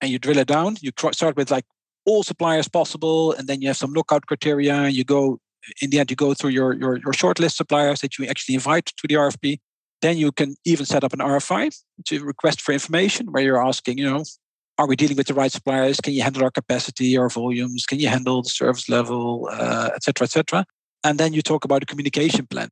and 0.00 0.10
you 0.10 0.18
drill 0.18 0.38
it 0.38 0.48
down. 0.48 0.76
You 0.80 0.90
start 1.12 1.36
with 1.36 1.50
like 1.50 1.64
all 2.06 2.22
suppliers 2.22 2.68
possible, 2.68 3.32
and 3.32 3.48
then 3.48 3.60
you 3.60 3.68
have 3.68 3.76
some 3.76 3.92
lookout 3.92 4.26
criteria. 4.26 4.74
And 4.74 4.94
you 4.94 5.04
go 5.04 5.38
in 5.80 5.90
the 5.90 5.98
end, 5.98 6.10
you 6.10 6.16
go 6.16 6.34
through 6.34 6.50
your 6.50 6.74
your, 6.74 6.98
your 6.98 7.12
short 7.12 7.38
list 7.38 7.56
suppliers 7.56 8.00
that 8.00 8.18
you 8.18 8.26
actually 8.26 8.54
invite 8.54 8.86
to 8.86 9.06
the 9.08 9.14
RFP. 9.14 9.58
Then 10.02 10.16
you 10.16 10.32
can 10.32 10.56
even 10.64 10.86
set 10.86 11.04
up 11.04 11.12
an 11.12 11.18
RFI 11.18 11.76
to 12.06 12.24
request 12.24 12.62
for 12.62 12.72
information 12.72 13.32
where 13.32 13.42
you're 13.42 13.64
asking, 13.64 13.98
you 13.98 14.10
know, 14.10 14.24
are 14.78 14.86
we 14.86 14.96
dealing 14.96 15.16
with 15.16 15.26
the 15.26 15.34
right 15.34 15.52
suppliers? 15.52 16.00
Can 16.00 16.14
you 16.14 16.22
handle 16.22 16.42
our 16.42 16.50
capacity, 16.50 17.18
our 17.18 17.28
volumes? 17.28 17.84
Can 17.84 17.98
you 17.98 18.08
handle 18.08 18.42
the 18.42 18.48
service 18.48 18.88
level, 18.88 19.46
uh, 19.52 19.90
et 19.94 20.02
cetera, 20.02 20.24
et 20.24 20.30
cetera? 20.30 20.64
And 21.04 21.18
then 21.18 21.34
you 21.34 21.42
talk 21.42 21.66
about 21.66 21.82
a 21.82 21.86
communication 21.86 22.46
plan. 22.46 22.70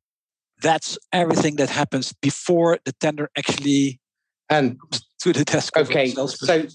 That's 0.61 0.97
everything 1.13 1.57
that 1.57 1.69
happens 1.69 2.13
before 2.13 2.79
the 2.83 2.93
tender 2.93 3.29
actually 3.37 3.99
and 4.49 4.77
to 5.19 5.33
the 5.33 5.43
desk. 5.45 5.75
Okay, 5.77 6.07
so 6.09 6.67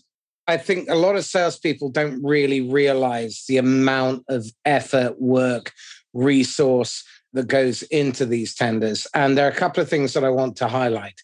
I 0.46 0.56
think 0.56 0.88
a 0.88 0.94
lot 0.94 1.16
of 1.16 1.24
salespeople 1.24 1.90
don't 1.90 2.22
really 2.22 2.60
realize 2.60 3.44
the 3.48 3.56
amount 3.56 4.24
of 4.28 4.46
effort, 4.64 5.20
work, 5.20 5.72
resource 6.12 7.04
that 7.32 7.48
goes 7.48 7.82
into 7.84 8.26
these 8.26 8.54
tenders. 8.54 9.06
And 9.14 9.36
there 9.36 9.46
are 9.46 9.50
a 9.50 9.54
couple 9.54 9.82
of 9.82 9.88
things 9.88 10.12
that 10.12 10.24
I 10.24 10.30
want 10.30 10.56
to 10.56 10.68
highlight. 10.68 11.20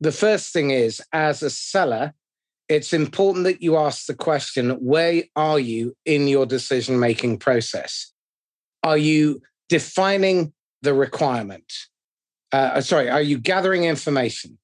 The 0.00 0.12
first 0.12 0.52
thing 0.52 0.70
is, 0.70 1.00
as 1.12 1.42
a 1.42 1.50
seller, 1.50 2.12
it's 2.68 2.92
important 2.92 3.44
that 3.44 3.62
you 3.62 3.76
ask 3.76 4.06
the 4.06 4.14
question 4.14 4.70
where 4.70 5.22
are 5.36 5.58
you 5.58 5.96
in 6.04 6.26
your 6.26 6.46
decision 6.46 6.98
making 6.98 7.38
process? 7.38 8.12
Are 8.82 8.98
you 8.98 9.40
defining 9.68 10.52
the 10.82 10.94
requirement? 10.94 11.72
Uh, 12.52 12.80
sorry, 12.80 13.08
are 13.08 13.22
you 13.22 13.38
gathering 13.38 13.84
information? 13.84 14.58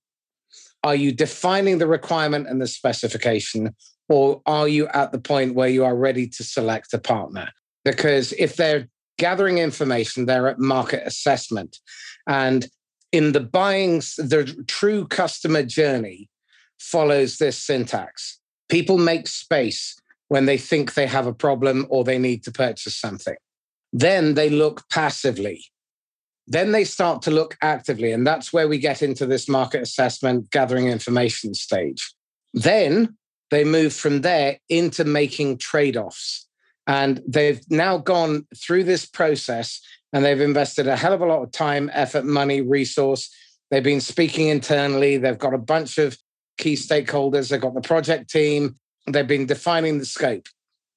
Are 0.84 0.94
you 0.94 1.12
defining 1.12 1.78
the 1.78 1.86
requirement 1.86 2.48
and 2.48 2.60
the 2.60 2.66
specification, 2.66 3.74
or 4.08 4.42
are 4.46 4.68
you 4.68 4.88
at 4.88 5.12
the 5.12 5.18
point 5.18 5.54
where 5.54 5.68
you 5.68 5.84
are 5.84 5.96
ready 5.96 6.26
to 6.28 6.44
select 6.44 6.92
a 6.92 6.98
partner? 6.98 7.50
Because 7.84 8.32
if 8.32 8.56
they're 8.56 8.88
gathering 9.18 9.58
information, 9.58 10.26
they're 10.26 10.48
at 10.48 10.58
market 10.58 11.02
assessment. 11.06 11.78
And 12.26 12.66
in 13.12 13.32
the 13.32 13.40
buying, 13.40 13.98
the 14.18 14.64
true 14.66 15.06
customer 15.06 15.62
journey 15.62 16.28
follows 16.78 17.36
this 17.36 17.58
syntax. 17.58 18.40
People 18.68 18.98
make 18.98 19.28
space 19.28 19.96
when 20.28 20.46
they 20.46 20.58
think 20.58 20.94
they 20.94 21.06
have 21.06 21.26
a 21.26 21.34
problem 21.34 21.86
or 21.90 22.04
they 22.04 22.18
need 22.18 22.42
to 22.44 22.50
purchase 22.50 22.96
something. 22.96 23.36
Then 23.92 24.34
they 24.34 24.48
look 24.48 24.88
passively. 24.90 25.62
Then 26.46 26.72
they 26.72 26.84
start 26.84 27.22
to 27.22 27.30
look 27.30 27.56
actively. 27.62 28.12
And 28.12 28.26
that's 28.26 28.52
where 28.52 28.68
we 28.68 28.78
get 28.78 29.02
into 29.02 29.26
this 29.26 29.48
market 29.48 29.82
assessment, 29.82 30.50
gathering 30.50 30.88
information 30.88 31.54
stage. 31.54 32.14
Then 32.52 33.16
they 33.50 33.64
move 33.64 33.92
from 33.92 34.22
there 34.22 34.58
into 34.68 35.04
making 35.04 35.58
trade 35.58 35.96
offs. 35.96 36.48
And 36.86 37.22
they've 37.26 37.60
now 37.70 37.98
gone 37.98 38.46
through 38.56 38.84
this 38.84 39.06
process 39.06 39.80
and 40.12 40.24
they've 40.24 40.40
invested 40.40 40.88
a 40.88 40.96
hell 40.96 41.12
of 41.12 41.20
a 41.20 41.26
lot 41.26 41.42
of 41.42 41.52
time, 41.52 41.90
effort, 41.92 42.24
money, 42.24 42.60
resource. 42.60 43.34
They've 43.70 43.82
been 43.82 44.00
speaking 44.00 44.48
internally. 44.48 45.16
They've 45.16 45.38
got 45.38 45.54
a 45.54 45.58
bunch 45.58 45.98
of 45.98 46.18
key 46.58 46.74
stakeholders. 46.74 47.48
They've 47.48 47.60
got 47.60 47.74
the 47.74 47.80
project 47.80 48.30
team. 48.30 48.76
They've 49.06 49.26
been 49.26 49.46
defining 49.46 49.98
the 49.98 50.04
scope. 50.04 50.48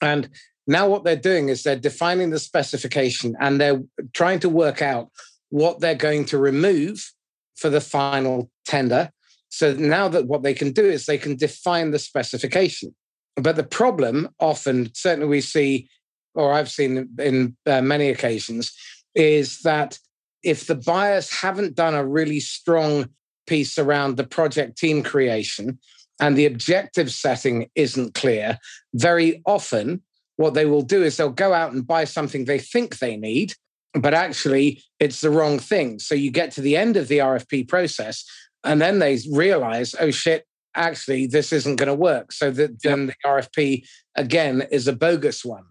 And 0.01 0.29
now 0.67 0.89
what 0.89 1.03
they're 1.03 1.15
doing 1.15 1.49
is 1.49 1.63
they're 1.63 1.75
defining 1.75 2.31
the 2.31 2.39
specification 2.39 3.35
and 3.39 3.61
they're 3.61 3.81
trying 4.13 4.39
to 4.39 4.49
work 4.49 4.81
out 4.81 5.09
what 5.49 5.79
they're 5.79 5.95
going 5.95 6.25
to 6.25 6.37
remove 6.37 7.11
for 7.55 7.69
the 7.69 7.81
final 7.81 8.49
tender. 8.65 9.11
So 9.49 9.73
now 9.73 10.07
that 10.09 10.27
what 10.27 10.43
they 10.43 10.53
can 10.53 10.71
do 10.71 10.83
is 10.83 11.05
they 11.05 11.17
can 11.17 11.35
define 11.35 11.91
the 11.91 11.99
specification. 11.99 12.93
But 13.35 13.55
the 13.55 13.63
problem 13.63 14.29
often, 14.39 14.91
certainly 14.93 15.27
we 15.27 15.41
see, 15.41 15.87
or 16.33 16.53
I've 16.53 16.69
seen 16.69 17.09
in 17.19 17.55
uh, 17.65 17.81
many 17.81 18.09
occasions, 18.09 18.73
is 19.13 19.59
that 19.61 19.97
if 20.43 20.67
the 20.67 20.75
buyers 20.75 21.31
haven't 21.31 21.75
done 21.75 21.95
a 21.95 22.05
really 22.05 22.39
strong 22.39 23.09
piece 23.47 23.77
around 23.77 24.17
the 24.17 24.27
project 24.27 24.77
team 24.77 25.03
creation 25.03 25.79
and 26.19 26.37
the 26.37 26.45
objective 26.45 27.11
setting 27.11 27.69
isn't 27.75 28.13
clear, 28.13 28.57
very 28.93 29.41
often 29.45 30.01
what 30.37 30.53
they 30.53 30.65
will 30.65 30.81
do 30.81 31.03
is 31.03 31.17
they'll 31.17 31.29
go 31.29 31.53
out 31.53 31.71
and 31.71 31.87
buy 31.87 32.03
something 32.03 32.45
they 32.45 32.59
think 32.59 32.99
they 32.99 33.15
need, 33.15 33.53
but 33.95 34.13
actually 34.13 34.83
it's 34.99 35.21
the 35.21 35.29
wrong 35.29 35.59
thing. 35.59 35.99
So 35.99 36.15
you 36.15 36.31
get 36.31 36.51
to 36.51 36.61
the 36.61 36.75
end 36.75 36.97
of 36.97 37.07
the 37.07 37.19
RFP 37.19 37.67
process 37.67 38.25
and 38.63 38.81
then 38.81 38.99
they 38.99 39.19
realize, 39.31 39.95
oh 39.99 40.11
shit, 40.11 40.45
actually 40.75 41.27
this 41.27 41.53
isn't 41.53 41.77
going 41.77 41.87
to 41.87 41.95
work. 41.95 42.31
So 42.31 42.51
that 42.51 42.81
then 42.83 43.07
the 43.07 43.15
RFP 43.25 43.85
again 44.15 44.63
is 44.71 44.87
a 44.87 44.93
bogus 44.93 45.45
one. 45.45 45.63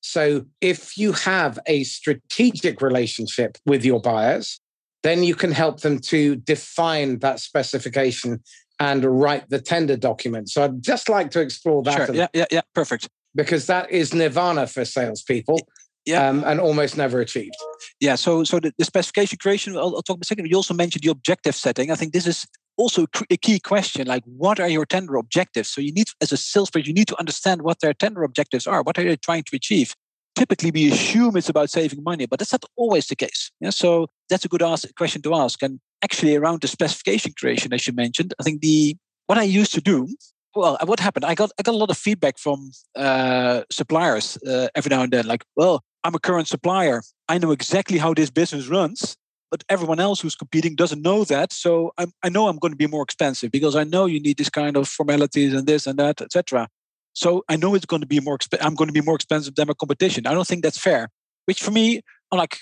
So 0.00 0.46
if 0.60 0.96
you 0.96 1.12
have 1.12 1.58
a 1.66 1.84
strategic 1.84 2.80
relationship 2.80 3.58
with 3.66 3.84
your 3.84 4.00
buyers, 4.00 4.60
then 5.02 5.22
you 5.22 5.34
can 5.34 5.52
help 5.52 5.80
them 5.80 5.98
to 5.98 6.36
define 6.36 7.18
that 7.18 7.40
specification 7.40 8.42
and 8.78 9.04
write 9.04 9.48
the 9.50 9.60
tender 9.60 9.96
document. 9.96 10.48
So 10.48 10.64
I'd 10.64 10.82
just 10.82 11.10
like 11.10 11.30
to 11.32 11.40
explore 11.40 11.82
that. 11.82 12.06
Sure. 12.06 12.14
Yeah, 12.14 12.28
yeah, 12.32 12.46
yeah. 12.50 12.62
Perfect. 12.74 13.08
Because 13.34 13.66
that 13.66 13.90
is 13.90 14.14
nirvana 14.14 14.66
for 14.66 14.84
salespeople. 14.84 15.60
Yeah. 16.06 16.28
Um, 16.28 16.44
and 16.44 16.60
almost 16.60 16.96
never 16.96 17.20
achieved. 17.20 17.56
Yeah. 18.00 18.14
So, 18.14 18.42
so 18.44 18.58
the, 18.58 18.72
the 18.78 18.84
specification 18.84 19.38
creation. 19.40 19.76
I'll, 19.76 19.94
I'll 19.96 20.02
talk 20.02 20.16
about 20.16 20.24
a 20.24 20.26
second. 20.26 20.46
You 20.48 20.56
also 20.56 20.74
mentioned 20.74 21.02
the 21.02 21.10
objective 21.10 21.54
setting. 21.54 21.90
I 21.90 21.94
think 21.94 22.12
this 22.12 22.26
is 22.26 22.46
also 22.76 23.06
a 23.30 23.36
key 23.36 23.60
question. 23.60 24.06
Like, 24.06 24.22
what 24.24 24.58
are 24.60 24.68
your 24.68 24.86
tender 24.86 25.16
objectives? 25.16 25.68
So, 25.68 25.80
you 25.80 25.92
need, 25.92 26.08
as 26.22 26.32
a 26.32 26.36
salesperson, 26.36 26.86
you 26.86 26.94
need 26.94 27.08
to 27.08 27.18
understand 27.20 27.62
what 27.62 27.80
their 27.80 27.92
tender 27.92 28.22
objectives 28.22 28.66
are. 28.66 28.82
What 28.82 28.98
are 28.98 29.04
they 29.04 29.16
trying 29.16 29.44
to 29.44 29.56
achieve? 29.56 29.94
typically 30.40 30.70
we 30.70 30.90
assume 30.90 31.36
it's 31.36 31.48
about 31.48 31.70
saving 31.70 32.02
money, 32.02 32.26
but 32.26 32.38
that's 32.38 32.52
not 32.52 32.64
always 32.76 33.06
the 33.08 33.16
case. 33.16 33.50
Yeah, 33.60 33.70
so 33.70 34.08
that's 34.28 34.44
a 34.44 34.48
good 34.48 34.62
ask, 34.62 34.88
question 34.96 35.22
to 35.22 35.34
ask. 35.34 35.62
And 35.62 35.80
actually, 36.02 36.34
around 36.36 36.62
the 36.62 36.68
specification 36.68 37.32
creation, 37.38 37.72
as 37.72 37.86
you 37.86 37.92
mentioned, 37.92 38.32
I 38.40 38.42
think 38.42 38.60
the 38.60 38.96
what 39.26 39.38
I 39.38 39.42
used 39.42 39.74
to 39.74 39.80
do. 39.80 40.08
Well, 40.54 40.78
what 40.84 40.98
happened? 40.98 41.24
I 41.24 41.34
got 41.34 41.50
I 41.58 41.62
got 41.62 41.74
a 41.74 41.78
lot 41.78 41.90
of 41.90 41.98
feedback 41.98 42.38
from 42.38 42.72
uh, 42.96 43.62
suppliers 43.70 44.38
uh, 44.46 44.68
every 44.74 44.88
now 44.88 45.02
and 45.02 45.12
then. 45.12 45.26
Like, 45.26 45.44
well, 45.56 45.82
I'm 46.04 46.14
a 46.14 46.18
current 46.18 46.48
supplier. 46.48 47.02
I 47.28 47.38
know 47.38 47.50
exactly 47.50 47.98
how 47.98 48.14
this 48.14 48.30
business 48.30 48.68
runs, 48.68 49.16
but 49.50 49.64
everyone 49.68 50.00
else 50.00 50.20
who's 50.20 50.34
competing 50.34 50.74
doesn't 50.74 51.02
know 51.02 51.24
that. 51.24 51.52
So 51.52 51.92
I'm, 51.98 52.12
I 52.22 52.28
know 52.28 52.48
I'm 52.48 52.56
going 52.56 52.72
to 52.72 52.76
be 52.76 52.86
more 52.86 53.02
expensive 53.02 53.50
because 53.50 53.76
I 53.76 53.84
know 53.84 54.06
you 54.06 54.20
need 54.20 54.38
this 54.38 54.50
kind 54.50 54.76
of 54.76 54.88
formalities 54.88 55.52
and 55.52 55.66
this 55.66 55.86
and 55.86 55.98
that, 55.98 56.20
etc. 56.20 56.68
So 57.12 57.44
I 57.48 57.56
know 57.56 57.74
it's 57.74 57.86
going 57.86 58.00
to 58.00 58.06
be 58.06 58.20
more. 58.20 58.38
Exp- 58.38 58.58
I'm 58.60 58.74
going 58.74 58.88
to 58.88 58.94
be 58.94 59.00
more 59.00 59.16
expensive 59.16 59.54
than 59.54 59.68
my 59.68 59.74
competition. 59.74 60.26
I 60.26 60.34
don't 60.34 60.46
think 60.46 60.62
that's 60.62 60.78
fair. 60.78 61.08
Which 61.46 61.62
for 61.62 61.70
me, 61.70 62.00
I'm 62.30 62.38
like, 62.38 62.58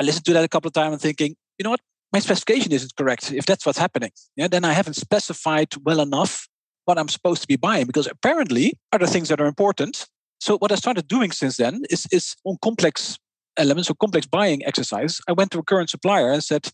I 0.00 0.04
listened 0.04 0.24
to 0.26 0.32
that 0.32 0.44
a 0.44 0.48
couple 0.48 0.68
of 0.68 0.72
times 0.72 0.94
and 0.94 1.00
thinking, 1.00 1.36
you 1.58 1.64
know 1.64 1.70
what, 1.70 1.80
my 2.12 2.18
specification 2.18 2.72
isn't 2.72 2.96
correct. 2.96 3.32
If 3.32 3.46
that's 3.46 3.64
what's 3.64 3.78
happening, 3.78 4.10
yeah, 4.36 4.48
then 4.48 4.64
I 4.64 4.72
haven't 4.72 4.94
specified 4.94 5.68
well 5.84 6.00
enough 6.00 6.48
what 6.84 6.98
I'm 6.98 7.08
supposed 7.08 7.42
to 7.42 7.48
be 7.48 7.56
buying 7.56 7.86
because 7.86 8.06
apparently 8.06 8.74
other 8.92 9.06
things 9.06 9.28
that 9.28 9.40
are 9.40 9.46
important. 9.46 10.06
So 10.42 10.58
what 10.58 10.72
I 10.72 10.76
started 10.76 11.06
doing 11.06 11.32
since 11.32 11.56
then 11.56 11.82
is 11.88 12.06
is 12.10 12.36
on 12.44 12.56
complex 12.62 13.18
elements 13.56 13.90
or 13.90 13.94
complex 13.94 14.26
buying 14.26 14.60
exercise. 14.64 15.20
I 15.28 15.32
went 15.32 15.50
to 15.52 15.58
a 15.58 15.62
current 15.62 15.90
supplier 15.90 16.32
and 16.32 16.42
said, 16.42 16.64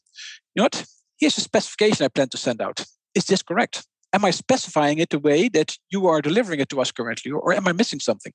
you 0.55 0.61
know 0.61 0.65
what, 0.65 0.87
here's 1.21 1.39
a 1.39 1.41
specification 1.41 2.05
I 2.05 2.09
plan 2.09 2.29
to 2.29 2.39
send 2.39 2.61
out. 2.63 2.87
Is 3.15 3.25
this 3.25 3.43
correct? 3.43 3.83
am 4.13 4.25
I 4.25 4.31
specifying 4.31 4.99
it 4.99 5.11
the 5.11 5.19
way 5.19 5.49
that 5.49 5.77
you 5.91 6.07
are 6.07 6.21
delivering 6.21 6.61
it 6.61 6.69
to 6.71 6.81
us 6.81 6.91
currently, 6.91 7.31
or 7.31 7.53
am 7.53 7.69
I 7.69 7.73
missing 7.73 8.01
something? 8.01 8.33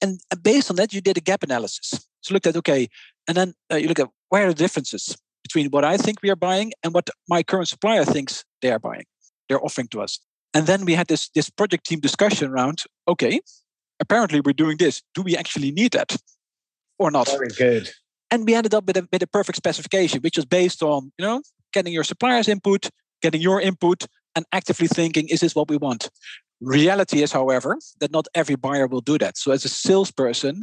And 0.00 0.20
based 0.42 0.70
on 0.70 0.76
that, 0.76 0.92
you 0.92 1.00
did 1.00 1.18
a 1.18 1.20
gap 1.20 1.42
analysis. 1.42 2.06
So 2.20 2.34
looked 2.34 2.46
at 2.46 2.56
okay, 2.56 2.88
and 3.26 3.36
then 3.36 3.54
uh, 3.72 3.76
you 3.76 3.88
look 3.88 3.98
at 3.98 4.08
where 4.28 4.46
are 4.46 4.52
the 4.52 4.54
differences 4.54 5.16
between 5.42 5.70
what 5.70 5.84
I 5.84 5.96
think 5.96 6.18
we 6.22 6.30
are 6.30 6.36
buying 6.36 6.72
and 6.82 6.94
what 6.94 7.10
my 7.28 7.42
current 7.42 7.68
supplier 7.68 8.04
thinks 8.04 8.44
they 8.62 8.70
are 8.70 8.78
buying, 8.78 9.04
they're 9.48 9.64
offering 9.64 9.88
to 9.88 10.02
us. 10.02 10.20
And 10.54 10.66
then 10.66 10.84
we 10.84 10.94
had 10.94 11.08
this 11.08 11.28
this 11.34 11.50
project 11.50 11.86
team 11.86 12.00
discussion 12.00 12.50
around 12.50 12.84
okay, 13.06 13.40
apparently 14.00 14.40
we're 14.40 14.52
doing 14.52 14.76
this. 14.76 15.02
Do 15.14 15.22
we 15.22 15.36
actually 15.36 15.70
need 15.70 15.92
that 15.92 16.16
or 16.98 17.10
not? 17.10 17.28
Very 17.28 17.48
good. 17.48 17.90
And 18.30 18.46
we 18.46 18.54
ended 18.54 18.74
up 18.74 18.84
with 18.86 18.96
a, 18.96 19.08
with 19.10 19.22
a 19.22 19.26
perfect 19.26 19.56
specification, 19.56 20.20
which 20.20 20.36
was 20.36 20.44
based 20.44 20.82
on 20.82 21.12
you 21.18 21.24
know 21.24 21.42
getting 21.72 21.92
your 21.92 22.04
supplier's 22.04 22.48
input, 22.48 22.90
getting 23.22 23.40
your 23.40 23.60
input, 23.60 24.06
and 24.34 24.46
actively 24.52 24.88
thinking, 24.88 25.28
is 25.28 25.40
this 25.40 25.54
what 25.54 25.68
we 25.68 25.76
want? 25.76 26.10
Reality 26.60 27.22
is, 27.22 27.32
however, 27.32 27.78
that 28.00 28.10
not 28.10 28.26
every 28.34 28.56
buyer 28.56 28.86
will 28.86 29.00
do 29.00 29.16
that. 29.18 29.36
So, 29.38 29.52
as 29.52 29.64
a 29.64 29.68
salesperson, 29.68 30.56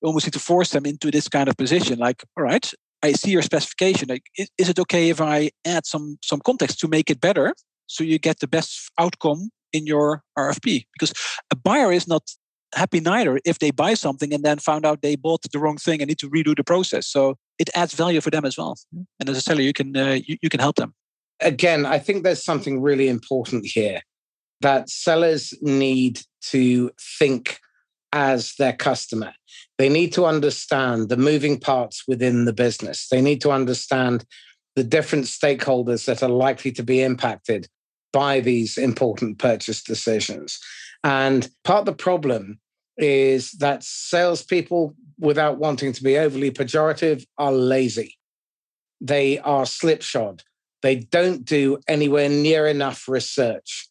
you 0.00 0.06
almost 0.06 0.26
need 0.26 0.32
to 0.32 0.38
force 0.38 0.70
them 0.70 0.86
into 0.86 1.10
this 1.10 1.28
kind 1.28 1.48
of 1.48 1.56
position. 1.56 1.98
Like, 1.98 2.24
all 2.36 2.44
right, 2.44 2.70
I 3.02 3.12
see 3.12 3.30
your 3.30 3.42
specification. 3.42 4.08
Like, 4.08 4.24
is 4.36 4.68
it 4.68 4.78
okay 4.78 5.10
if 5.10 5.20
I 5.20 5.50
add 5.66 5.84
some 5.86 6.18
some 6.22 6.40
context 6.40 6.78
to 6.80 6.88
make 6.88 7.10
it 7.10 7.20
better, 7.20 7.54
so 7.86 8.02
you 8.02 8.18
get 8.18 8.40
the 8.40 8.48
best 8.48 8.90
outcome 8.98 9.50
in 9.74 9.86
your 9.86 10.22
RFP? 10.38 10.86
Because 10.94 11.12
a 11.50 11.56
buyer 11.56 11.92
is 11.92 12.08
not 12.08 12.22
happy 12.74 13.00
neither 13.00 13.38
if 13.44 13.58
they 13.58 13.70
buy 13.70 13.94
something 13.94 14.32
and 14.32 14.44
then 14.44 14.58
found 14.58 14.86
out 14.86 15.02
they 15.02 15.16
bought 15.16 15.42
the 15.52 15.58
wrong 15.58 15.76
thing 15.76 16.00
and 16.00 16.08
need 16.08 16.18
to 16.18 16.30
redo 16.30 16.56
the 16.56 16.64
process. 16.64 17.06
So 17.06 17.36
it 17.58 17.68
adds 17.74 17.94
value 17.94 18.20
for 18.20 18.30
them 18.30 18.44
as 18.44 18.56
well. 18.56 18.76
And 19.20 19.28
as 19.28 19.36
a 19.36 19.40
seller, 19.40 19.60
you 19.60 19.72
can 19.72 19.96
uh, 19.96 20.18
you, 20.26 20.36
you 20.42 20.48
can 20.48 20.60
help 20.60 20.76
them 20.76 20.94
again, 21.42 21.84
I 21.84 21.98
think 21.98 22.22
there's 22.22 22.44
something 22.44 22.80
really 22.80 23.08
important 23.08 23.66
here 23.66 24.02
that 24.60 24.88
sellers 24.88 25.52
need 25.60 26.20
to 26.50 26.90
think 27.18 27.58
as 28.12 28.54
their 28.58 28.72
customer. 28.72 29.32
They 29.78 29.88
need 29.88 30.12
to 30.12 30.26
understand 30.26 31.08
the 31.08 31.16
moving 31.16 31.58
parts 31.58 32.04
within 32.06 32.44
the 32.44 32.52
business. 32.52 33.08
They 33.10 33.20
need 33.20 33.40
to 33.40 33.50
understand 33.50 34.24
the 34.76 34.84
different 34.84 35.24
stakeholders 35.26 36.06
that 36.06 36.22
are 36.22 36.28
likely 36.28 36.72
to 36.72 36.82
be 36.82 37.02
impacted 37.02 37.68
by 38.12 38.40
these 38.40 38.76
important 38.76 39.38
purchase 39.38 39.82
decisions. 39.82 40.58
And 41.04 41.48
part 41.64 41.80
of 41.80 41.86
the 41.86 41.92
problem 41.92 42.60
is 42.96 43.52
that 43.52 43.82
salespeople, 43.82 44.94
without 45.18 45.58
wanting 45.58 45.92
to 45.92 46.02
be 46.02 46.18
overly 46.18 46.50
pejorative, 46.50 47.24
are 47.38 47.52
lazy. 47.52 48.18
They 49.00 49.38
are 49.40 49.66
slipshod. 49.66 50.42
They 50.82 50.96
don't 50.96 51.44
do 51.44 51.78
anywhere 51.88 52.28
near 52.28 52.66
enough 52.66 53.08
research. 53.08 53.88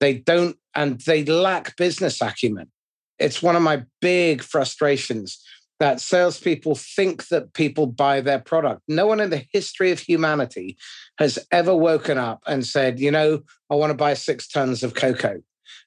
They 0.00 0.14
don't, 0.14 0.56
and 0.74 1.00
they 1.00 1.24
lack 1.24 1.76
business 1.76 2.20
acumen. 2.20 2.70
It's 3.18 3.42
one 3.42 3.56
of 3.56 3.62
my 3.62 3.84
big 4.00 4.42
frustrations 4.42 5.42
that 5.80 6.00
salespeople 6.00 6.74
think 6.76 7.28
that 7.28 7.52
people 7.52 7.86
buy 7.86 8.20
their 8.20 8.38
product. 8.38 8.82
No 8.88 9.06
one 9.06 9.20
in 9.20 9.30
the 9.30 9.44
history 9.52 9.90
of 9.90 9.98
humanity 9.98 10.76
has 11.18 11.38
ever 11.50 11.74
woken 11.74 12.16
up 12.16 12.42
and 12.46 12.64
said, 12.64 13.00
you 13.00 13.10
know, 13.10 13.40
I 13.70 13.74
want 13.74 13.90
to 13.90 13.96
buy 13.96 14.14
six 14.14 14.46
tons 14.46 14.82
of 14.82 14.94
cocoa. 14.94 15.42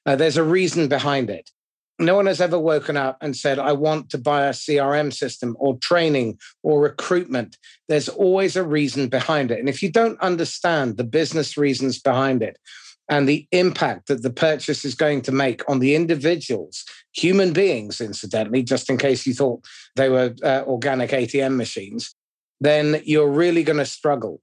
Uh, 0.06 0.16
there's 0.16 0.36
a 0.36 0.44
reason 0.44 0.88
behind 0.88 1.30
it 1.30 1.50
no 1.98 2.14
one 2.14 2.26
has 2.26 2.40
ever 2.40 2.58
woken 2.58 2.96
up 2.96 3.18
and 3.20 3.36
said, 3.36 3.58
I 3.58 3.72
want 3.72 4.10
to 4.10 4.18
buy 4.18 4.46
a 4.46 4.50
CRM 4.52 5.12
system 5.12 5.56
or 5.58 5.76
training 5.78 6.38
or 6.62 6.80
recruitment. 6.80 7.56
There's 7.88 8.08
always 8.08 8.54
a 8.54 8.62
reason 8.62 9.08
behind 9.08 9.50
it. 9.50 9.58
And 9.58 9.68
if 9.68 9.82
you 9.82 9.90
don't 9.90 10.20
understand 10.20 10.96
the 10.96 11.04
business 11.04 11.56
reasons 11.56 11.98
behind 11.98 12.42
it 12.42 12.58
and 13.08 13.28
the 13.28 13.48
impact 13.50 14.06
that 14.08 14.22
the 14.22 14.30
purchase 14.30 14.84
is 14.84 14.94
going 14.94 15.22
to 15.22 15.32
make 15.32 15.68
on 15.68 15.80
the 15.80 15.96
individuals, 15.96 16.84
human 17.12 17.52
beings, 17.52 18.00
incidentally, 18.00 18.62
just 18.62 18.88
in 18.88 18.96
case 18.96 19.26
you 19.26 19.34
thought 19.34 19.64
they 19.96 20.08
were 20.08 20.34
uh, 20.44 20.62
organic 20.66 21.10
ATM 21.10 21.56
machines, 21.56 22.14
then 22.60 23.02
you're 23.04 23.30
really 23.30 23.64
going 23.64 23.78
to 23.78 23.86
struggle. 23.86 24.40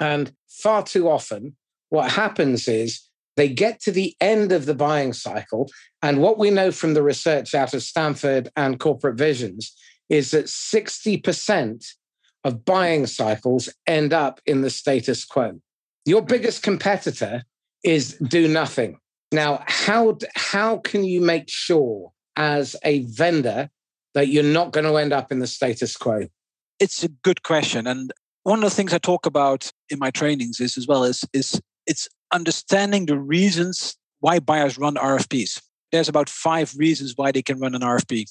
And 0.00 0.32
far 0.48 0.82
too 0.84 1.08
often, 1.10 1.56
what 1.90 2.12
happens 2.12 2.66
is 2.66 3.02
They 3.36 3.48
get 3.48 3.80
to 3.82 3.92
the 3.92 4.14
end 4.20 4.52
of 4.52 4.66
the 4.66 4.74
buying 4.74 5.12
cycle. 5.12 5.70
And 6.02 6.20
what 6.20 6.38
we 6.38 6.50
know 6.50 6.70
from 6.70 6.94
the 6.94 7.02
research 7.02 7.54
out 7.54 7.74
of 7.74 7.82
Stanford 7.82 8.50
and 8.56 8.78
Corporate 8.78 9.16
Visions 9.16 9.74
is 10.08 10.32
that 10.32 10.46
60% 10.46 11.86
of 12.44 12.64
buying 12.64 13.06
cycles 13.06 13.68
end 13.86 14.12
up 14.12 14.40
in 14.46 14.62
the 14.62 14.70
status 14.70 15.24
quo. 15.24 15.60
Your 16.04 16.20
hmm. 16.20 16.26
biggest 16.26 16.62
competitor 16.62 17.44
is 17.84 18.16
do 18.18 18.48
nothing. 18.48 18.98
Now, 19.32 19.64
how, 19.66 20.18
how 20.36 20.78
can 20.78 21.04
you 21.04 21.20
make 21.20 21.48
sure 21.48 22.12
as 22.36 22.76
a 22.84 23.04
vendor 23.04 23.70
that 24.14 24.28
you're 24.28 24.42
not 24.42 24.72
going 24.72 24.84
to 24.84 24.96
end 24.96 25.12
up 25.12 25.32
in 25.32 25.38
the 25.38 25.46
status 25.46 25.96
quo? 25.96 26.26
It's 26.78 27.02
a 27.02 27.08
good 27.08 27.42
question. 27.42 27.86
And 27.86 28.12
one 28.42 28.58
of 28.58 28.64
the 28.64 28.76
things 28.76 28.92
I 28.92 28.98
talk 28.98 29.24
about 29.24 29.70
in 29.88 29.98
my 29.98 30.10
trainings 30.10 30.60
is 30.60 30.76
as 30.76 30.86
well 30.86 31.04
is, 31.04 31.24
is 31.32 31.60
it's 31.86 32.08
understanding 32.32 33.06
the 33.06 33.18
reasons 33.18 33.96
why 34.20 34.38
buyers 34.38 34.78
run 34.78 34.94
RFPs. 34.94 35.60
There's 35.90 36.08
about 36.08 36.28
five 36.28 36.72
reasons 36.76 37.14
why 37.16 37.32
they 37.32 37.42
can 37.42 37.58
run 37.60 37.74
an 37.74 37.82
RFP. 37.82 38.24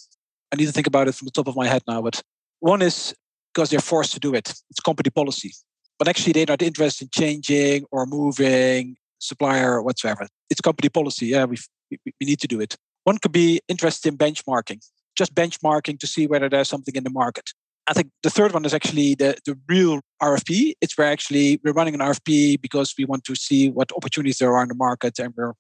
I 0.52 0.56
need 0.56 0.66
to 0.66 0.72
think 0.72 0.88
about 0.88 1.08
it 1.08 1.16
from 1.16 1.26
the 1.26 1.32
top 1.32 1.48
of 1.48 1.56
my 1.56 1.68
head 1.68 1.84
now, 1.88 2.02
but 2.02 2.22
one 2.60 2.82
is 2.82 3.14
because 3.54 3.70
they're 3.70 3.80
forced 3.80 4.14
to 4.14 4.20
do 4.20 4.34
it. 4.34 4.50
It's 4.70 4.80
company 4.80 5.10
policy. 5.10 5.54
But 6.00 6.08
actually, 6.08 6.34
they're 6.34 6.46
not 6.48 6.62
interested 6.62 7.06
in 7.06 7.10
changing 7.14 7.86
or 7.92 8.06
moving 8.06 8.96
supplier 9.20 9.74
or 9.74 9.84
whatsoever. 9.84 10.28
It's 10.50 10.62
company 10.62 10.90
policy. 10.90 11.28
Yeah, 11.28 11.46
we, 11.46 11.58
we, 11.92 11.98
we 12.06 12.26
need 12.26 12.40
to 12.40 12.48
do 12.48 12.60
it. 12.60 12.76
One 13.04 13.18
could 13.18 13.32
be 13.32 13.62
interested 13.68 14.10
in 14.10 14.18
benchmarking, 14.18 14.80
just 15.16 15.36
benchmarking 15.36 16.00
to 16.00 16.08
see 16.08 16.28
whether 16.28 16.50
there's 16.50 16.70
something 16.70 16.96
in 16.96 17.04
the 17.04 17.10
market. 17.10 17.52
I 17.88 17.94
think 17.94 18.12
the 18.24 18.30
third 18.30 18.54
one 18.54 18.64
is 18.66 18.74
actually 18.74 19.16
the, 19.16 19.36
the 19.46 19.58
real 19.68 20.02
RFP. 20.22 20.74
It's 20.82 20.98
where 20.98 21.12
actually 21.12 21.60
we're 21.64 21.74
running 21.74 21.94
an 21.94 22.00
RFP 22.00 22.62
because 22.62 22.94
we 22.98 23.06
want 23.06 23.24
to 23.26 23.36
see 23.36 23.70
what 23.70 23.92
opportunities 23.96 24.38
there 24.38 24.56
are 24.56 24.64
in 24.64 24.70
the 24.70 24.76
market 24.76 25.18
and 25.20 25.34
we're, 25.36 25.54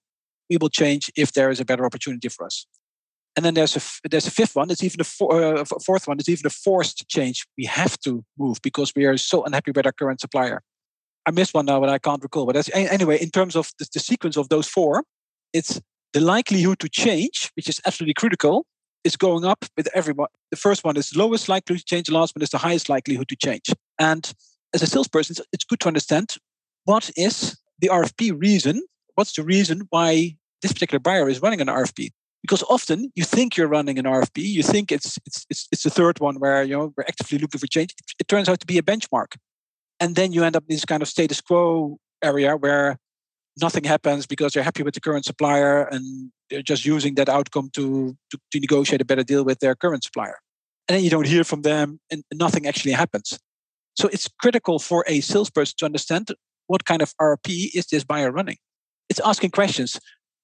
we 0.50 0.58
will 0.58 0.70
change 0.70 1.10
if 1.16 1.34
there 1.34 1.50
is 1.50 1.60
a 1.60 1.66
better 1.66 1.86
opportunity 1.86 2.30
for 2.30 2.46
us. 2.46 2.66
And 3.36 3.46
then 3.46 3.54
there's 3.54 3.78
a 3.78 4.10
there's 4.10 4.28
a 4.28 4.32
fifth 4.32 4.58
one. 4.58 4.70
It's 4.70 4.84
even 4.84 5.00
a 5.00 5.26
uh, 5.26 5.64
fourth 5.86 6.06
one. 6.06 6.20
It's 6.20 6.28
even 6.28 6.46
a 6.46 6.50
forced 6.50 7.08
change. 7.08 7.48
We 7.58 7.64
have 7.66 7.98
to 8.00 8.26
move 8.38 8.62
because 8.62 8.92
we 8.94 9.06
are 9.06 9.16
so 9.18 9.44
unhappy 9.46 9.72
with 9.74 9.86
our 9.86 9.94
current 9.94 10.20
supplier. 10.20 10.62
I 11.26 11.32
missed 11.32 11.54
one 11.54 11.66
now, 11.66 11.80
but 11.80 11.90
I 11.90 11.98
can't 11.98 12.22
recall. 12.22 12.46
But 12.46 12.70
anyway, 12.74 13.22
in 13.22 13.30
terms 13.30 13.56
of 13.56 13.72
the, 13.80 13.88
the 13.94 14.00
sequence 14.00 14.36
of 14.36 14.50
those 14.50 14.68
four, 14.68 15.04
it's 15.54 15.80
the 16.14 16.20
likelihood 16.20 16.80
to 16.80 16.90
change, 16.90 17.52
which 17.56 17.70
is 17.70 17.80
absolutely 17.86 18.16
critical, 18.16 18.66
is 19.04 19.16
going 19.16 19.46
up 19.46 19.66
with 19.76 19.88
everyone. 19.94 20.30
The 20.52 20.58
first 20.58 20.84
one 20.84 20.98
is 20.98 21.16
lowest 21.16 21.50
likelihood 21.50 21.82
to 21.82 21.86
change. 21.86 22.08
The 22.08 22.14
last 22.14 22.36
one 22.36 22.44
is 22.44 22.50
the 22.50 22.58
highest 22.58 22.90
likelihood 22.90 23.30
to 23.30 23.36
change. 23.36 23.70
And 24.00 24.32
as 24.74 24.82
a 24.82 24.88
salesperson, 24.88 25.36
it's, 25.52 25.64
good 25.64 25.80
to 25.82 25.88
understand 25.88 26.36
what 26.86 27.10
is 27.16 27.58
the 27.80 27.90
RFP 27.90 28.40
reason. 28.40 28.82
What's 29.16 29.34
the 29.34 29.44
reason 29.44 29.88
why 29.90 30.36
this 30.62 30.74
particular 30.74 31.00
buyer 31.00 31.30
is 31.30 31.42
running 31.42 31.62
an 31.62 31.68
RFP? 31.68 32.12
Because 32.42 32.64
often 32.64 33.12
you 33.16 33.24
think 33.24 33.56
you're 33.56 33.68
running 33.68 34.00
an 34.00 34.06
RFP, 34.06 34.38
you 34.38 34.64
think 34.64 34.92
it's 34.92 35.20
it's 35.26 35.46
it's, 35.50 35.68
it's 35.72 35.84
the 35.84 35.92
third 35.92 36.20
one 36.20 36.40
where 36.40 36.64
you 36.64 36.76
know 36.76 36.94
we're 36.98 37.04
actively 37.04 37.38
looking 37.38 37.60
for 37.60 37.68
change. 37.68 37.92
It, 37.92 38.12
it 38.22 38.28
turns 38.28 38.50
out 38.50 38.60
to 38.62 38.66
be 38.66 38.80
a 38.80 38.82
benchmark, 38.82 39.36
and 40.00 40.16
then 40.16 40.34
you 40.34 40.44
end 40.44 40.56
up 40.56 40.64
in 40.68 40.76
this 40.76 40.86
kind 40.86 41.04
of 41.04 41.08
status 41.08 41.40
quo 41.40 42.00
area 42.24 42.56
where 42.58 42.98
nothing 43.60 43.84
happens 43.84 44.26
because 44.26 44.54
they're 44.54 44.64
happy 44.64 44.84
with 44.84 44.94
the 44.94 45.02
current 45.02 45.26
supplier 45.26 45.84
and 45.84 46.32
they're 46.50 46.62
just 46.62 46.86
using 46.86 47.16
that 47.16 47.30
outcome 47.30 47.70
to, 47.74 48.16
to, 48.30 48.38
to 48.52 48.60
negotiate 48.60 49.02
a 49.02 49.06
better 49.06 49.24
deal 49.24 49.44
with 49.44 49.60
their 49.60 49.76
current 49.76 50.04
supplier. 50.04 50.38
And 50.88 50.96
then 50.96 51.04
you 51.04 51.10
don't 51.10 51.28
hear 51.28 51.44
from 51.44 51.62
them 51.62 52.00
and 52.10 52.24
nothing 52.34 52.68
actually 52.68 52.94
happens. 52.94 53.38
So 53.96 54.08
it's 54.08 54.28
critical 54.40 54.80
for 54.80 55.04
a 55.08 55.22
salesperson 55.22 55.76
to 55.80 55.86
understand 55.86 56.30
what 56.68 56.86
kind 56.86 57.02
of 57.02 57.14
RFP 57.20 57.72
is 57.74 57.88
this 57.88 58.04
buyer 58.04 58.32
running. 58.32 58.58
It's 59.10 59.20
asking 59.20 59.52
questions. 59.52 60.00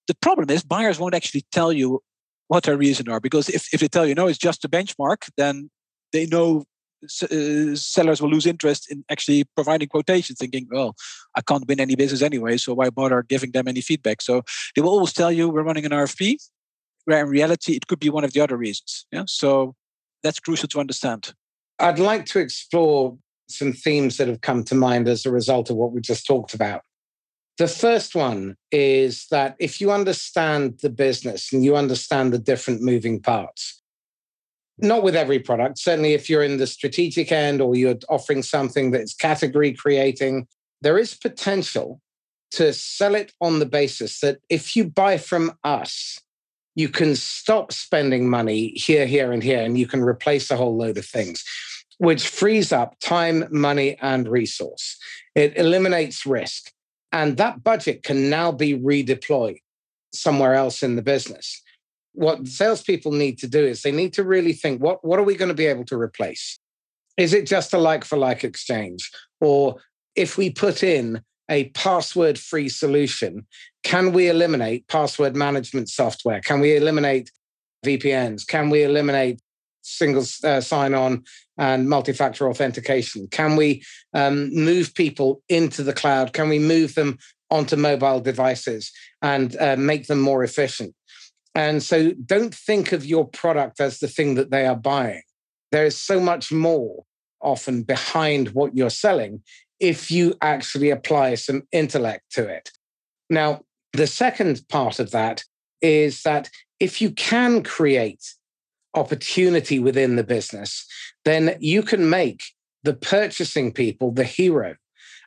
The 0.07 0.15
problem 0.21 0.49
is 0.49 0.63
buyers 0.63 0.99
won't 0.99 1.15
actually 1.15 1.45
tell 1.51 1.71
you 1.71 2.01
what 2.47 2.63
their 2.63 2.77
reasons 2.77 3.09
are 3.09 3.19
because 3.19 3.49
if, 3.49 3.73
if 3.73 3.79
they 3.79 3.87
tell 3.87 4.05
you 4.05 4.15
no, 4.15 4.27
it's 4.27 4.37
just 4.37 4.65
a 4.65 4.69
benchmark, 4.69 5.29
then 5.37 5.69
they 6.11 6.25
know 6.25 6.65
Uh, 7.03 7.75
sellers 7.75 8.21
will 8.21 8.29
lose 8.29 8.45
interest 8.45 8.91
in 8.91 9.03
actually 9.09 9.43
providing 9.55 9.87
quotations, 9.87 10.39
thinking, 10.39 10.67
well, 10.71 10.95
I 11.35 11.41
can't 11.41 11.67
win 11.67 11.79
any 11.79 11.95
business 11.95 12.21
anyway, 12.21 12.57
so 12.57 12.73
why 12.73 12.89
bother 12.89 13.23
giving 13.23 13.51
them 13.51 13.67
any 13.67 13.81
feedback? 13.81 14.21
So 14.21 14.43
they 14.75 14.81
will 14.81 14.89
always 14.89 15.13
tell 15.13 15.31
you 15.31 15.49
we're 15.49 15.63
running 15.63 15.85
an 15.85 15.91
RFP, 15.91 16.37
where 17.05 17.23
in 17.23 17.29
reality 17.29 17.73
it 17.73 17.87
could 17.87 17.99
be 17.99 18.09
one 18.09 18.23
of 18.23 18.33
the 18.33 18.41
other 18.41 18.57
reasons. 18.57 19.05
Yeah, 19.11 19.23
so 19.27 19.75
that's 20.23 20.39
crucial 20.39 20.67
to 20.69 20.79
understand. 20.79 21.33
I'd 21.79 21.99
like 21.99 22.25
to 22.27 22.39
explore 22.39 23.17
some 23.47 23.73
themes 23.73 24.17
that 24.17 24.27
have 24.27 24.41
come 24.41 24.63
to 24.65 24.75
mind 24.75 25.07
as 25.07 25.25
a 25.25 25.31
result 25.31 25.69
of 25.69 25.77
what 25.77 25.91
we 25.91 26.01
just 26.01 26.25
talked 26.25 26.53
about. 26.53 26.81
The 27.57 27.67
first 27.67 28.13
one 28.13 28.55
is 28.71 29.25
that 29.31 29.55
if 29.59 29.81
you 29.81 29.91
understand 29.91 30.79
the 30.81 30.89
business 30.89 31.51
and 31.51 31.63
you 31.63 31.75
understand 31.75 32.31
the 32.31 32.39
different 32.39 32.81
moving 32.81 33.19
parts, 33.19 33.81
not 34.79 35.03
with 35.03 35.15
every 35.15 35.39
product. 35.39 35.79
Certainly, 35.79 36.13
if 36.13 36.29
you're 36.29 36.43
in 36.43 36.57
the 36.57 36.67
strategic 36.67 37.31
end 37.31 37.61
or 37.61 37.75
you're 37.75 37.97
offering 38.09 38.43
something 38.43 38.91
that's 38.91 39.13
category 39.13 39.73
creating, 39.73 40.47
there 40.81 40.97
is 40.97 41.15
potential 41.15 42.01
to 42.51 42.71
sell 42.73 43.15
it 43.15 43.33
on 43.41 43.59
the 43.59 43.65
basis 43.65 44.19
that 44.19 44.39
if 44.49 44.75
you 44.75 44.85
buy 44.85 45.17
from 45.17 45.53
us, 45.63 46.19
you 46.75 46.89
can 46.89 47.15
stop 47.15 47.73
spending 47.73 48.29
money 48.29 48.69
here, 48.69 49.07
here, 49.07 49.31
and 49.31 49.41
here, 49.41 49.61
and 49.61 49.77
you 49.77 49.87
can 49.87 50.01
replace 50.01 50.51
a 50.51 50.55
whole 50.55 50.77
load 50.77 50.97
of 50.97 51.05
things, 51.05 51.43
which 51.97 52.27
frees 52.27 52.71
up 52.71 52.99
time, 52.99 53.45
money, 53.49 53.97
and 53.99 54.27
resource. 54.27 54.97
It 55.33 55.57
eliminates 55.57 56.25
risk. 56.25 56.71
And 57.11 57.37
that 57.37 57.63
budget 57.63 58.03
can 58.03 58.29
now 58.29 58.51
be 58.51 58.77
redeployed 58.77 59.57
somewhere 60.13 60.53
else 60.53 60.83
in 60.83 60.95
the 60.95 61.01
business 61.01 61.61
what 62.17 62.47
salespeople 62.47 63.11
need 63.11 63.37
to 63.37 63.47
do 63.47 63.63
is 63.63 63.83
they 63.83 63.91
need 63.91 64.11
to 64.11 64.23
really 64.23 64.51
think 64.51 64.81
what, 64.81 65.05
what 65.05 65.19
are 65.19 65.23
we 65.23 65.35
going 65.35 65.49
to 65.49 65.55
be 65.55 65.67
able 65.67 65.85
to 65.85 65.95
replace? 65.95 66.57
Is 67.15 67.31
it 67.31 67.45
just 67.45 67.73
a 67.73 67.77
like 67.77 68.03
for 68.03 68.17
like 68.17 68.43
exchange? 68.43 69.11
Or 69.39 69.75
if 70.15 70.35
we 70.35 70.49
put 70.49 70.81
in 70.81 71.21
a 71.47 71.65
password 71.69 72.39
free 72.39 72.69
solution, 72.69 73.45
can 73.83 74.13
we 74.13 74.29
eliminate 74.29 74.87
password 74.87 75.35
management 75.35 75.89
software? 75.89 76.41
Can 76.41 76.59
we 76.59 76.75
eliminate 76.75 77.31
VPNs? 77.85 78.47
Can 78.47 78.71
we 78.71 78.81
eliminate 78.81 79.39
single 79.83 80.25
uh, 80.43 80.59
sign 80.59 80.95
on 80.95 81.23
and 81.59 81.87
multi 81.87 82.13
factor 82.13 82.49
authentication? 82.49 83.27
Can 83.27 83.55
we 83.55 83.83
um, 84.15 84.49
move 84.55 84.95
people 84.95 85.43
into 85.49 85.83
the 85.83 85.93
cloud? 85.93 86.33
Can 86.33 86.49
we 86.49 86.57
move 86.57 86.95
them 86.95 87.19
onto 87.51 87.75
mobile 87.75 88.19
devices 88.21 88.91
and 89.21 89.55
uh, 89.57 89.75
make 89.77 90.07
them 90.07 90.19
more 90.19 90.43
efficient? 90.43 90.95
And 91.57 91.81
so 91.81 92.11
don't 92.23 92.53
think 92.53 92.91
of 92.91 93.03
your 93.03 93.27
product 93.27 93.81
as 93.81 93.97
the 93.97 94.07
thing 94.07 94.35
that 94.35 94.51
they 94.51 94.67
are 94.67 94.75
buying. 94.75 95.23
There 95.71 95.87
is 95.87 95.97
so 95.97 96.19
much 96.19 96.51
more 96.51 97.03
often 97.41 97.81
behind 97.81 98.49
what 98.49 98.77
you're 98.77 98.91
selling 98.91 99.41
if 99.79 100.11
you 100.11 100.35
actually 100.39 100.91
apply 100.91 101.33
some 101.33 101.63
intellect 101.71 102.31
to 102.33 102.47
it. 102.47 102.69
Now, 103.31 103.63
the 103.93 104.05
second 104.05 104.61
part 104.69 104.99
of 104.99 105.09
that 105.11 105.45
is 105.81 106.21
that 106.21 106.51
if 106.79 107.01
you 107.01 107.09
can 107.09 107.63
create 107.63 108.35
opportunity 108.93 109.79
within 109.79 110.15
the 110.15 110.23
business, 110.23 110.85
then 111.25 111.57
you 111.59 111.81
can 111.81 112.07
make 112.07 112.43
the 112.83 112.93
purchasing 112.93 113.71
people 113.71 114.11
the 114.11 114.23
hero. 114.23 114.75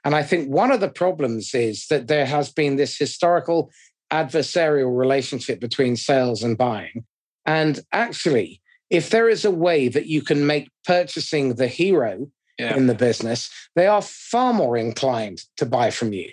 And 0.04 0.14
I 0.14 0.22
think 0.22 0.48
one 0.48 0.70
of 0.70 0.78
the 0.78 0.88
problems 0.88 1.54
is 1.54 1.86
that 1.88 2.06
there 2.06 2.26
has 2.26 2.52
been 2.52 2.76
this 2.76 2.96
historical 2.96 3.72
adversarial 4.10 4.96
relationship 4.96 5.60
between 5.60 5.96
sales 5.96 6.42
and 6.42 6.56
buying. 6.56 7.04
And 7.46 7.80
actually, 7.92 8.60
if 8.90 9.10
there 9.10 9.28
is 9.28 9.44
a 9.44 9.50
way 9.50 9.88
that 9.88 10.06
you 10.06 10.22
can 10.22 10.46
make 10.46 10.68
purchasing 10.84 11.54
the 11.54 11.68
hero 11.68 12.30
yeah. 12.58 12.76
in 12.76 12.86
the 12.86 12.94
business, 12.94 13.48
they 13.76 13.86
are 13.86 14.02
far 14.02 14.52
more 14.52 14.76
inclined 14.76 15.42
to 15.56 15.66
buy 15.66 15.90
from 15.90 16.12
you. 16.12 16.30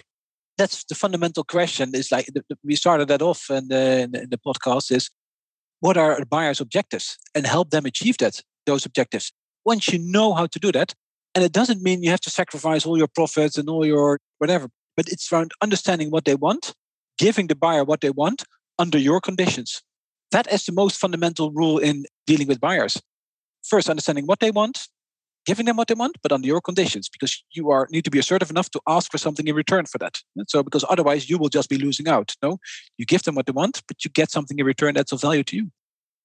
That's 0.57 0.83
the 0.85 0.95
fundamental 0.95 1.43
question. 1.43 1.93
Is 1.93 2.11
like 2.11 2.27
we 2.63 2.75
started 2.75 3.07
that 3.09 3.21
off 3.21 3.49
in 3.49 3.67
the, 3.67 4.09
in 4.13 4.29
the 4.29 4.39
podcast. 4.39 4.91
Is 4.91 5.09
what 5.79 5.97
are 5.97 6.23
buyers' 6.25 6.59
objectives 6.59 7.17
and 7.35 7.45
help 7.45 7.69
them 7.69 7.85
achieve 7.85 8.17
that 8.17 8.41
those 8.65 8.85
objectives. 8.85 9.31
Once 9.65 9.87
you 9.89 9.99
know 9.99 10.33
how 10.33 10.47
to 10.47 10.59
do 10.59 10.71
that, 10.71 10.93
and 11.35 11.43
it 11.43 11.51
doesn't 11.51 11.83
mean 11.83 12.01
you 12.01 12.09
have 12.09 12.21
to 12.21 12.31
sacrifice 12.31 12.85
all 12.85 12.97
your 12.97 13.07
profits 13.07 13.57
and 13.57 13.69
all 13.69 13.85
your 13.85 14.19
whatever, 14.39 14.67
but 14.95 15.07
it's 15.09 15.31
around 15.31 15.51
understanding 15.61 16.09
what 16.09 16.25
they 16.25 16.35
want 16.35 16.73
giving 17.17 17.47
the 17.47 17.55
buyer 17.55 17.83
what 17.83 18.01
they 18.01 18.09
want 18.09 18.43
under 18.79 18.97
your 18.97 19.19
conditions. 19.19 19.81
That 20.31 20.51
is 20.51 20.65
the 20.65 20.71
most 20.71 20.99
fundamental 20.99 21.51
rule 21.51 21.77
in 21.77 22.05
dealing 22.25 22.47
with 22.47 22.59
buyers. 22.59 23.01
First, 23.63 23.89
understanding 23.89 24.25
what 24.25 24.39
they 24.39 24.51
want, 24.51 24.87
giving 25.45 25.65
them 25.65 25.77
what 25.77 25.87
they 25.87 25.93
want, 25.93 26.17
but 26.21 26.31
under 26.31 26.47
your 26.47 26.61
conditions, 26.61 27.09
because 27.09 27.43
you 27.51 27.71
are 27.71 27.87
need 27.91 28.03
to 28.03 28.11
be 28.11 28.19
assertive 28.19 28.49
enough 28.49 28.69
to 28.71 28.81
ask 28.87 29.11
for 29.11 29.17
something 29.17 29.47
in 29.47 29.55
return 29.55 29.85
for 29.85 29.97
that. 29.97 30.17
So, 30.47 30.63
because 30.63 30.85
otherwise 30.89 31.29
you 31.29 31.37
will 31.37 31.49
just 31.49 31.69
be 31.69 31.77
losing 31.77 32.07
out. 32.07 32.35
No, 32.41 32.59
you 32.97 33.05
give 33.05 33.23
them 33.23 33.35
what 33.35 33.45
they 33.45 33.53
want, 33.53 33.81
but 33.87 34.03
you 34.03 34.11
get 34.11 34.31
something 34.31 34.59
in 34.59 34.65
return 34.65 34.93
that's 34.95 35.11
of 35.11 35.21
value 35.21 35.43
to 35.43 35.55
you. 35.55 35.71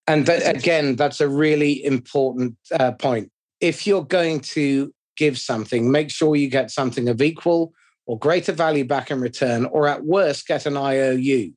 And 0.06 0.26
that, 0.26 0.56
again, 0.56 0.96
that's 0.96 1.20
a 1.20 1.28
really 1.28 1.84
important 1.84 2.56
uh, 2.72 2.92
point. 2.92 3.30
If 3.60 3.86
you're 3.86 4.04
going 4.04 4.40
to 4.40 4.92
give 5.16 5.38
something, 5.38 5.90
make 5.90 6.10
sure 6.10 6.34
you 6.34 6.48
get 6.48 6.72
something 6.72 7.08
of 7.08 7.22
equal 7.22 7.72
or 8.06 8.18
greater 8.18 8.52
value 8.52 8.84
back 8.84 9.10
in 9.10 9.20
return, 9.20 9.64
or 9.66 9.86
at 9.86 10.04
worst, 10.04 10.46
get 10.46 10.66
an 10.66 10.76
IOU. 10.76 11.52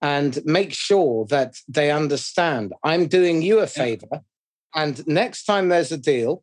And 0.00 0.44
make 0.44 0.72
sure 0.72 1.26
that 1.26 1.54
they 1.68 1.90
understand 1.90 2.72
I'm 2.82 3.06
doing 3.06 3.40
you 3.40 3.60
a 3.60 3.66
favor. 3.66 4.22
And 4.74 5.06
next 5.06 5.44
time 5.44 5.68
there's 5.68 5.92
a 5.92 5.96
deal, 5.96 6.42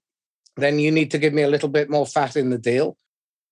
then 0.55 0.79
you 0.79 0.91
need 0.91 1.11
to 1.11 1.17
give 1.17 1.33
me 1.33 1.41
a 1.41 1.49
little 1.49 1.69
bit 1.69 1.89
more 1.89 2.05
fat 2.05 2.35
in 2.35 2.49
the 2.49 2.57
deal, 2.57 2.97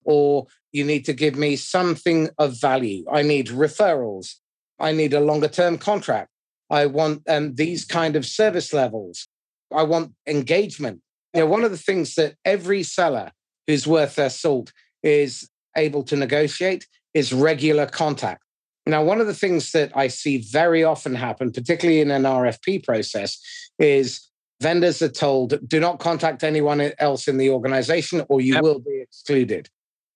or 0.04 0.48
you 0.72 0.84
need 0.84 1.06
to 1.06 1.14
give 1.14 1.36
me 1.36 1.56
something 1.56 2.30
of 2.38 2.60
value. 2.60 3.06
I 3.12 3.22
need 3.22 3.48
referrals. 3.48 4.36
I 4.80 4.92
need 4.92 5.14
a 5.14 5.20
longer 5.20 5.48
term 5.48 5.78
contract. 5.78 6.30
I 6.70 6.86
want 6.86 7.24
um, 7.30 7.56
these 7.56 7.86
kind 7.86 8.16
of 8.16 8.26
service 8.26 8.74
levels. 8.74 9.28
I 9.74 9.84
want 9.84 10.14
engagement. 10.28 11.02
You 11.34 11.42
know, 11.42 11.48
one 11.48 11.64
of 11.64 11.72
the 11.72 11.78
things 11.78 12.16
that 12.16 12.36
every 12.46 12.84
seller 12.84 13.32
who's 13.66 13.88
worth 13.88 14.16
their 14.16 14.30
salt 14.30 14.72
is 15.04 15.50
able 15.78 16.04
to 16.04 16.16
negotiate 16.16 16.88
is 17.14 17.34
regular 17.34 17.86
contact. 17.86 18.44
Now, 18.86 19.04
one 19.04 19.20
of 19.20 19.28
the 19.28 19.34
things 19.34 19.72
that 19.72 19.92
I 19.96 20.08
see 20.08 20.38
very 20.38 20.84
often 20.84 21.14
happen, 21.16 21.52
particularly 21.52 22.00
in 22.00 22.10
an 22.10 22.24
RFP 22.24 22.86
process, 22.86 23.40
is 23.80 24.28
vendors 24.62 25.02
are 25.02 25.10
told 25.10 25.60
do 25.68 25.80
not 25.80 26.00
contact 26.00 26.44
anyone 26.44 26.92
else 27.00 27.28
in 27.28 27.38
the 27.38 27.50
organization 27.50 28.26
or 28.30 28.42
you 28.42 28.56
yep. 28.56 28.64
will 28.64 28.80
be 28.80 29.00
excluded. 29.02 29.70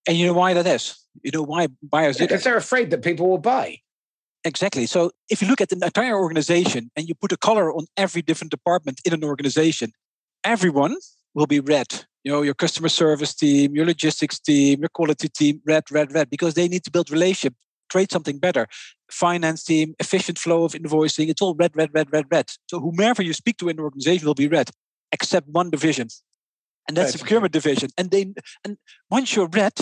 And 0.07 0.18
you 0.18 0.26
know 0.26 0.34
why 0.34 0.53
that 0.53 0.66
is? 0.66 0.97
You 1.22 1.32
know 1.32 1.43
why 1.43 1.68
buyers 1.84 2.18
do 2.18 2.24
Because 2.24 2.43
they're 2.43 2.57
afraid 2.57 2.89
that 2.91 3.03
people 3.03 3.30
will 3.30 3.38
buy. 3.38 3.78
Exactly. 4.43 4.88
So 4.88 5.12
if 5.30 5.41
you 5.41 5.47
look 5.47 5.62
at 5.62 5.70
the 5.70 5.80
entire 5.84 6.18
organization 6.18 6.89
and 6.95 7.07
you 7.07 7.14
put 7.14 7.32
a 7.32 7.38
color 7.38 7.72
on 7.72 7.86
every 7.95 8.24
different 8.24 8.49
department 8.49 8.99
in 9.05 9.14
an 9.14 9.24
organization, 9.24 9.91
everyone 10.43 10.95
will 11.36 11.45
be 11.45 11.59
red. 11.59 12.05
You 12.24 12.32
know, 12.32 12.41
your 12.41 12.53
customer 12.53 12.89
service 12.89 13.34
team, 13.34 13.76
your 13.76 13.86
logistics 13.86 14.39
team, 14.39 14.82
your 14.82 14.89
quality 14.89 15.28
team, 15.28 15.61
red, 15.65 15.84
red, 15.91 16.13
red, 16.13 16.30
because 16.30 16.53
they 16.53 16.67
need 16.67 16.84
to 16.84 16.91
build 16.91 17.09
relationship, 17.09 17.55
create 17.89 18.11
something 18.11 18.38
better. 18.38 18.67
Finance 19.09 19.63
team, 19.63 19.95
efficient 19.99 20.38
flow 20.38 20.63
of 20.63 20.74
invoicing, 20.74 21.30
it's 21.30 21.41
all 21.41 21.55
red, 21.55 21.72
red, 21.76 21.89
red, 21.93 22.07
red, 22.11 22.26
red. 22.32 22.51
So 22.67 22.80
whomever 22.80 23.24
you 23.24 23.34
speak 23.34 23.57
to 23.57 23.69
in 23.69 23.78
the 23.78 23.84
organization 23.84 24.28
will 24.28 24.36
be 24.36 24.47
red, 24.47 24.69
except 25.11 25.47
one 25.49 25.69
division. 25.69 26.07
And 26.88 26.97
that's, 26.97 27.13
the 27.13 27.19
procurement 27.19 27.53
division. 27.53 27.89
And 27.97 28.11
they 28.11 28.34
and 28.63 28.78
once 29.09 29.36
you're 29.36 29.47
red, 29.47 29.74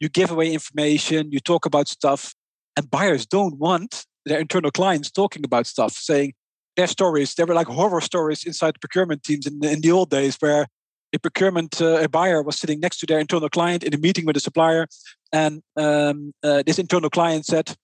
you 0.00 0.08
give 0.08 0.30
away 0.30 0.52
information, 0.52 1.30
you 1.32 1.40
talk 1.40 1.66
about 1.66 1.88
stuff, 1.88 2.34
and 2.76 2.90
buyers 2.90 3.26
don't 3.26 3.58
want 3.58 4.04
their 4.24 4.38
internal 4.38 4.70
clients 4.70 5.10
talking 5.10 5.44
about 5.44 5.66
stuff, 5.66 5.92
saying 5.92 6.34
their 6.76 6.86
stories. 6.86 7.34
There 7.34 7.46
were 7.46 7.54
like 7.54 7.68
horror 7.68 8.00
stories 8.00 8.44
inside 8.44 8.74
the 8.74 8.80
procurement 8.80 9.22
teams 9.22 9.46
in, 9.46 9.64
in 9.64 9.80
the 9.80 9.92
old 9.92 10.10
days 10.10 10.36
where 10.40 10.66
a 11.14 11.18
procurement 11.18 11.80
uh, 11.80 12.02
a 12.02 12.08
buyer 12.08 12.42
was 12.42 12.58
sitting 12.58 12.80
next 12.80 12.98
to 12.98 13.06
their 13.06 13.18
internal 13.18 13.48
client 13.48 13.84
in 13.84 13.94
a 13.94 13.98
meeting 13.98 14.26
with 14.26 14.36
a 14.36 14.40
supplier, 14.40 14.86
and 15.32 15.62
um, 15.76 16.32
uh, 16.42 16.62
this 16.66 16.78
internal 16.78 17.10
client 17.10 17.46
said 17.46 17.76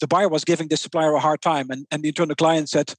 the 0.00 0.06
buyer 0.06 0.28
was 0.28 0.44
giving 0.44 0.68
this 0.68 0.80
supplier 0.80 1.14
a 1.14 1.20
hard 1.20 1.42
time, 1.42 1.70
and, 1.70 1.86
and 1.90 2.02
the 2.02 2.08
internal 2.08 2.36
client 2.36 2.68
said, 2.68 2.94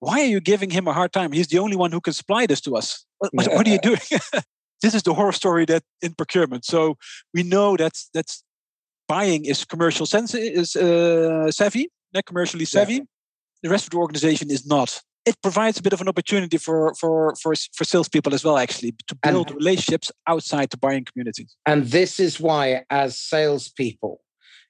"Why 0.00 0.20
are 0.20 0.26
you 0.26 0.40
giving 0.40 0.70
him 0.70 0.86
a 0.86 0.92
hard 0.92 1.12
time? 1.12 1.32
He's 1.32 1.48
the 1.48 1.58
only 1.58 1.76
one 1.76 1.92
who 1.92 2.00
can 2.00 2.12
supply 2.12 2.46
this 2.46 2.60
to 2.62 2.76
us. 2.76 3.04
What, 3.18 3.32
what 3.32 3.66
are 3.66 3.70
you 3.70 3.78
doing?" 3.78 4.00
this 4.82 4.94
is 4.94 5.02
the 5.02 5.14
horror 5.14 5.32
story 5.32 5.64
that 5.66 5.82
in 6.00 6.14
procurement. 6.14 6.64
So 6.64 6.96
we 7.34 7.42
know 7.42 7.76
that 7.76 7.92
that's 8.14 8.44
buying 9.08 9.44
is 9.44 9.64
commercial 9.64 10.06
sense 10.06 10.34
is 10.34 10.76
uh, 10.76 11.50
savvy, 11.50 11.90
not 12.14 12.24
commercially 12.24 12.64
savvy. 12.64 12.94
Yeah. 12.94 13.00
The 13.62 13.70
rest 13.70 13.86
of 13.86 13.90
the 13.90 13.98
organization 13.98 14.50
is 14.50 14.66
not. 14.66 15.00
It 15.24 15.36
provides 15.42 15.78
a 15.78 15.82
bit 15.82 15.92
of 15.92 16.00
an 16.00 16.08
opportunity 16.08 16.58
for 16.58 16.94
for 16.94 17.34
for 17.40 17.54
for 17.72 17.84
salespeople 17.84 18.34
as 18.34 18.44
well, 18.44 18.58
actually, 18.58 18.94
to 19.06 19.14
build 19.14 19.48
and, 19.48 19.56
relationships 19.56 20.10
outside 20.26 20.70
the 20.70 20.76
buying 20.76 21.04
community. 21.04 21.46
And 21.64 21.86
this 21.86 22.18
is 22.18 22.40
why, 22.40 22.84
as 22.90 23.18
salespeople, 23.18 24.20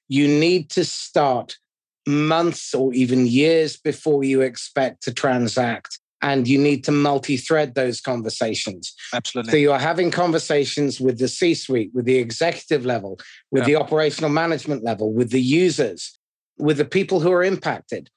you 0.07 0.27
need 0.27 0.69
to 0.71 0.85
start 0.85 1.57
months 2.05 2.73
or 2.73 2.93
even 2.93 3.25
years 3.25 3.77
before 3.77 4.23
you 4.23 4.41
expect 4.41 5.03
to 5.03 5.13
transact 5.13 5.99
and 6.21 6.47
you 6.47 6.57
need 6.57 6.83
to 6.85 6.91
multi-thread 6.91 7.75
those 7.75 7.99
conversations. 7.99 8.95
Absolutely. 9.13 9.51
So 9.51 9.57
you 9.57 9.71
are 9.73 9.79
having 9.79 10.09
conversations 10.09 10.99
with 10.99 11.19
the 11.19 11.27
C-suite, 11.27 11.91
with 11.93 12.05
the 12.05 12.15
executive 12.15 12.85
level, 12.85 13.19
with 13.51 13.63
yeah. 13.63 13.67
the 13.67 13.75
operational 13.75 14.29
management 14.29 14.83
level, 14.83 15.13
with 15.13 15.31
the 15.31 15.41
users, 15.41 16.17
with 16.57 16.77
the 16.77 16.85
people 16.85 17.19
who 17.19 17.31
are 17.31 17.43
impacted. 17.43 18.09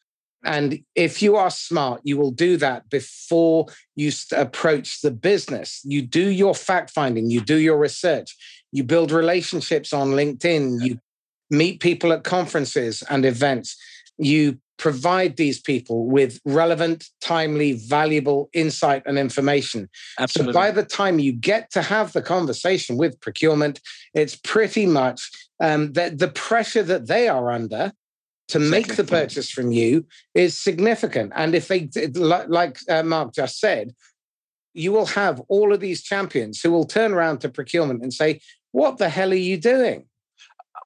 And 0.45 0.81
if 0.95 1.23
you 1.23 1.37
are 1.37 1.51
smart, 1.51 2.01
you 2.05 2.17
will 2.17 2.31
do 2.31 2.57
that 2.59 2.89
before 2.89 3.67
you 3.95 4.13
approach 4.33 5.01
the 5.01 5.11
business. 5.11 5.81
You 5.85 6.03
do 6.03 6.29
your 6.29 6.55
fact 6.55 6.91
finding, 6.91 7.31
you 7.31 7.41
do 7.41 7.57
your 7.57 7.79
research, 7.79 8.37
you 8.71 8.85
build 8.85 9.11
relationships 9.11 9.93
on 9.93 10.11
LinkedIn, 10.11 10.85
you 10.85 10.99
meet 11.51 11.81
people 11.81 12.13
at 12.13 12.25
conferences 12.25 13.03
and 13.09 13.25
events, 13.25 13.77
you 14.19 14.59
provide 14.79 15.37
these 15.37 15.61
people 15.61 16.07
with 16.07 16.39
relevant, 16.45 17.07
timely, 17.21 17.73
valuable 17.73 18.51
insight 18.53 19.03
and 19.07 19.19
information. 19.19 19.89
Absolutely. 20.19 20.53
So 20.53 20.59
by 20.59 20.71
the 20.71 20.85
time 20.85 21.19
you 21.19 21.33
get 21.33 21.71
to 21.73 21.83
have 21.83 22.13
the 22.13 22.23
conversation 22.23 22.97
with 22.97 23.21
procurement, 23.21 23.81
it's 24.15 24.37
pretty 24.37 24.87
much 24.87 25.31
um, 25.61 25.93
that 25.95 26.19
the 26.19 26.29
pressure 26.29 26.83
that 26.83 27.07
they 27.07 27.29
are 27.29 27.51
under 27.51 27.93
to 28.49 28.59
make 28.59 28.97
the 28.97 29.05
purchase 29.05 29.51
from 29.51 29.73
you 29.73 30.07
is 30.35 30.57
significant. 30.57 31.33
And 31.35 31.55
if 31.55 31.69
they, 31.69 31.89
like 32.15 32.79
uh, 32.89 33.03
Mark 33.03 33.35
just 33.35 33.59
said, 33.59 33.95
you 34.73 34.93
will 34.93 35.07
have 35.07 35.41
all 35.49 35.73
of 35.73 35.81
these 35.81 36.03
champions 36.03 36.61
who 36.61 36.71
will 36.71 36.85
turn 36.85 37.13
around 37.13 37.39
to 37.41 37.49
procurement 37.49 38.03
and 38.03 38.13
say, 38.13 38.41
What 38.73 38.99
the 38.99 39.09
hell 39.09 39.33
are 39.33 39.35
you 39.35 39.57
doing? 39.57 40.07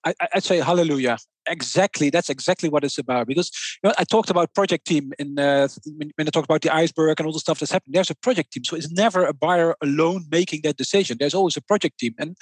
I, 0.04 0.14
would 0.34 0.44
say 0.44 0.58
hallelujah. 0.58 1.18
Exactly 1.46 2.10
that's 2.10 2.28
exactly 2.28 2.68
what 2.68 2.84
it's 2.84 2.98
about 2.98 3.26
because 3.26 3.50
you 3.82 3.88
know, 3.88 3.94
i 3.98 4.04
talked 4.04 4.30
about 4.30 4.54
project 4.54 4.86
team 4.86 5.12
in 5.18 5.38
uh, 5.38 5.66
when 5.86 6.28
i 6.28 6.30
talked 6.30 6.44
about 6.44 6.60
the 6.60 6.72
iceberg 6.72 7.18
and 7.18 7.26
all 7.26 7.32
the 7.32 7.40
stuff 7.40 7.58
that's 7.58 7.72
happening 7.72 7.94
there's 7.94 8.10
a 8.10 8.14
project 8.14 8.52
team. 8.52 8.62
So 8.62 8.76
it's 8.76 8.92
never 8.92 9.24
a 9.24 9.32
buyer 9.32 9.74
alone 9.82 10.26
making 10.30 10.60
that 10.64 10.76
decision. 10.76 11.16
There's 11.18 11.34
always 11.34 11.56
a 11.56 11.62
project 11.62 11.98
team. 11.98 12.14
And 12.18 12.36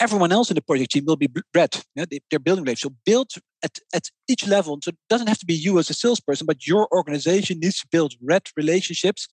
everyone 0.00 0.32
else 0.32 0.50
in 0.50 0.54
the 0.54 0.62
project 0.62 0.92
team 0.92 1.04
will 1.06 1.16
be 1.16 1.28
red 1.54 1.82
yeah, 1.94 2.04
they, 2.10 2.20
are 2.34 2.38
building 2.38 2.64
relationships 2.64 2.94
so 2.94 3.02
build 3.04 3.32
at, 3.64 3.78
at 3.94 4.10
each 4.28 4.46
level 4.46 4.78
so 4.82 4.90
it 4.90 4.96
doesn't 5.08 5.28
have 5.28 5.38
to 5.38 5.46
be 5.46 5.54
you 5.54 5.78
as 5.78 5.90
a 5.90 5.94
salesperson 5.94 6.46
but 6.46 6.66
your 6.66 6.88
organization 6.92 7.58
needs 7.60 7.80
to 7.80 7.86
build 7.90 8.14
red 8.22 8.42
relationships 8.56 9.28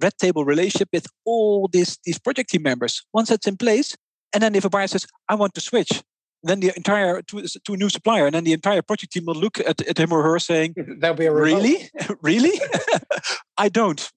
red 0.00 0.16
table 0.18 0.44
relationship 0.44 0.88
with 0.92 1.06
all 1.24 1.68
these 1.72 1.98
these 2.04 2.18
project 2.18 2.48
team 2.50 2.62
members. 2.62 3.04
Once 3.12 3.28
that's 3.28 3.46
in 3.46 3.56
place 3.56 3.96
and 4.32 4.42
then 4.42 4.54
if 4.54 4.64
a 4.64 4.70
buyer 4.70 4.86
says 4.86 5.06
i 5.28 5.34
want 5.34 5.54
to 5.54 5.60
switch 5.60 6.02
then 6.42 6.60
the 6.60 6.72
entire 6.76 7.22
to, 7.22 7.42
to 7.42 7.74
a 7.74 7.76
new 7.76 7.88
supplier, 7.88 8.26
and 8.26 8.34
then 8.34 8.44
the 8.44 8.52
entire 8.52 8.82
project 8.82 9.12
team 9.12 9.26
will 9.26 9.34
look 9.34 9.58
at, 9.60 9.80
at 9.82 9.98
him 9.98 10.12
or 10.12 10.22
her 10.22 10.38
saying, 10.38 10.74
"There'll 10.98 11.16
be 11.16 11.26
a 11.26 11.34
really, 11.34 11.90
really, 12.22 12.58
I 13.58 13.68
don't," 13.68 14.10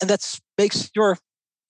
and 0.00 0.10
that 0.10 0.38
makes 0.58 0.90
your 0.94 1.16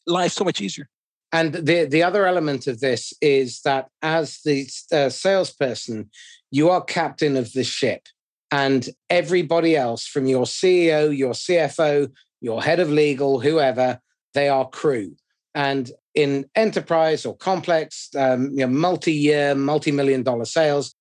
life 0.06 0.32
so 0.32 0.44
much 0.44 0.60
easier. 0.60 0.88
And 1.32 1.54
the 1.54 1.84
the 1.84 2.02
other 2.02 2.26
element 2.26 2.66
of 2.66 2.80
this 2.80 3.12
is 3.20 3.60
that 3.62 3.88
as 4.02 4.40
the 4.44 4.68
uh, 4.92 5.08
salesperson, 5.10 6.10
you 6.50 6.70
are 6.70 6.82
captain 6.82 7.36
of 7.36 7.52
the 7.52 7.64
ship, 7.64 8.08
and 8.50 8.88
everybody 9.08 9.76
else, 9.76 10.06
from 10.06 10.26
your 10.26 10.44
CEO, 10.44 11.16
your 11.16 11.34
CFO, 11.34 12.10
your 12.40 12.62
head 12.62 12.80
of 12.80 12.90
legal, 12.90 13.40
whoever, 13.40 14.00
they 14.34 14.48
are 14.48 14.68
crew. 14.68 15.14
And 15.54 15.90
in 16.14 16.46
enterprise 16.56 17.24
or 17.24 17.36
complex, 17.36 18.08
um, 18.16 18.50
you 18.50 18.66
know, 18.66 18.66
multi-year, 18.66 19.54
multi-million 19.54 20.24
dollar 20.24 20.44
sales, 20.44 20.94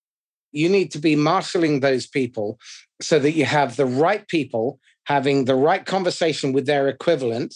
you 0.52 0.70
need 0.70 0.92
to 0.92 1.00
be 1.00 1.16
marshaling 1.16 1.80
those 1.80 2.06
people 2.06 2.60
so 3.02 3.18
that 3.20 3.32
you 3.32 3.46
have 3.46 3.76
the 3.76 3.86
right 3.86 4.28
people 4.28 4.80
having 5.06 5.46
the 5.46 5.56
right 5.56 5.86
conversation 5.86 6.54
with 6.54 6.68
their 6.68 6.88
equivalent 6.88 7.56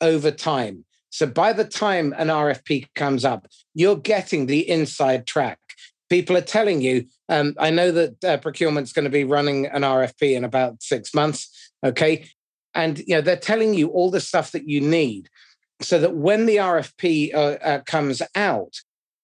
over 0.00 0.30
time. 0.30 0.85
So 1.16 1.24
by 1.24 1.54
the 1.54 1.64
time 1.64 2.14
an 2.18 2.28
RFP 2.28 2.88
comes 2.94 3.24
up, 3.24 3.46
you're 3.72 3.96
getting 3.96 4.44
the 4.44 4.68
inside 4.68 5.26
track. 5.26 5.58
People 6.10 6.36
are 6.36 6.42
telling 6.42 6.82
you, 6.82 7.06
um, 7.30 7.54
I 7.58 7.70
know 7.70 7.90
that 7.90 8.22
uh, 8.22 8.36
procurement's 8.36 8.92
going 8.92 9.06
to 9.06 9.10
be 9.10 9.24
running 9.24 9.64
an 9.64 9.80
RFP 9.80 10.36
in 10.36 10.44
about 10.44 10.82
six 10.82 11.14
months. 11.14 11.72
Okay. 11.82 12.28
And 12.74 12.98
you 12.98 13.14
know, 13.14 13.22
they're 13.22 13.38
telling 13.38 13.72
you 13.72 13.88
all 13.88 14.10
the 14.10 14.20
stuff 14.20 14.52
that 14.52 14.68
you 14.68 14.82
need 14.82 15.30
so 15.80 15.98
that 16.00 16.14
when 16.14 16.44
the 16.44 16.56
RFP 16.56 17.34
uh, 17.34 17.38
uh, 17.38 17.80
comes 17.86 18.20
out, 18.34 18.74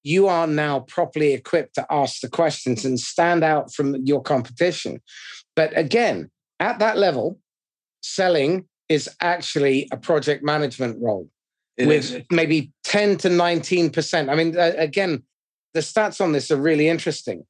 you 0.03 0.28
are 0.28 0.47
now 0.47 0.80
properly 0.80 1.34
equipped 1.34 1.74
to 1.74 1.86
ask 1.90 2.22
the 2.22 2.30
questions 2.30 2.86
and 2.86 2.99
stand 2.99 3.45
out 3.45 3.70
from 3.70 3.97
your 3.97 4.22
competition. 4.22 5.03
But 5.55 5.76
again, 5.76 6.30
at 6.59 6.78
that 6.78 6.97
level, 6.97 7.38
selling 8.01 8.66
is 8.88 9.11
actually 9.20 9.88
a 9.93 9.99
project 9.99 10.43
management 10.43 10.97
role 10.99 11.28
it 11.83 11.89
with 11.89 12.14
is. 12.14 12.24
maybe 12.30 12.72
10 12.85 13.18
to 13.18 13.28
19%. 13.28 14.28
I 14.30 14.35
mean, 14.35 14.59
uh, 14.59 14.72
again, 14.76 15.22
the 15.74 15.80
stats 15.80 16.20
on 16.20 16.33
this 16.33 16.51
are 16.51 16.57
really 16.57 16.89
interesting. 16.89 17.45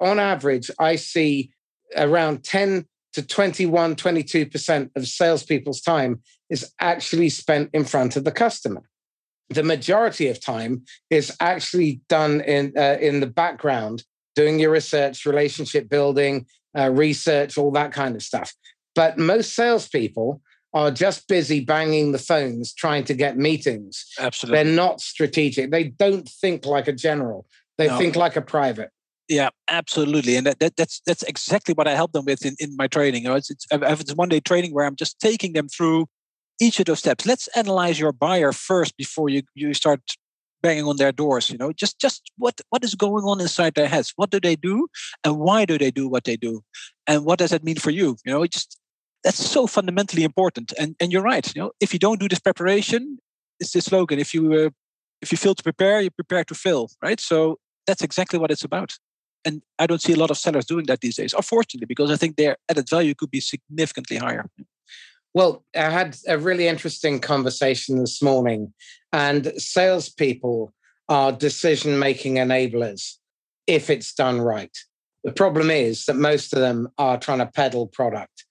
On 0.00 0.18
average, 0.18 0.70
I 0.78 0.96
see 0.96 1.50
around 1.96 2.44
10 2.44 2.86
to 3.14 3.22
21, 3.22 3.94
22% 3.96 4.90
of 4.96 5.06
salespeople's 5.06 5.80
time 5.80 6.20
is 6.50 6.72
actually 6.80 7.28
spent 7.28 7.70
in 7.72 7.84
front 7.84 8.16
of 8.16 8.24
the 8.24 8.32
customer. 8.32 8.82
the 9.50 9.62
majority 9.62 10.28
of 10.28 10.40
time 10.40 10.82
is 11.10 11.36
actually 11.38 12.00
done 12.08 12.40
in 12.40 12.72
uh, 12.76 12.96
in 13.00 13.20
the 13.20 13.26
background, 13.26 14.02
doing 14.34 14.58
your 14.58 14.70
research, 14.70 15.26
relationship 15.26 15.88
building, 15.88 16.46
uh, 16.76 16.90
research, 16.90 17.58
all 17.58 17.70
that 17.70 17.92
kind 17.92 18.16
of 18.16 18.22
stuff. 18.22 18.52
But 18.94 19.18
most 19.18 19.54
salespeople 19.54 20.40
are 20.74 20.90
just 20.90 21.28
busy 21.28 21.60
banging 21.60 22.10
the 22.12 22.18
phones 22.18 22.74
trying 22.74 23.04
to 23.04 23.14
get 23.14 23.38
meetings. 23.38 24.04
Absolutely. 24.18 24.56
They're 24.56 24.74
not 24.74 25.00
strategic. 25.00 25.70
They 25.70 25.84
don't 25.84 26.28
think 26.28 26.66
like 26.66 26.88
a 26.88 26.92
general. 26.92 27.46
They 27.78 27.86
no. 27.86 27.96
think 27.96 28.16
like 28.16 28.36
a 28.36 28.42
private. 28.42 28.90
Yeah, 29.28 29.50
absolutely, 29.68 30.36
and 30.36 30.46
that, 30.46 30.58
that, 30.58 30.76
that's 30.76 31.00
that's 31.06 31.22
exactly 31.22 31.72
what 31.72 31.88
I 31.88 31.94
help 31.94 32.12
them 32.12 32.26
with 32.26 32.44
in, 32.44 32.56
in 32.58 32.76
my 32.76 32.88
training. 32.88 33.24
You 33.24 33.34
it's, 33.34 33.50
it's, 33.50 33.66
I 33.72 33.88
have 33.88 34.04
this 34.04 34.14
one 34.14 34.28
day 34.28 34.40
training 34.40 34.74
where 34.74 34.84
I'm 34.84 34.96
just 34.96 35.18
taking 35.18 35.54
them 35.54 35.66
through 35.68 36.08
each 36.60 36.78
of 36.78 36.84
those 36.84 36.98
steps. 36.98 37.24
Let's 37.24 37.48
analyze 37.56 37.98
your 37.98 38.12
buyer 38.12 38.52
first 38.52 38.94
before 38.98 39.30
you 39.30 39.42
you 39.54 39.72
start 39.72 40.00
banging 40.62 40.84
on 40.84 40.98
their 40.98 41.10
doors. 41.10 41.48
You 41.48 41.56
know, 41.56 41.72
just 41.72 41.98
just 41.98 42.30
what 42.36 42.60
what 42.68 42.84
is 42.84 42.94
going 42.94 43.24
on 43.24 43.40
inside 43.40 43.76
their 43.76 43.88
heads? 43.88 44.12
What 44.16 44.28
do 44.28 44.38
they 44.40 44.56
do, 44.56 44.88
and 45.24 45.38
why 45.38 45.64
do 45.64 45.78
they 45.78 45.90
do 45.90 46.06
what 46.06 46.24
they 46.24 46.36
do, 46.36 46.62
and 47.06 47.24
what 47.24 47.38
does 47.38 47.50
that 47.50 47.64
mean 47.64 47.76
for 47.76 47.90
you? 47.90 48.16
You 48.26 48.32
know, 48.32 48.46
just 48.46 48.78
that's 49.24 49.44
so 49.44 49.66
fundamentally 49.66 50.22
important. 50.22 50.72
And 50.78 50.94
and 51.00 51.12
you're 51.12 51.22
right. 51.22 51.46
You 51.54 51.62
know, 51.62 51.72
if 51.80 51.92
you 51.92 51.98
don't 51.98 52.20
do 52.20 52.28
this 52.28 52.40
preparation, 52.40 53.18
it's 53.58 53.72
the 53.72 53.80
slogan. 53.80 54.18
If 54.18 54.34
you 54.34 54.52
uh, 54.52 54.70
if 55.22 55.32
you 55.32 55.38
fail 55.38 55.54
to 55.54 55.62
prepare, 55.62 56.00
you 56.00 56.10
prepare 56.10 56.44
to 56.44 56.54
fail. 56.54 56.88
Right. 57.02 57.18
So 57.18 57.58
that's 57.86 58.02
exactly 58.02 58.38
what 58.38 58.50
it's 58.50 58.64
about. 58.64 58.92
And 59.46 59.62
I 59.78 59.86
don't 59.86 60.00
see 60.00 60.14
a 60.14 60.16
lot 60.16 60.30
of 60.30 60.38
sellers 60.38 60.64
doing 60.64 60.86
that 60.86 61.00
these 61.00 61.16
days, 61.16 61.34
unfortunately, 61.34 61.86
because 61.86 62.10
I 62.10 62.16
think 62.16 62.36
their 62.36 62.56
added 62.70 62.88
value 62.88 63.14
could 63.14 63.30
be 63.30 63.40
significantly 63.40 64.16
higher. 64.16 64.46
Well, 65.34 65.64
I 65.74 65.90
had 65.90 66.16
a 66.28 66.38
really 66.38 66.66
interesting 66.66 67.20
conversation 67.20 67.98
this 67.98 68.22
morning, 68.22 68.72
and 69.12 69.52
salespeople 69.58 70.72
are 71.08 71.32
decision 71.32 71.98
making 71.98 72.36
enablers 72.36 73.16
if 73.66 73.90
it's 73.90 74.14
done 74.14 74.40
right. 74.40 74.74
The 75.24 75.32
problem 75.32 75.70
is 75.70 76.04
that 76.06 76.16
most 76.16 76.52
of 76.52 76.60
them 76.60 76.88
are 76.98 77.18
trying 77.18 77.38
to 77.38 77.46
peddle 77.46 77.86
product. 77.86 78.44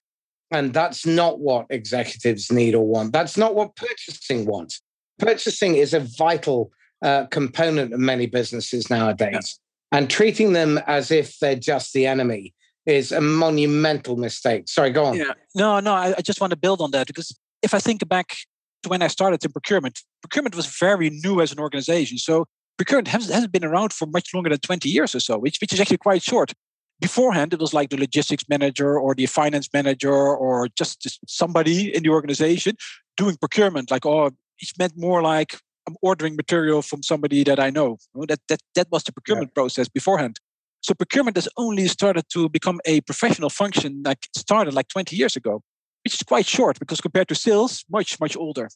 And 0.54 0.72
that's 0.72 1.04
not 1.04 1.40
what 1.40 1.66
executives 1.68 2.52
need 2.52 2.76
or 2.76 2.86
want. 2.86 3.12
That's 3.12 3.36
not 3.36 3.56
what 3.56 3.74
purchasing 3.74 4.46
wants. 4.46 4.80
Purchasing 5.18 5.74
is 5.74 5.92
a 5.92 5.98
vital 5.98 6.70
uh, 7.02 7.26
component 7.26 7.92
of 7.92 7.98
many 7.98 8.26
businesses 8.26 8.88
nowadays. 8.88 9.58
Yeah. 9.92 9.98
And 9.98 10.08
treating 10.08 10.52
them 10.52 10.78
as 10.86 11.10
if 11.10 11.40
they're 11.40 11.56
just 11.56 11.92
the 11.92 12.06
enemy 12.06 12.54
is 12.86 13.10
a 13.10 13.20
monumental 13.20 14.16
mistake. 14.16 14.68
Sorry, 14.68 14.90
go 14.90 15.06
on. 15.06 15.16
Yeah. 15.16 15.32
No, 15.56 15.80
no, 15.80 15.92
I, 15.92 16.14
I 16.18 16.22
just 16.22 16.40
want 16.40 16.52
to 16.52 16.56
build 16.56 16.80
on 16.80 16.92
that 16.92 17.08
because 17.08 17.36
if 17.62 17.74
I 17.74 17.80
think 17.80 18.06
back 18.08 18.36
to 18.84 18.88
when 18.88 19.02
I 19.02 19.08
started 19.08 19.44
in 19.44 19.50
procurement, 19.50 20.02
procurement 20.22 20.54
was 20.54 20.66
very 20.66 21.10
new 21.10 21.40
as 21.40 21.50
an 21.50 21.58
organization. 21.58 22.16
So 22.18 22.46
procurement 22.76 23.08
has, 23.08 23.28
hasn't 23.28 23.50
been 23.50 23.64
around 23.64 23.92
for 23.92 24.06
much 24.06 24.32
longer 24.32 24.50
than 24.50 24.60
20 24.60 24.88
years 24.88 25.16
or 25.16 25.20
so, 25.20 25.36
which, 25.36 25.58
which 25.60 25.72
is 25.72 25.80
actually 25.80 25.98
quite 25.98 26.22
short 26.22 26.52
beforehand 27.00 27.52
it 27.52 27.60
was 27.60 27.74
like 27.74 27.90
the 27.90 27.96
logistics 27.96 28.44
manager 28.48 28.98
or 28.98 29.14
the 29.14 29.26
finance 29.26 29.68
manager 29.72 30.12
or 30.12 30.68
just, 30.78 31.00
just 31.00 31.18
somebody 31.26 31.94
in 31.94 32.02
the 32.02 32.08
organization 32.08 32.76
doing 33.16 33.36
procurement 33.36 33.90
like 33.90 34.06
oh 34.06 34.26
it 34.58 34.68
meant 34.78 34.92
more 34.96 35.22
like 35.22 35.58
i'm 35.86 35.96
ordering 36.02 36.36
material 36.36 36.82
from 36.82 37.02
somebody 37.02 37.44
that 37.44 37.58
i 37.58 37.70
know. 37.70 37.98
That 38.14 38.40
that, 38.48 38.60
that 38.74 38.88
was 38.90 39.04
the 39.04 39.12
procurement 39.12 39.50
yeah. 39.50 39.60
process 39.60 39.88
beforehand. 39.88 40.38
So 40.80 40.94
procurement 40.94 41.36
has 41.36 41.48
only 41.56 41.88
started 41.88 42.24
to 42.34 42.48
become 42.48 42.80
a 42.84 43.00
professional 43.02 43.50
function 43.50 44.02
like 44.04 44.28
started 44.36 44.74
like 44.74 44.88
20 44.88 45.16
years 45.16 45.36
ago 45.36 45.62
which 46.04 46.14
is 46.14 46.22
quite 46.22 46.46
short 46.46 46.78
because 46.78 47.00
compared 47.00 47.28
to 47.28 47.34
sales 47.34 47.84
much 47.90 48.20
much 48.20 48.36
older. 48.36 48.68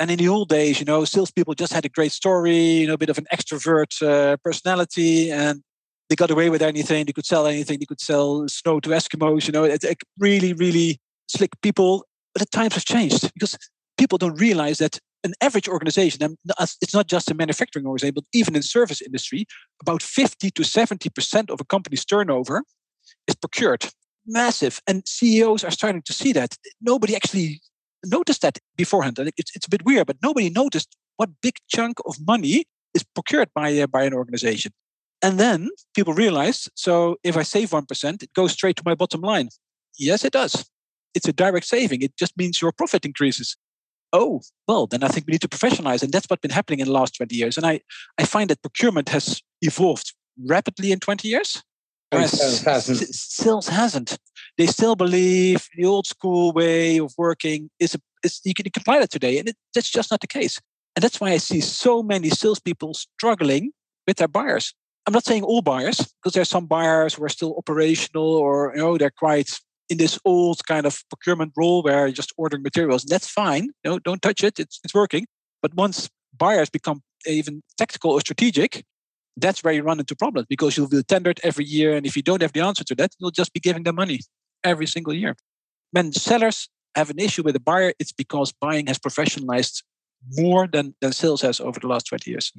And 0.00 0.10
in 0.10 0.18
the 0.18 0.28
old 0.28 0.48
days, 0.48 0.80
you 0.80 0.84
know, 0.84 1.04
salespeople 1.04 1.54
just 1.54 1.72
had 1.72 1.84
a 1.84 1.88
great 1.88 2.10
story, 2.10 2.56
you 2.56 2.86
know, 2.88 2.94
a 2.94 2.98
bit 2.98 3.10
of 3.10 3.18
an 3.18 3.26
extrovert 3.32 4.02
uh, 4.02 4.36
personality, 4.42 5.30
and 5.30 5.62
they 6.08 6.16
got 6.16 6.30
away 6.30 6.50
with 6.50 6.62
anything. 6.62 7.06
They 7.06 7.12
could 7.12 7.26
sell 7.26 7.46
anything. 7.46 7.78
They 7.78 7.86
could 7.86 8.00
sell 8.00 8.46
snow 8.48 8.80
to 8.80 8.90
Eskimos. 8.90 9.46
You 9.46 9.52
know, 9.52 9.64
it's 9.64 9.84
like 9.84 10.04
really, 10.18 10.52
really 10.52 10.98
slick 11.28 11.50
people. 11.62 12.04
But 12.34 12.40
the 12.40 12.46
times 12.46 12.74
have 12.74 12.84
changed 12.84 13.32
because 13.34 13.56
people 13.96 14.18
don't 14.18 14.38
realize 14.40 14.78
that 14.78 14.98
an 15.22 15.32
average 15.40 15.68
organization, 15.68 16.22
and 16.22 16.36
it's 16.82 16.92
not 16.92 17.06
just 17.06 17.30
a 17.30 17.34
manufacturing 17.34 17.86
organization, 17.86 18.14
but 18.14 18.24
even 18.34 18.54
in 18.54 18.62
service 18.62 19.00
industry, 19.00 19.46
about 19.80 20.02
50 20.02 20.50
to 20.50 20.62
70% 20.62 21.50
of 21.50 21.60
a 21.60 21.64
company's 21.64 22.04
turnover 22.04 22.62
is 23.26 23.34
procured. 23.34 23.86
Massive. 24.26 24.80
And 24.86 25.06
CEOs 25.08 25.64
are 25.64 25.70
starting 25.70 26.02
to 26.02 26.12
see 26.12 26.32
that. 26.32 26.56
Nobody 26.80 27.16
actually 27.16 27.62
noticed 28.04 28.42
that 28.42 28.58
beforehand. 28.76 29.18
And 29.18 29.32
it's, 29.38 29.56
it's 29.56 29.66
a 29.66 29.70
bit 29.70 29.84
weird, 29.84 30.06
but 30.06 30.18
nobody 30.22 30.50
noticed 30.50 30.94
what 31.16 31.30
big 31.42 31.54
chunk 31.68 31.98
of 32.04 32.16
money 32.26 32.64
is 32.92 33.04
procured 33.14 33.48
by, 33.54 33.78
uh, 33.78 33.86
by 33.86 34.04
an 34.04 34.12
organization. 34.12 34.72
And 35.24 35.40
then 35.40 35.70
people 35.94 36.12
realize 36.12 36.68
so 36.74 37.16
if 37.24 37.34
I 37.34 37.44
save 37.44 37.70
1%, 37.70 38.22
it 38.22 38.34
goes 38.34 38.52
straight 38.52 38.76
to 38.76 38.82
my 38.84 38.94
bottom 38.94 39.22
line. 39.22 39.48
Yes, 39.98 40.22
it 40.22 40.34
does. 40.34 40.68
It's 41.14 41.26
a 41.26 41.32
direct 41.32 41.66
saving. 41.66 42.02
It 42.02 42.14
just 42.18 42.36
means 42.36 42.60
your 42.60 42.72
profit 42.72 43.06
increases. 43.06 43.56
Oh, 44.12 44.42
well, 44.68 44.86
then 44.86 45.02
I 45.02 45.08
think 45.08 45.26
we 45.26 45.32
need 45.32 45.40
to 45.40 45.48
professionalize. 45.48 46.02
And 46.02 46.12
that's 46.12 46.26
what's 46.28 46.42
been 46.42 46.50
happening 46.50 46.80
in 46.80 46.88
the 46.88 46.92
last 46.92 47.16
20 47.16 47.34
years. 47.34 47.56
And 47.56 47.64
I, 47.64 47.80
I 48.18 48.26
find 48.26 48.50
that 48.50 48.60
procurement 48.60 49.08
has 49.08 49.40
evolved 49.62 50.12
rapidly 50.46 50.92
in 50.92 51.00
20 51.00 51.26
years. 51.26 51.62
Whereas 52.10 52.32
sales 52.32 52.60
hasn't. 52.60 53.14
sales 53.14 53.68
hasn't. 53.68 54.18
They 54.58 54.66
still 54.66 54.94
believe 54.94 55.68
the 55.74 55.86
old 55.86 56.06
school 56.06 56.52
way 56.52 56.98
of 56.98 57.14
working 57.16 57.70
is, 57.80 57.94
a, 57.94 57.98
is 58.22 58.42
you 58.44 58.52
can 58.52 58.66
apply 58.76 58.98
that 58.98 59.10
today. 59.10 59.38
And 59.38 59.48
it, 59.48 59.56
that's 59.74 59.90
just 59.90 60.10
not 60.10 60.20
the 60.20 60.26
case. 60.26 60.60
And 60.94 61.02
that's 61.02 61.18
why 61.18 61.30
I 61.30 61.38
see 61.38 61.62
so 61.62 62.02
many 62.02 62.28
salespeople 62.28 62.92
struggling 62.92 63.72
with 64.06 64.18
their 64.18 64.28
buyers 64.28 64.74
I'm 65.06 65.12
not 65.12 65.24
saying 65.24 65.42
all 65.42 65.60
buyers, 65.60 65.98
because 65.98 66.32
there's 66.32 66.48
some 66.48 66.66
buyers 66.66 67.14
who 67.14 67.24
are 67.24 67.28
still 67.28 67.54
operational 67.58 68.36
or 68.36 68.72
you 68.74 68.80
know 68.80 68.96
they're 68.96 69.10
quite 69.10 69.58
in 69.90 69.98
this 69.98 70.18
old 70.24 70.64
kind 70.66 70.86
of 70.86 71.02
procurement 71.10 71.52
role 71.56 71.82
where 71.82 72.06
you're 72.06 72.14
just 72.14 72.32
ordering 72.38 72.62
materials. 72.62 73.04
That's 73.04 73.28
fine. 73.28 73.64
You 73.84 73.90
know, 73.90 73.98
don't 73.98 74.22
touch 74.22 74.42
it. 74.42 74.58
It's 74.58 74.80
it's 74.82 74.94
working. 74.94 75.26
But 75.60 75.74
once 75.74 76.08
buyers 76.36 76.70
become 76.70 77.02
even 77.26 77.62
tactical 77.76 78.12
or 78.12 78.20
strategic, 78.20 78.84
that's 79.36 79.62
where 79.62 79.74
you 79.74 79.82
run 79.82 80.00
into 80.00 80.16
problems 80.16 80.46
because 80.48 80.76
you'll 80.76 80.88
be 80.88 81.02
tendered 81.02 81.40
every 81.42 81.64
year. 81.64 81.96
And 81.96 82.06
if 82.06 82.16
you 82.16 82.22
don't 82.22 82.42
have 82.42 82.52
the 82.52 82.60
answer 82.60 82.84
to 82.84 82.94
that, 82.96 83.12
you'll 83.18 83.30
just 83.30 83.52
be 83.52 83.60
giving 83.60 83.82
them 83.82 83.96
money 83.96 84.20
every 84.62 84.86
single 84.86 85.12
year. 85.12 85.36
When 85.90 86.12
sellers 86.12 86.68
have 86.94 87.10
an 87.10 87.18
issue 87.18 87.42
with 87.42 87.56
a 87.56 87.60
buyer, 87.60 87.92
it's 87.98 88.12
because 88.12 88.52
buying 88.52 88.86
has 88.86 88.98
professionalized 88.98 89.82
more 90.32 90.66
than, 90.66 90.94
than 91.00 91.12
sales 91.12 91.42
has 91.42 91.60
over 91.60 91.78
the 91.78 91.88
last 91.88 92.06
20 92.06 92.30
years 92.30 92.52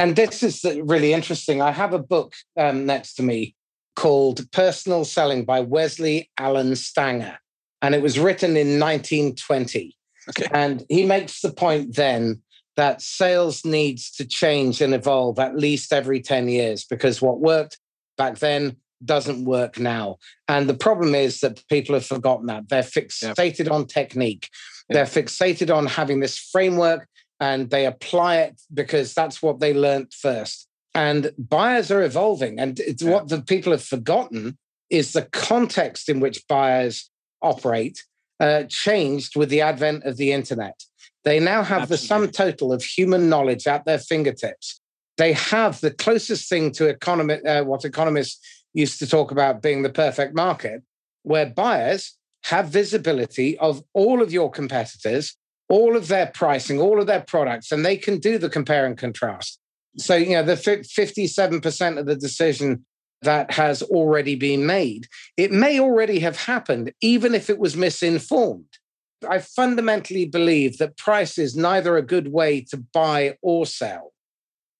and 0.00 0.16
this 0.16 0.42
is 0.42 0.64
really 0.82 1.12
interesting. 1.12 1.60
I 1.60 1.72
have 1.72 1.92
a 1.92 1.98
book 1.98 2.34
um, 2.56 2.86
next 2.86 3.14
to 3.14 3.22
me 3.22 3.54
called 3.96 4.50
Personal 4.52 5.04
Selling 5.04 5.44
by 5.44 5.60
Wesley 5.60 6.30
Allen 6.38 6.74
Stanger, 6.74 7.38
and 7.82 7.94
it 7.94 8.00
was 8.00 8.18
written 8.18 8.56
in 8.56 8.80
1920. 8.80 9.94
Okay. 10.30 10.46
And 10.52 10.84
he 10.88 11.04
makes 11.04 11.42
the 11.42 11.52
point 11.52 11.96
then 11.96 12.40
that 12.76 13.02
sales 13.02 13.64
needs 13.64 14.10
to 14.12 14.24
change 14.24 14.80
and 14.80 14.94
evolve 14.94 15.38
at 15.38 15.56
least 15.56 15.92
every 15.92 16.20
10 16.22 16.48
years 16.48 16.84
because 16.84 17.20
what 17.20 17.40
worked 17.40 17.78
back 18.16 18.38
then 18.38 18.76
doesn't 19.04 19.44
work 19.44 19.78
now. 19.78 20.16
And 20.48 20.66
the 20.66 20.74
problem 20.74 21.14
is 21.14 21.40
that 21.40 21.62
people 21.68 21.94
have 21.94 22.06
forgotten 22.06 22.46
that. 22.46 22.68
They're 22.70 22.82
fixated 22.82 23.70
on 23.70 23.86
technique. 23.86 24.48
They're 24.88 25.04
fixated 25.04 25.74
on 25.74 25.86
having 25.86 26.20
this 26.20 26.38
framework 26.38 27.06
and 27.40 27.70
they 27.70 27.86
apply 27.86 28.36
it 28.36 28.60
because 28.72 29.14
that's 29.14 29.42
what 29.42 29.60
they 29.60 29.72
learned 29.72 30.12
first. 30.12 30.68
And 30.94 31.32
buyers 31.38 31.90
are 31.90 32.02
evolving. 32.02 32.58
And 32.60 32.78
it's 32.80 33.02
yeah. 33.02 33.12
what 33.12 33.28
the 33.28 33.40
people 33.40 33.72
have 33.72 33.82
forgotten 33.84 34.58
is 34.90 35.12
the 35.12 35.22
context 35.22 36.08
in 36.08 36.20
which 36.20 36.46
buyers 36.48 37.10
operate 37.40 38.04
uh, 38.40 38.64
changed 38.68 39.36
with 39.36 39.48
the 39.48 39.60
advent 39.60 40.04
of 40.04 40.16
the 40.16 40.32
internet. 40.32 40.82
They 41.24 41.38
now 41.38 41.62
have 41.62 41.82
Absolutely. 41.82 41.96
the 41.96 42.06
sum 42.06 42.30
total 42.30 42.72
of 42.72 42.82
human 42.82 43.28
knowledge 43.28 43.66
at 43.66 43.84
their 43.84 43.98
fingertips. 43.98 44.80
They 45.16 45.32
have 45.34 45.80
the 45.80 45.90
closest 45.90 46.48
thing 46.48 46.72
to 46.72 46.88
economy, 46.88 47.34
uh, 47.44 47.64
what 47.64 47.84
economists 47.84 48.40
used 48.72 48.98
to 49.00 49.06
talk 49.06 49.30
about 49.30 49.62
being 49.62 49.82
the 49.82 49.90
perfect 49.90 50.34
market, 50.34 50.82
where 51.22 51.46
buyers 51.46 52.16
have 52.44 52.68
visibility 52.68 53.58
of 53.58 53.82
all 53.92 54.22
of 54.22 54.32
your 54.32 54.50
competitors 54.50 55.36
all 55.70 55.96
of 55.96 56.08
their 56.08 56.26
pricing, 56.26 56.80
all 56.80 57.00
of 57.00 57.06
their 57.06 57.22
products, 57.22 57.72
and 57.72 57.86
they 57.86 57.96
can 57.96 58.18
do 58.18 58.36
the 58.36 58.50
compare 58.50 58.84
and 58.84 58.98
contrast. 58.98 59.58
So, 59.96 60.16
you 60.16 60.32
know, 60.32 60.42
the 60.42 60.54
57% 60.54 61.98
of 61.98 62.06
the 62.06 62.16
decision 62.16 62.84
that 63.22 63.52
has 63.52 63.82
already 63.82 64.34
been 64.34 64.66
made, 64.66 65.06
it 65.36 65.52
may 65.52 65.78
already 65.78 66.18
have 66.20 66.36
happened, 66.36 66.92
even 67.00 67.34
if 67.34 67.48
it 67.48 67.58
was 67.58 67.76
misinformed. 67.76 68.78
I 69.28 69.38
fundamentally 69.38 70.24
believe 70.24 70.78
that 70.78 70.96
price 70.96 71.38
is 71.38 71.56
neither 71.56 71.96
a 71.96 72.02
good 72.02 72.32
way 72.32 72.62
to 72.70 72.78
buy 72.92 73.36
or 73.42 73.64
sell. 73.66 74.12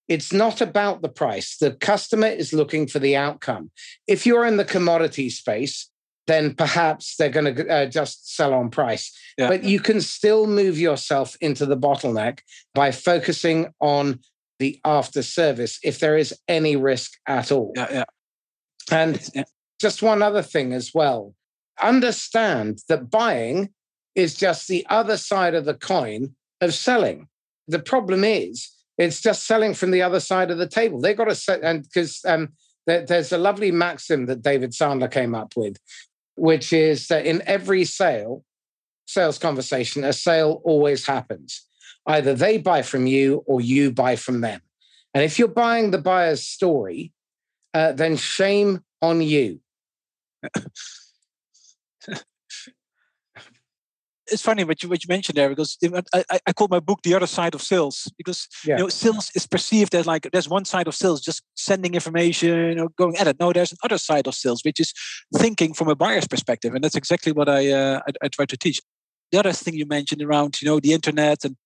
It's 0.08 0.32
not 0.32 0.60
about 0.60 1.02
the 1.02 1.08
price. 1.08 1.56
The 1.56 1.72
customer 1.72 2.26
is 2.26 2.52
looking 2.52 2.88
for 2.88 2.98
the 2.98 3.14
outcome. 3.14 3.70
If 4.08 4.26
you're 4.26 4.46
in 4.46 4.56
the 4.56 4.64
commodity 4.64 5.30
space, 5.30 5.88
then 6.26 6.54
perhaps 6.54 7.16
they're 7.16 7.28
going 7.28 7.54
to 7.54 7.68
uh, 7.68 7.86
just 7.86 8.34
sell 8.36 8.54
on 8.54 8.70
price. 8.70 9.16
Yeah. 9.36 9.48
But 9.48 9.64
you 9.64 9.80
can 9.80 10.00
still 10.00 10.46
move 10.46 10.78
yourself 10.78 11.36
into 11.40 11.66
the 11.66 11.76
bottleneck 11.76 12.40
by 12.74 12.92
focusing 12.92 13.72
on 13.80 14.20
the 14.58 14.78
after 14.84 15.22
service 15.22 15.78
if 15.82 15.98
there 15.98 16.16
is 16.16 16.38
any 16.46 16.76
risk 16.76 17.12
at 17.26 17.50
all. 17.50 17.72
Yeah, 17.74 17.88
yeah. 17.90 18.04
And 18.92 19.30
yeah. 19.34 19.44
just 19.80 20.02
one 20.02 20.22
other 20.22 20.42
thing 20.42 20.72
as 20.72 20.92
well 20.94 21.34
understand 21.82 22.80
that 22.88 23.10
buying 23.10 23.70
is 24.14 24.34
just 24.34 24.68
the 24.68 24.86
other 24.88 25.16
side 25.16 25.54
of 25.54 25.64
the 25.64 25.74
coin 25.74 26.34
of 26.60 26.74
selling. 26.74 27.28
The 27.68 27.78
problem 27.78 28.24
is, 28.24 28.70
it's 28.98 29.20
just 29.20 29.46
selling 29.46 29.74
from 29.74 29.92
the 29.92 30.02
other 30.02 30.20
side 30.20 30.50
of 30.50 30.58
the 30.58 30.68
table. 30.68 31.00
They've 31.00 31.16
got 31.16 31.24
to 31.24 31.34
set, 31.34 31.62
and 31.62 31.82
because 31.82 32.20
um, 32.26 32.50
there, 32.86 33.04
there's 33.06 33.32
a 33.32 33.38
lovely 33.38 33.70
maxim 33.70 34.26
that 34.26 34.42
David 34.42 34.72
Sandler 34.72 35.10
came 35.10 35.34
up 35.34 35.54
with, 35.56 35.78
which 36.40 36.72
is 36.72 37.08
that 37.08 37.26
in 37.26 37.42
every 37.44 37.84
sale, 37.84 38.42
sales 39.04 39.38
conversation, 39.38 40.04
a 40.04 40.12
sale 40.12 40.62
always 40.64 41.06
happens. 41.06 41.66
Either 42.06 42.32
they 42.32 42.56
buy 42.56 42.80
from 42.80 43.06
you 43.06 43.44
or 43.46 43.60
you 43.60 43.92
buy 43.92 44.16
from 44.16 44.40
them. 44.40 44.62
And 45.12 45.22
if 45.22 45.38
you're 45.38 45.48
buying 45.48 45.90
the 45.90 45.98
buyer's 45.98 46.42
story, 46.42 47.12
uh, 47.74 47.92
then 47.92 48.16
shame 48.16 48.82
on 49.02 49.20
you. 49.20 49.60
It's 54.30 54.42
funny 54.42 54.64
what 54.64 54.82
you 54.82 54.88
what 54.88 55.02
you 55.02 55.08
mentioned 55.08 55.36
there 55.36 55.48
because 55.48 55.76
I, 56.14 56.24
I 56.46 56.52
call 56.52 56.68
my 56.68 56.80
book 56.80 57.00
the 57.02 57.14
other 57.14 57.26
side 57.26 57.54
of 57.54 57.62
sales 57.62 58.10
because 58.16 58.48
yeah. 58.64 58.76
you 58.76 58.82
know 58.82 58.88
sales 58.88 59.30
is 59.34 59.46
perceived 59.46 59.94
as 59.94 60.06
like 60.06 60.28
there's 60.32 60.48
one 60.48 60.64
side 60.64 60.86
of 60.86 60.94
sales 60.94 61.20
just 61.20 61.42
sending 61.56 61.94
information 61.94 62.78
or 62.78 62.88
going 62.90 63.16
at 63.16 63.26
it. 63.26 63.38
No, 63.40 63.52
there's 63.52 63.74
another 63.82 63.98
side 63.98 64.26
of 64.26 64.34
sales 64.34 64.62
which 64.64 64.80
is 64.80 64.92
thinking 65.36 65.74
from 65.74 65.88
a 65.88 65.94
buyer's 65.94 66.28
perspective, 66.28 66.74
and 66.74 66.82
that's 66.82 66.96
exactly 66.96 67.32
what 67.32 67.48
I 67.48 67.70
uh, 67.70 68.00
I, 68.06 68.26
I 68.26 68.28
try 68.28 68.46
to 68.46 68.56
teach. 68.56 68.80
The 69.32 69.38
other 69.38 69.52
thing 69.52 69.74
you 69.74 69.86
mentioned 69.86 70.22
around 70.22 70.60
you 70.60 70.68
know 70.68 70.80
the 70.80 70.92
internet 70.92 71.44
and 71.44 71.56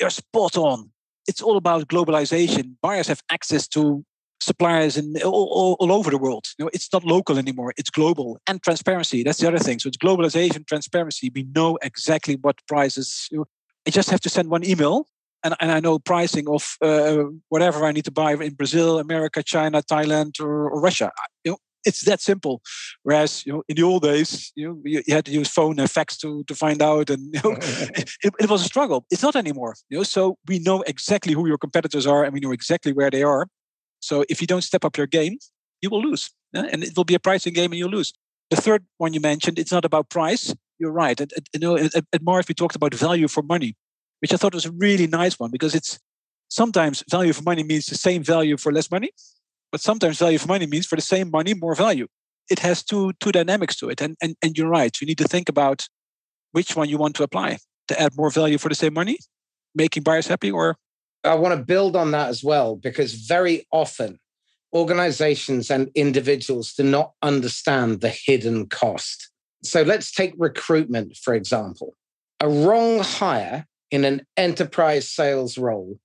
you're 0.00 0.10
spot 0.10 0.56
on. 0.56 0.90
It's 1.26 1.40
all 1.40 1.56
about 1.56 1.88
globalization. 1.88 2.74
Buyers 2.82 3.08
have 3.08 3.22
access 3.30 3.66
to 3.68 4.04
suppliers 4.44 4.96
in 4.96 5.16
all, 5.22 5.48
all, 5.50 5.76
all, 5.80 5.92
over 5.92 6.10
the 6.10 6.18
world. 6.18 6.46
You 6.58 6.64
know, 6.64 6.70
it's 6.72 6.92
not 6.92 7.04
local 7.04 7.38
anymore; 7.38 7.72
it's 7.76 7.90
global. 7.90 8.38
And 8.46 8.62
transparency. 8.62 9.22
That's 9.22 9.38
the 9.38 9.48
other 9.48 9.58
thing. 9.58 9.78
So 9.78 9.88
it's 9.88 9.96
globalization, 9.96 10.66
transparency. 10.66 11.30
We 11.34 11.44
know 11.54 11.78
exactly 11.82 12.36
what 12.36 12.56
prices. 12.68 13.28
You 13.30 13.38
know, 13.38 13.44
I 13.86 13.90
just 13.90 14.10
have 14.10 14.20
to 14.20 14.28
send 14.28 14.50
one 14.50 14.64
email, 14.64 15.08
and, 15.42 15.54
and 15.60 15.70
I 15.70 15.80
know 15.80 15.98
pricing 15.98 16.48
of 16.48 16.76
uh, 16.82 17.24
whatever 17.48 17.84
I 17.84 17.92
need 17.92 18.04
to 18.06 18.10
buy 18.10 18.32
in 18.32 18.54
Brazil, 18.54 18.98
America, 18.98 19.42
China, 19.42 19.82
Thailand, 19.82 20.40
or, 20.40 20.70
or 20.70 20.80
Russia. 20.80 21.10
You 21.44 21.52
know, 21.52 21.58
it's 21.84 22.04
that 22.04 22.20
simple. 22.20 22.62
Whereas 23.02 23.44
you 23.46 23.52
know, 23.52 23.62
in 23.68 23.76
the 23.76 23.82
old 23.82 24.02
days, 24.02 24.52
you 24.56 24.68
know, 24.68 24.80
you, 24.84 25.02
had 25.08 25.26
to 25.26 25.32
use 25.32 25.48
phone 25.48 25.78
and 25.78 25.90
fax 25.90 26.16
to 26.18 26.44
to 26.44 26.54
find 26.54 26.82
out, 26.82 27.10
and 27.10 27.34
you 27.34 27.40
know, 27.44 27.56
it, 27.60 28.34
it, 28.40 28.50
was 28.50 28.62
a 28.62 28.64
struggle. 28.64 29.04
It's 29.10 29.22
not 29.22 29.36
anymore. 29.36 29.74
You 29.90 29.98
know, 29.98 30.04
so 30.04 30.38
we 30.48 30.58
know 30.58 30.82
exactly 30.82 31.34
who 31.34 31.46
your 31.46 31.58
competitors 31.58 32.06
are, 32.06 32.24
and 32.24 32.32
we 32.32 32.40
know 32.40 32.52
exactly 32.52 32.92
where 32.92 33.10
they 33.10 33.22
are. 33.22 33.46
So 34.04 34.24
if 34.28 34.40
you 34.40 34.46
don't 34.46 34.62
step 34.62 34.84
up 34.84 34.96
your 34.96 35.06
game, 35.06 35.38
you 35.80 35.90
will 35.90 36.02
lose. 36.02 36.30
And 36.52 36.84
it 36.84 36.96
will 36.96 37.04
be 37.04 37.14
a 37.14 37.18
pricing 37.20 37.52
game 37.52 37.72
and 37.72 37.78
you'll 37.78 37.90
lose. 37.90 38.12
The 38.50 38.56
third 38.56 38.84
one 38.98 39.14
you 39.14 39.20
mentioned, 39.20 39.58
it's 39.58 39.72
not 39.72 39.84
about 39.84 40.10
price. 40.10 40.54
You're 40.78 40.92
right. 40.92 41.20
At, 41.20 41.32
at, 41.32 41.48
you 41.52 41.60
know, 41.60 41.76
at, 41.76 41.94
at 41.94 42.22
Mars, 42.22 42.46
we 42.46 42.54
talked 42.54 42.76
about 42.76 42.94
value 42.94 43.28
for 43.28 43.42
money, 43.42 43.74
which 44.20 44.32
I 44.32 44.36
thought 44.36 44.54
was 44.54 44.66
a 44.66 44.72
really 44.72 45.06
nice 45.06 45.38
one 45.38 45.50
because 45.50 45.74
it's 45.74 45.98
sometimes 46.48 47.02
value 47.10 47.32
for 47.32 47.42
money 47.42 47.64
means 47.64 47.86
the 47.86 47.96
same 47.96 48.22
value 48.22 48.56
for 48.56 48.72
less 48.72 48.90
money, 48.90 49.10
but 49.72 49.80
sometimes 49.80 50.18
value 50.18 50.38
for 50.38 50.48
money 50.48 50.66
means 50.66 50.86
for 50.86 50.96
the 50.96 51.02
same 51.02 51.30
money, 51.30 51.54
more 51.54 51.74
value. 51.74 52.06
It 52.50 52.58
has 52.60 52.84
two, 52.84 53.12
two 53.20 53.32
dynamics 53.32 53.76
to 53.76 53.88
it. 53.88 54.00
And, 54.00 54.16
and, 54.22 54.36
and 54.42 54.56
you're 54.56 54.68
right. 54.68 54.94
You 55.00 55.06
need 55.06 55.18
to 55.18 55.28
think 55.28 55.48
about 55.48 55.88
which 56.52 56.76
one 56.76 56.88
you 56.88 56.98
want 56.98 57.16
to 57.16 57.22
apply 57.22 57.58
to 57.88 58.00
add 58.00 58.16
more 58.16 58.30
value 58.30 58.58
for 58.58 58.68
the 58.68 58.74
same 58.74 58.94
money, 58.94 59.18
making 59.74 60.02
buyers 60.02 60.28
happy, 60.28 60.50
or 60.50 60.76
I 61.24 61.34
want 61.34 61.58
to 61.58 61.64
build 61.64 61.96
on 61.96 62.10
that 62.10 62.28
as 62.28 62.44
well, 62.44 62.76
because 62.76 63.14
very 63.14 63.66
often 63.72 64.18
organizations 64.74 65.70
and 65.70 65.90
individuals 65.94 66.74
do 66.74 66.82
not 66.82 67.12
understand 67.22 68.00
the 68.00 68.10
hidden 68.10 68.66
cost. 68.66 69.30
So 69.62 69.82
let's 69.82 70.12
take 70.12 70.34
recruitment, 70.36 71.16
for 71.16 71.34
example. 71.34 71.94
A 72.40 72.48
wrong 72.48 73.00
hire 73.00 73.66
in 73.90 74.04
an 74.04 74.26
enterprise 74.36 75.08
sales 75.08 75.56
role 75.56 75.98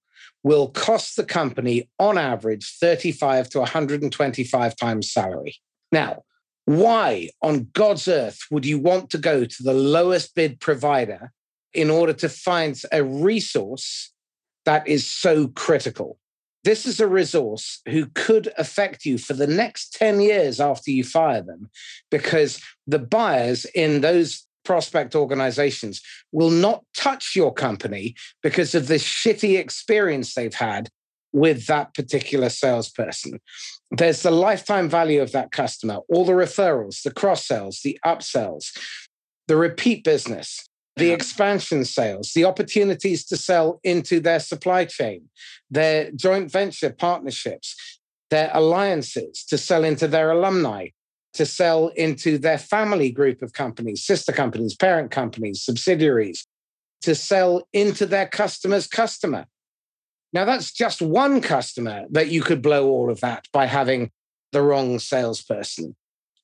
will 0.44 0.70
cost 0.70 1.18
the 1.18 1.26
company 1.26 1.90
on 2.00 2.18
average 2.18 2.78
35 2.80 3.50
to 3.50 3.60
125 3.60 4.76
times 4.76 5.12
salary. 5.12 5.56
Now, 5.92 6.24
why 6.66 7.30
on 7.42 7.70
God's 7.74 8.08
earth 8.08 8.40
would 8.52 8.66
you 8.66 8.78
want 8.78 9.10
to 9.10 9.18
go 9.18 9.44
to 9.44 9.64
the 9.64 9.74
lowest 9.74 10.36
bid 10.36 10.60
provider 10.60 11.32
in 11.74 11.90
order 11.90 12.14
to 12.14 12.30
find 12.30 12.80
a 12.92 13.04
resource 13.04 14.14
that 14.70 14.88
is 14.88 15.12
so 15.12 15.48
critical. 15.48 16.20
This 16.64 16.86
is 16.86 17.00
a 17.00 17.08
resource 17.08 17.82
who 17.90 18.06
could 18.14 18.54
affect 18.56 19.04
you 19.04 19.18
for 19.18 19.34
the 19.34 19.48
next 19.48 19.94
10 19.94 20.22
years 20.22 20.60
after 20.60 20.92
you 20.92 21.04
fire 21.04 21.42
them 21.42 21.72
because 22.12 22.62
the 22.86 23.00
buyers 23.00 23.66
in 23.74 24.02
those 24.02 24.46
prospect 24.64 25.16
organizations 25.16 26.04
will 26.32 26.52
not 26.52 26.84
touch 26.94 27.36
your 27.36 27.52
company 27.52 28.14
because 28.44 28.76
of 28.76 28.86
the 28.88 29.00
shitty 29.00 29.58
experience 29.58 30.36
they've 30.36 30.54
had 30.54 30.90
with 31.32 31.66
that 31.66 31.96
particular 31.96 32.50
salesperson. 32.50 33.40
There's 33.90 34.22
the 34.22 34.30
lifetime 34.30 34.88
value 34.88 35.24
of 35.24 35.32
that 35.32 35.52
customer, 35.52 35.98
all 36.10 36.26
the 36.26 36.34
referrals, 36.34 37.02
the 37.02 37.12
cross 37.12 37.48
sells, 37.48 37.80
the 37.84 37.98
upsells, 38.06 38.68
the 39.48 39.58
repeat 39.58 40.04
business 40.04 40.69
the 41.00 41.12
expansion 41.12 41.86
sales, 41.86 42.34
the 42.34 42.46
opportunities 42.46 43.26
to 43.26 43.38
sell 43.38 43.80
into 43.84 44.20
their 44.20 44.40
supply 44.40 44.86
chain, 44.86 45.30
their 45.70 46.12
joint 46.12 46.52
venture 46.52 46.92
partnerships, 46.92 48.00
their 48.30 48.52
alliances 48.54 49.44
to 49.46 49.58
sell 49.58 49.84
into 49.84 50.08
their 50.08 50.32
alumni, 50.32 50.90
to 51.34 51.46
sell 51.46 51.88
into 51.90 52.38
their 52.38 52.58
family 52.58 53.12
group 53.12 53.42
of 53.42 53.54
companies, 53.54 54.06
sister 54.06 54.32
companies, 54.32 54.76
parent 54.76 55.12
companies, 55.12 55.62
subsidiaries, 55.62 56.46
to 57.02 57.16
sell 57.16 57.68
into 57.74 58.06
their 58.06 58.28
customer's 58.28 58.88
customer. 58.88 59.46
Now, 60.34 60.46
that's 60.46 60.72
just 60.72 61.02
one 61.02 61.42
customer 61.42 62.06
that 62.12 62.30
you 62.30 62.42
could 62.42 62.62
blow 62.62 62.88
all 62.90 63.10
of 63.10 63.22
that 63.22 63.46
by 63.52 63.66
having 63.66 64.12
the 64.52 64.62
wrong 64.62 65.00
salesperson. 65.00 65.96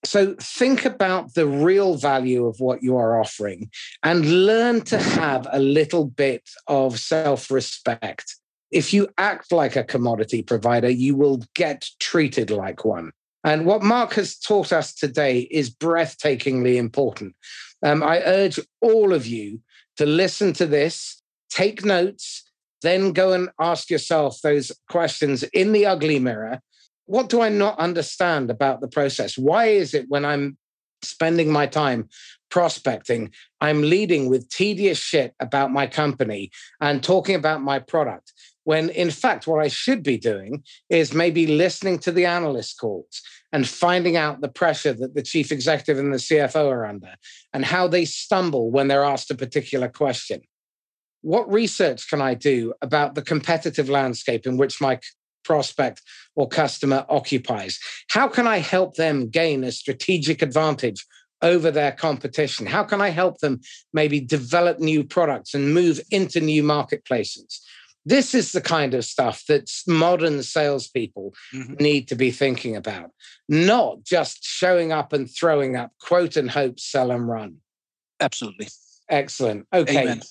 So 0.06 0.36
think 0.40 0.86
about 0.86 1.34
the 1.34 1.48
real 1.48 1.96
value 1.96 2.46
of 2.46 2.60
what 2.60 2.84
you 2.84 2.96
are 2.98 3.20
offering 3.20 3.70
and 4.04 4.46
learn 4.46 4.82
to 4.82 5.00
have 5.00 5.48
a 5.52 5.60
little 5.60 6.06
bit 6.06 6.50
of 6.68 7.00
self 7.00 7.50
respect. 7.50 8.36
If 8.72 8.94
you 8.94 9.08
act 9.18 9.52
like 9.52 9.76
a 9.76 9.84
commodity 9.84 10.44
provider, 10.44 10.90
you 10.90 11.16
will 11.16 11.44
get 11.56 11.90
treated 12.00 12.52
like 12.52 12.86
one. 12.86 13.12
And 13.44 13.66
what 13.66 13.84
Mark 13.84 14.14
has 14.14 14.38
taught 14.38 14.74
us 14.74 14.94
today 14.94 15.42
is 15.52 15.70
breathtakingly 15.70 16.76
important. 16.76 17.36
Um, 17.84 18.02
I 18.02 18.22
urge 18.22 18.60
all 18.82 19.14
of 19.14 19.28
you 19.28 19.62
to 19.98 20.06
listen 20.06 20.54
to 20.54 20.66
this, 20.66 21.22
take 21.50 21.86
notes, 21.86 22.44
then 22.82 23.14
go 23.14 23.34
and 23.34 23.50
ask 23.60 23.90
yourself 23.90 24.42
those 24.42 24.72
questions 24.90 25.44
in 25.44 25.72
the 25.72 25.86
ugly 25.86 26.20
mirror 26.20 26.62
what 27.06 27.30
do 27.30 27.42
I 27.42 27.50
not 27.50 27.80
understand 27.80 28.50
about 28.50 28.82
the 28.82 28.88
process? 28.88 29.38
Why 29.38 29.68
is 29.68 29.94
it 29.94 30.06
when 30.10 30.26
I'm 30.26 30.58
spending 31.02 31.52
my 31.52 31.68
time 31.68 32.10
prospecting, 32.50 33.32
I'm 33.62 33.82
leading 33.82 34.30
with 34.30 34.50
tedious 34.50 34.98
shit 34.98 35.34
about 35.40 35.72
my 35.72 35.88
company 35.88 36.52
and 36.82 37.04
talking 37.04 37.36
about 37.36 37.62
my 37.62 37.80
product? 37.80 38.34
When 38.64 38.90
in 38.90 39.12
fact, 39.12 39.46
what 39.46 39.64
I 39.64 39.68
should 39.68 40.02
be 40.02 40.18
doing 40.18 40.64
is 40.90 41.14
maybe 41.14 41.46
listening 41.46 42.00
to 42.00 42.12
the 42.12 42.26
analyst 42.26 42.80
calls 42.80 43.22
and 43.52 43.68
finding 43.68 44.18
out 44.18 44.42
the 44.42 44.50
pressure 44.50 44.94
that 44.94 45.14
the 45.14 45.22
chief 45.22 45.52
executive 45.52 46.04
and 46.04 46.12
the 46.12 46.18
CFO 46.18 46.72
are 46.72 46.86
under 46.86 47.14
and 47.54 47.64
how 47.64 47.88
they 47.88 48.06
stumble 48.06 48.72
when 48.72 48.88
they're 48.88 49.04
asked 49.04 49.30
a 49.30 49.36
particular 49.36 49.88
question. 49.88 50.42
What 51.22 51.52
research 51.52 52.10
can 52.10 52.22
I 52.22 52.34
do 52.34 52.74
about 52.82 53.16
the 53.16 53.22
competitive 53.22 53.90
landscape 53.90 54.48
in 54.48 54.58
which 54.58 54.82
my 54.82 55.00
prospect 55.46 56.02
or 56.36 56.48
customer 56.50 57.06
occupies. 57.08 57.80
How 58.10 58.28
can 58.28 58.48
I 58.48 58.58
help 58.58 58.96
them 58.96 59.30
gain 59.30 59.64
a 59.64 59.72
strategic 59.72 60.42
advantage 60.42 61.06
over 61.42 61.72
their 61.72 61.92
competition? 61.92 62.66
How 62.66 62.84
can 62.84 63.00
I 63.00 63.10
help 63.10 63.40
them 63.40 63.62
maybe 63.94 64.20
develop 64.20 64.80
new 64.80 65.04
products 65.04 65.54
and 65.54 65.74
move 65.74 66.02
into 66.12 66.42
new 66.42 66.64
marketplaces? 66.64 67.62
This 68.08 68.36
is 68.36 68.52
the 68.52 68.62
kind 68.62 68.94
of 68.94 69.04
stuff 69.04 69.44
that 69.48 69.72
modern 69.88 70.44
salespeople 70.44 71.34
mm-hmm. 71.54 71.74
need 71.76 72.08
to 72.10 72.16
be 72.16 72.30
thinking 72.30 72.76
about, 72.76 73.12
not 73.50 74.04
just 74.04 74.44
showing 74.44 74.92
up 74.92 75.12
and 75.12 75.28
throwing 75.30 75.76
up, 75.76 75.92
quote 76.00 76.36
and 76.36 76.52
hope, 76.52 76.80
sell 76.80 77.10
and 77.10 77.28
run. 77.28 77.58
Absolutely. 78.20 78.68
Excellent. 79.10 79.66
Okay. 79.74 80.04
Amen 80.04 80.22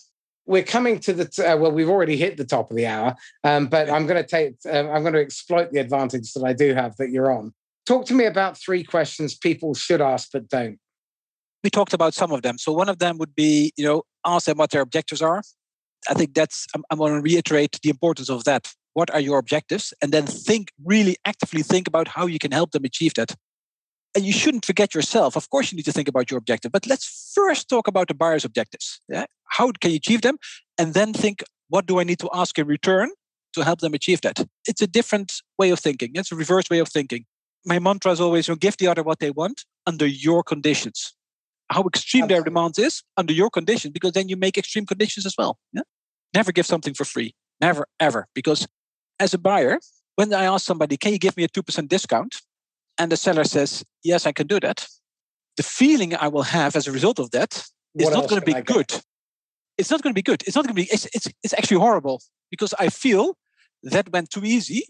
we're 0.47 0.63
coming 0.63 0.99
to 1.01 1.13
the 1.13 1.25
uh, 1.47 1.57
well 1.57 1.73
we've 1.73 1.89
already 1.89 2.17
hit 2.17 2.37
the 2.37 2.45
top 2.45 2.71
of 2.71 2.77
the 2.77 2.87
hour 2.87 3.15
um, 3.45 3.67
but 3.67 3.89
i'm 3.91 4.07
going 4.07 4.23
to 4.23 4.29
take 4.29 4.55
uh, 4.67 4.91
i'm 4.91 5.03
going 5.03 5.15
to 5.15 5.21
exploit 5.21 5.71
the 5.73 5.81
advantage 5.81 6.33
that 6.33 6.45
i 6.45 6.53
do 6.53 6.75
have 6.75 6.97
that 6.97 7.11
you're 7.11 7.33
on 7.33 7.53
talk 7.87 8.07
to 8.07 8.15
me 8.15 8.25
about 8.25 8.59
three 8.59 8.85
questions 8.85 9.35
people 9.35 9.75
should 9.75 10.01
ask 10.01 10.31
but 10.33 10.49
don't 10.49 10.79
we 11.65 11.71
talked 11.71 11.95
about 11.95 12.15
some 12.15 12.31
of 12.31 12.43
them. 12.43 12.59
So 12.59 12.73
one 12.73 12.91
of 12.91 12.99
them 12.99 13.17
would 13.19 13.35
be, 13.35 13.73
you 13.77 13.85
know, 13.85 14.03
ask 14.25 14.45
them 14.45 14.59
what 14.59 14.71
their 14.71 14.83
objectives 14.83 15.23
are. 15.23 15.43
I 16.09 16.15
think 16.15 16.35
that's, 16.35 16.67
I'm, 16.75 16.85
I'm 16.91 16.99
going 16.99 17.15
to 17.15 17.23
reiterate 17.23 17.81
the 17.83 17.89
importance 17.89 18.29
of 18.29 18.45
that. 18.45 18.73
What 18.93 19.13
are 19.13 19.19
your 19.19 19.39
objectives? 19.39 19.95
And 20.03 20.13
then 20.13 20.27
think, 20.27 20.71
really 20.85 21.17
actively 21.25 21.63
think 21.63 21.89
about 21.89 22.07
how 22.07 22.27
you 22.27 22.39
can 22.39 22.53
help 22.53 22.73
them 22.73 22.85
achieve 22.85 23.15
that. 23.15 23.35
And 24.15 24.25
you 24.25 24.33
shouldn't 24.33 24.67
forget 24.67 24.95
yourself. 24.95 25.35
Of 25.35 25.49
course, 25.49 25.73
you 25.73 25.77
need 25.77 25.87
to 25.87 25.93
think 25.93 26.07
about 26.07 26.31
your 26.31 26.39
objective, 26.39 26.71
but 26.71 26.87
let's 26.87 27.09
first 27.35 27.69
talk 27.69 27.89
about 27.89 28.09
the 28.09 28.15
buyer's 28.15 28.45
objectives. 28.45 29.01
Yeah? 29.09 29.27
How 29.49 29.73
can 29.81 29.91
you 29.91 29.97
achieve 29.97 30.23
them? 30.23 30.39
And 30.79 30.95
then 30.95 31.13
think, 31.13 31.43
what 31.69 31.87
do 31.87 32.01
I 32.01 32.05
need 32.05 32.19
to 32.21 32.31
ask 32.33 32.59
in 32.59 32.67
return 32.67 33.11
to 33.55 33.65
help 33.65 33.81
them 33.81 33.95
achieve 33.95 34.21
that? 34.23 34.47
It's 34.67 34.83
a 34.83 34.87
different 34.87 35.33
way 35.59 35.71
of 35.71 35.79
thinking. 35.81 36.13
It's 36.15 36.33
a 36.33 36.37
reverse 36.37 36.71
way 36.71 36.79
of 36.79 36.89
thinking. 36.89 37.25
My 37.65 37.79
mantra 37.79 38.13
is 38.13 38.21
always, 38.21 38.49
you 38.49 38.53
know, 38.53 38.57
give 38.57 38.77
the 38.77 38.89
other 38.89 39.03
what 39.03 39.21
they 39.21 39.31
want 39.31 39.65
under 39.87 40.07
your 40.07 40.43
conditions 40.43 41.15
how 41.71 41.83
extreme 41.83 42.25
Absolutely. 42.25 42.35
their 42.35 42.45
demand 42.45 42.79
is 42.79 43.03
under 43.17 43.33
your 43.33 43.51
conditions, 43.51 43.93
because 43.93 44.13
then 44.13 44.29
you 44.29 44.37
make 44.37 44.59
extreme 44.59 44.87
conditions 44.87 45.27
as 45.27 45.35
well. 45.37 45.59
Yeah? 45.73 45.83
Never 46.35 46.53
give 46.53 46.67
something 46.67 46.95
for 46.95 47.05
free. 47.05 47.35
Never, 47.61 47.87
ever. 48.01 48.29
Because 48.35 48.67
as 49.19 49.35
a 49.35 49.39
buyer, 49.39 49.79
when 50.17 50.33
I 50.35 50.45
ask 50.45 50.65
somebody, 50.65 50.97
can 50.97 51.13
you 51.13 51.19
give 51.19 51.37
me 51.37 51.45
a 51.45 51.49
2% 51.49 51.89
discount? 51.89 52.37
And 52.99 53.11
the 53.11 53.17
seller 53.17 53.45
says, 53.45 53.85
yes, 54.03 54.27
I 54.27 54.33
can 54.33 54.47
do 54.47 54.61
that. 54.61 54.87
The 55.57 55.63
feeling 55.63 56.15
I 56.15 56.29
will 56.29 56.43
have 56.43 56.77
as 56.77 56.87
a 56.87 56.93
result 56.93 57.19
of 57.19 57.31
that 57.31 57.65
is 57.95 58.11
not 58.11 58.29
going 58.29 58.41
to 58.41 58.47
be 58.47 58.61
good. 58.61 58.93
It's 59.79 59.91
not 59.91 60.03
going 60.03 60.13
to 60.13 60.15
be 60.15 60.23
good. 60.23 60.43
It's 60.47 60.57
not 60.57 60.65
going 60.65 60.75
to 60.75 60.83
be, 60.83 60.89
it's, 60.91 61.07
it's, 61.15 61.29
it's 61.43 61.55
actually 61.55 61.79
horrible 61.79 62.23
because 62.51 62.75
I 62.79 62.89
feel 62.89 63.37
that 63.83 64.13
went 64.13 64.31
too 64.31 64.45
easy. 64.45 64.87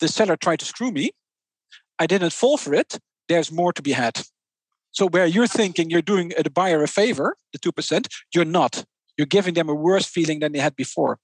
The 0.00 0.08
seller 0.08 0.36
tried 0.36 0.60
to 0.60 0.64
screw 0.64 0.92
me. 0.92 1.10
I 1.98 2.06
didn't 2.06 2.32
fall 2.32 2.56
for 2.56 2.74
it. 2.74 2.98
There's 3.28 3.50
more 3.50 3.72
to 3.72 3.82
be 3.82 3.92
had. 3.92 4.22
So 4.92 5.06
where 5.06 5.26
you're 5.26 5.46
thinking 5.46 5.90
you're 5.90 6.02
doing 6.02 6.32
the 6.42 6.50
buyer 6.50 6.82
a 6.82 6.88
favor, 6.88 7.36
the 7.52 7.58
2%, 7.58 8.06
you're 8.34 8.44
not. 8.44 8.84
You're 9.16 9.26
giving 9.26 9.54
them 9.54 9.68
a 9.68 9.74
worse 9.74 10.06
feeling 10.06 10.40
than 10.40 10.52
they 10.52 10.60
had 10.60 10.76
before. 10.76 11.18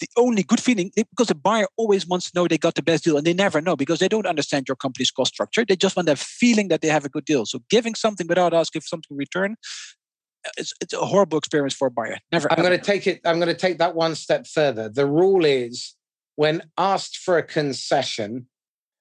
The 0.00 0.08
only 0.16 0.42
good 0.42 0.60
feeling, 0.60 0.90
because 0.96 1.28
the 1.28 1.34
buyer 1.34 1.66
always 1.76 2.06
wants 2.06 2.30
to 2.30 2.32
know 2.34 2.48
they 2.48 2.58
got 2.58 2.74
the 2.74 2.82
best 2.82 3.04
deal, 3.04 3.16
and 3.16 3.26
they 3.26 3.34
never 3.34 3.60
know 3.60 3.76
because 3.76 3.98
they 3.98 4.08
don't 4.08 4.26
understand 4.26 4.66
your 4.66 4.76
company's 4.76 5.10
cost 5.10 5.34
structure. 5.34 5.64
They 5.64 5.76
just 5.76 5.94
want 5.96 6.06
that 6.06 6.18
feeling 6.18 6.68
that 6.68 6.80
they 6.80 6.88
have 6.88 7.04
a 7.04 7.08
good 7.08 7.24
deal. 7.24 7.44
So 7.46 7.60
giving 7.68 7.94
something 7.94 8.26
without 8.26 8.54
asking 8.54 8.80
for 8.80 8.86
something 8.86 9.08
in 9.10 9.18
return, 9.18 9.56
uh, 10.46 10.50
it's, 10.56 10.72
it's 10.80 10.94
a 10.94 10.98
horrible 10.98 11.38
experience 11.38 11.74
for 11.74 11.88
a 11.88 11.90
buyer. 11.90 12.18
Never. 12.32 12.50
I'm 12.50 12.64
going 12.64 12.78
to 12.78 12.84
take 12.84 13.06
it. 13.06 13.20
I'm 13.24 13.38
going 13.38 13.48
to 13.48 13.54
take 13.54 13.78
that 13.78 13.94
one 13.94 14.14
step 14.14 14.46
further. 14.46 14.88
The 14.88 15.06
rule 15.06 15.44
is 15.44 15.94
when 16.36 16.62
asked 16.78 17.18
for 17.18 17.36
a 17.36 17.42
concession, 17.42 18.46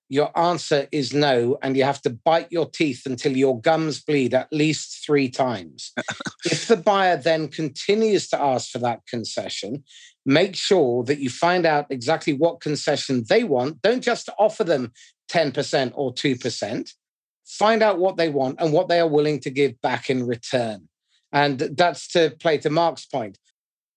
your 0.09 0.37
answer 0.37 0.87
is 0.91 1.13
no, 1.13 1.57
and 1.61 1.77
you 1.77 1.83
have 1.83 2.01
to 2.01 2.09
bite 2.09 2.51
your 2.51 2.67
teeth 2.67 3.03
until 3.05 3.37
your 3.37 3.61
gums 3.61 4.01
bleed 4.01 4.33
at 4.33 4.51
least 4.51 5.05
three 5.05 5.29
times. 5.29 5.93
if 6.45 6.67
the 6.67 6.77
buyer 6.77 7.15
then 7.15 7.47
continues 7.47 8.27
to 8.29 8.41
ask 8.41 8.71
for 8.71 8.79
that 8.79 9.01
concession, 9.07 9.83
make 10.25 10.55
sure 10.55 11.03
that 11.03 11.19
you 11.19 11.29
find 11.29 11.65
out 11.65 11.87
exactly 11.89 12.33
what 12.33 12.61
concession 12.61 13.23
they 13.27 13.43
want. 13.43 13.81
Don't 13.81 14.03
just 14.03 14.29
offer 14.37 14.63
them 14.63 14.91
10% 15.31 15.91
or 15.95 16.13
2%. 16.13 16.93
Find 17.45 17.81
out 17.81 17.99
what 17.99 18.17
they 18.17 18.29
want 18.29 18.59
and 18.59 18.73
what 18.73 18.89
they 18.89 18.99
are 18.99 19.07
willing 19.07 19.39
to 19.41 19.49
give 19.49 19.81
back 19.81 20.09
in 20.09 20.27
return. 20.27 20.87
And 21.31 21.59
that's 21.59 22.07
to 22.09 22.31
play 22.39 22.57
to 22.59 22.69
Mark's 22.69 23.05
point. 23.05 23.37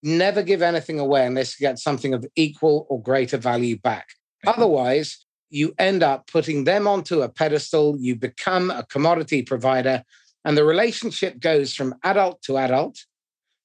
Never 0.02 0.42
give 0.42 0.62
anything 0.62 0.98
away 0.98 1.26
unless 1.26 1.58
you 1.58 1.66
get 1.66 1.78
something 1.78 2.12
of 2.12 2.26
equal 2.34 2.86
or 2.88 3.00
greater 3.00 3.36
value 3.36 3.78
back. 3.78 4.08
Otherwise, 4.46 5.24
you 5.50 5.74
end 5.78 6.02
up 6.02 6.26
putting 6.26 6.64
them 6.64 6.88
onto 6.88 7.20
a 7.20 7.28
pedestal, 7.28 7.96
you 7.98 8.16
become 8.16 8.70
a 8.70 8.84
commodity 8.84 9.42
provider, 9.42 10.02
and 10.44 10.56
the 10.56 10.64
relationship 10.64 11.38
goes 11.38 11.74
from 11.74 11.94
adult 12.02 12.42
to 12.42 12.56
adult 12.56 13.04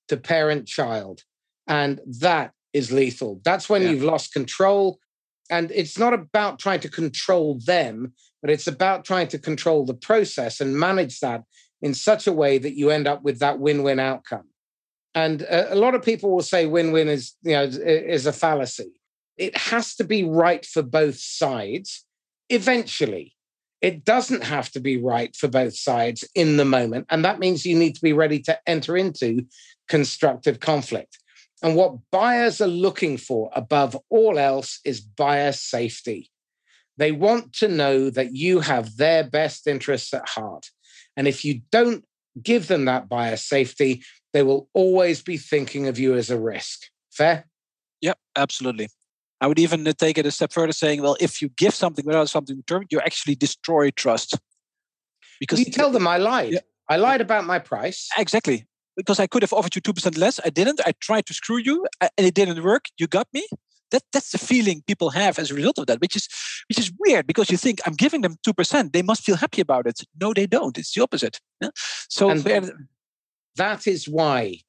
to 0.10 0.18
parent 0.18 0.68
child. 0.68 1.24
And 1.68 2.00
that 2.20 2.52
is 2.74 2.92
lethal. 2.92 3.42
That's 3.44 3.70
when 3.70 3.82
yeah. 3.82 3.90
you've 3.90 4.04
lost 4.04 4.34
control. 4.34 5.00
And 5.50 5.72
it's 5.72 5.98
not 5.98 6.14
about 6.14 6.60
trying 6.60 6.82
to 6.82 6.90
control 6.90 7.60
them, 7.66 8.14
but 8.42 8.52
it's 8.52 8.68
about 8.68 9.06
trying 9.06 9.28
to 9.30 9.40
control 9.40 9.86
the 9.86 9.94
process 9.94 10.60
and 10.60 10.78
manage 10.78 11.20
that 11.22 11.44
in 11.82 11.94
such 11.94 12.28
a 12.28 12.34
way 12.34 12.58
that 12.58 12.78
you 12.78 12.90
end 12.90 13.08
up 13.08 13.24
with 13.24 13.40
that 13.40 13.60
win-win 13.60 14.00
outcome. 14.00 14.46
And 15.16 15.42
a, 15.44 15.74
a 15.74 15.76
lot 15.76 15.96
of 15.96 16.04
people 16.04 16.32
will 16.32 16.42
say 16.42 16.66
win-win 16.66 17.08
is, 17.08 17.34
you 17.44 17.54
know, 17.54 17.64
is 17.64 18.26
a 18.26 18.34
fallacy 18.34 18.98
it 19.38 19.56
has 19.56 19.96
to 19.96 20.04
be 20.04 20.24
right 20.24 20.66
for 20.66 20.82
both 20.82 21.18
sides 21.18 22.06
eventually. 22.50 23.36
It 23.82 24.04
doesn't 24.04 24.44
have 24.44 24.72
to 24.72 24.80
be 24.80 24.98
right 24.98 25.36
for 25.36 25.48
both 25.48 25.78
sides 25.78 26.28
in 26.34 26.58
the 26.58 26.66
moment. 26.66 27.06
And 27.10 27.24
that 27.24 27.40
means 27.40 27.66
you 27.66 27.78
need 27.78 27.94
to 27.96 28.02
be 28.02 28.14
ready 28.14 28.40
to 28.42 28.60
enter 28.66 28.98
into 28.98 29.46
constructive 29.88 30.60
conflict. 30.60 31.20
And 31.64 31.76
what 31.76 31.98
buyers 32.12 32.62
are 32.62 32.68
looking 32.68 33.18
for 33.18 33.50
above 33.56 33.98
all 34.10 34.38
else 34.38 34.80
is 34.86 35.02
buyer 35.02 35.52
safety. 35.52 36.32
They 36.98 37.12
want 37.12 37.54
to 37.54 37.68
know 37.68 38.10
that 38.10 38.36
you 38.36 38.60
have 38.60 38.98
their 38.98 39.24
best 39.24 39.68
interests 39.68 40.14
at 40.14 40.30
heart. 40.30 40.68
And 41.16 41.28
if 41.28 41.44
you 41.44 41.62
don't 41.72 42.06
give 42.42 42.68
them 42.68 42.86
that 42.86 43.10
buyer 43.10 43.38
safety, 43.38 44.04
they 44.34 44.44
will 44.44 44.70
always 44.74 45.22
be 45.22 45.38
thinking 45.38 45.88
of 45.88 45.98
you 45.98 46.16
as 46.16 46.30
a 46.30 46.40
risk. 46.40 46.82
Fair? 47.12 47.48
Yep, 48.02 48.20
absolutely. 48.36 48.90
I 49.42 49.48
would 49.48 49.60
even 49.60 49.84
take 49.84 50.18
it 50.18 50.26
a 50.26 50.32
step 50.32 50.52
further, 50.52 50.74
saying, 50.74 51.02
well, 51.02 51.18
if 51.20 51.42
you 51.42 51.50
give 51.50 51.74
something 51.74 52.06
without 52.06 52.30
something 52.30 52.56
in 52.56 52.58
return, 52.58 52.86
you 52.90 53.00
actually 53.00 53.36
destroy 53.36 53.90
trust. 53.92 54.38
Because 55.40 55.60
you 55.60 55.66
tell 55.66 55.92
them 55.92 56.08
I 56.08 56.18
lied. 56.18 56.54
Yeah. 56.54 56.60
I 56.90 56.98
lied 56.98 57.22
about 57.22 57.46
my 57.46 57.60
price. 57.60 58.10
Exactly. 58.18 58.66
Because 58.98 59.20
I 59.20 59.28
could 59.28 59.44
have 59.44 59.54
offered 59.54 59.76
you 59.76 59.82
2% 59.82 60.18
less. 60.18 60.40
I 60.44 60.50
didn't. 60.50 60.82
I 60.86 60.92
tried 61.00 61.26
to 61.28 61.34
screw 61.34 61.58
you 61.58 61.86
uh, 62.02 62.10
and 62.18 62.28
it 62.28 62.34
didn't 62.34 62.64
work. 62.64 62.86
You 62.98 63.08
got 63.08 63.28
me. 63.34 63.48
That, 63.92 64.04
that's 64.12 64.32
the 64.32 64.38
feeling 64.38 64.84
people 64.86 65.12
have 65.12 65.40
as 65.40 65.50
a 65.50 65.54
result 65.54 65.78
of 65.78 65.88
that, 65.88 66.02
which 66.02 66.18
is 66.18 66.28
which 66.68 66.78
is 66.78 66.92
weird 67.00 67.26
because 67.26 67.50
you 67.50 67.56
think 67.56 67.80
I'm 67.86 67.94
giving 67.94 68.20
them 68.20 68.36
two 68.44 68.54
percent, 68.54 68.92
they 68.92 69.02
must 69.02 69.24
feel 69.24 69.38
happy 69.38 69.62
about 69.62 69.88
it. 69.88 70.02
No, 70.20 70.34
they 70.34 70.46
don't. 70.46 70.78
It's 70.78 70.94
the 70.94 71.02
opposite. 71.04 71.40
Yeah? 71.62 71.70
So 72.10 72.30
and 72.30 72.44
that 73.56 73.88
is 73.88 74.10
why 74.10 74.60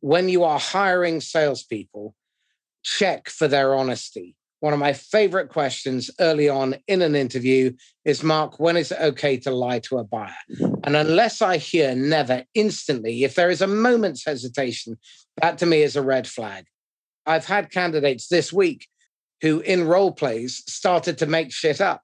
when 0.00 0.28
you 0.28 0.44
are 0.44 0.58
hiring 0.58 1.20
salespeople, 1.20 2.14
check 2.82 3.28
for 3.28 3.48
their 3.48 3.74
honesty. 3.74 4.36
One 4.60 4.72
of 4.72 4.78
my 4.80 4.92
favorite 4.92 5.50
questions 5.50 6.10
early 6.18 6.48
on 6.48 6.76
in 6.88 7.00
an 7.02 7.14
interview 7.14 7.72
is 8.04 8.24
Mark, 8.24 8.58
when 8.58 8.76
is 8.76 8.90
it 8.90 9.00
okay 9.00 9.36
to 9.38 9.52
lie 9.52 9.78
to 9.80 9.98
a 9.98 10.04
buyer? 10.04 10.34
And 10.82 10.96
unless 10.96 11.40
I 11.40 11.58
hear 11.58 11.94
never 11.94 12.44
instantly, 12.54 13.22
if 13.22 13.36
there 13.36 13.50
is 13.50 13.62
a 13.62 13.68
moment's 13.68 14.24
hesitation, 14.24 14.98
that 15.40 15.58
to 15.58 15.66
me 15.66 15.82
is 15.82 15.94
a 15.94 16.02
red 16.02 16.26
flag. 16.26 16.64
I've 17.24 17.46
had 17.46 17.70
candidates 17.70 18.28
this 18.28 18.52
week 18.52 18.88
who, 19.42 19.60
in 19.60 19.86
role 19.86 20.10
plays, 20.10 20.64
started 20.66 21.18
to 21.18 21.26
make 21.26 21.52
shit 21.52 21.80
up. 21.80 22.02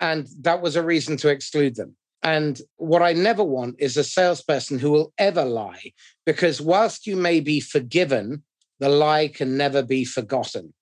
And 0.00 0.26
that 0.40 0.62
was 0.62 0.76
a 0.76 0.82
reason 0.82 1.18
to 1.18 1.28
exclude 1.28 1.76
them. 1.76 1.96
And 2.22 2.58
what 2.76 3.02
I 3.02 3.12
never 3.12 3.44
want 3.44 3.76
is 3.78 3.98
a 3.98 4.04
salesperson 4.04 4.78
who 4.78 4.90
will 4.90 5.12
ever 5.18 5.44
lie, 5.44 5.92
because 6.24 6.62
whilst 6.62 7.06
you 7.06 7.16
may 7.16 7.40
be 7.40 7.60
forgiven 7.60 8.42
the 8.80 8.88
lie 8.88 9.28
can 9.28 9.56
never 9.56 9.82
be 9.82 10.04
forgotten. 10.04 10.74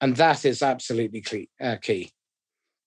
Yeah. 0.00 0.06
And 0.06 0.16
that 0.16 0.44
is 0.44 0.62
absolutely 0.62 1.20
key. 1.20 1.48
Uh, 1.60 1.76
key. 1.76 2.10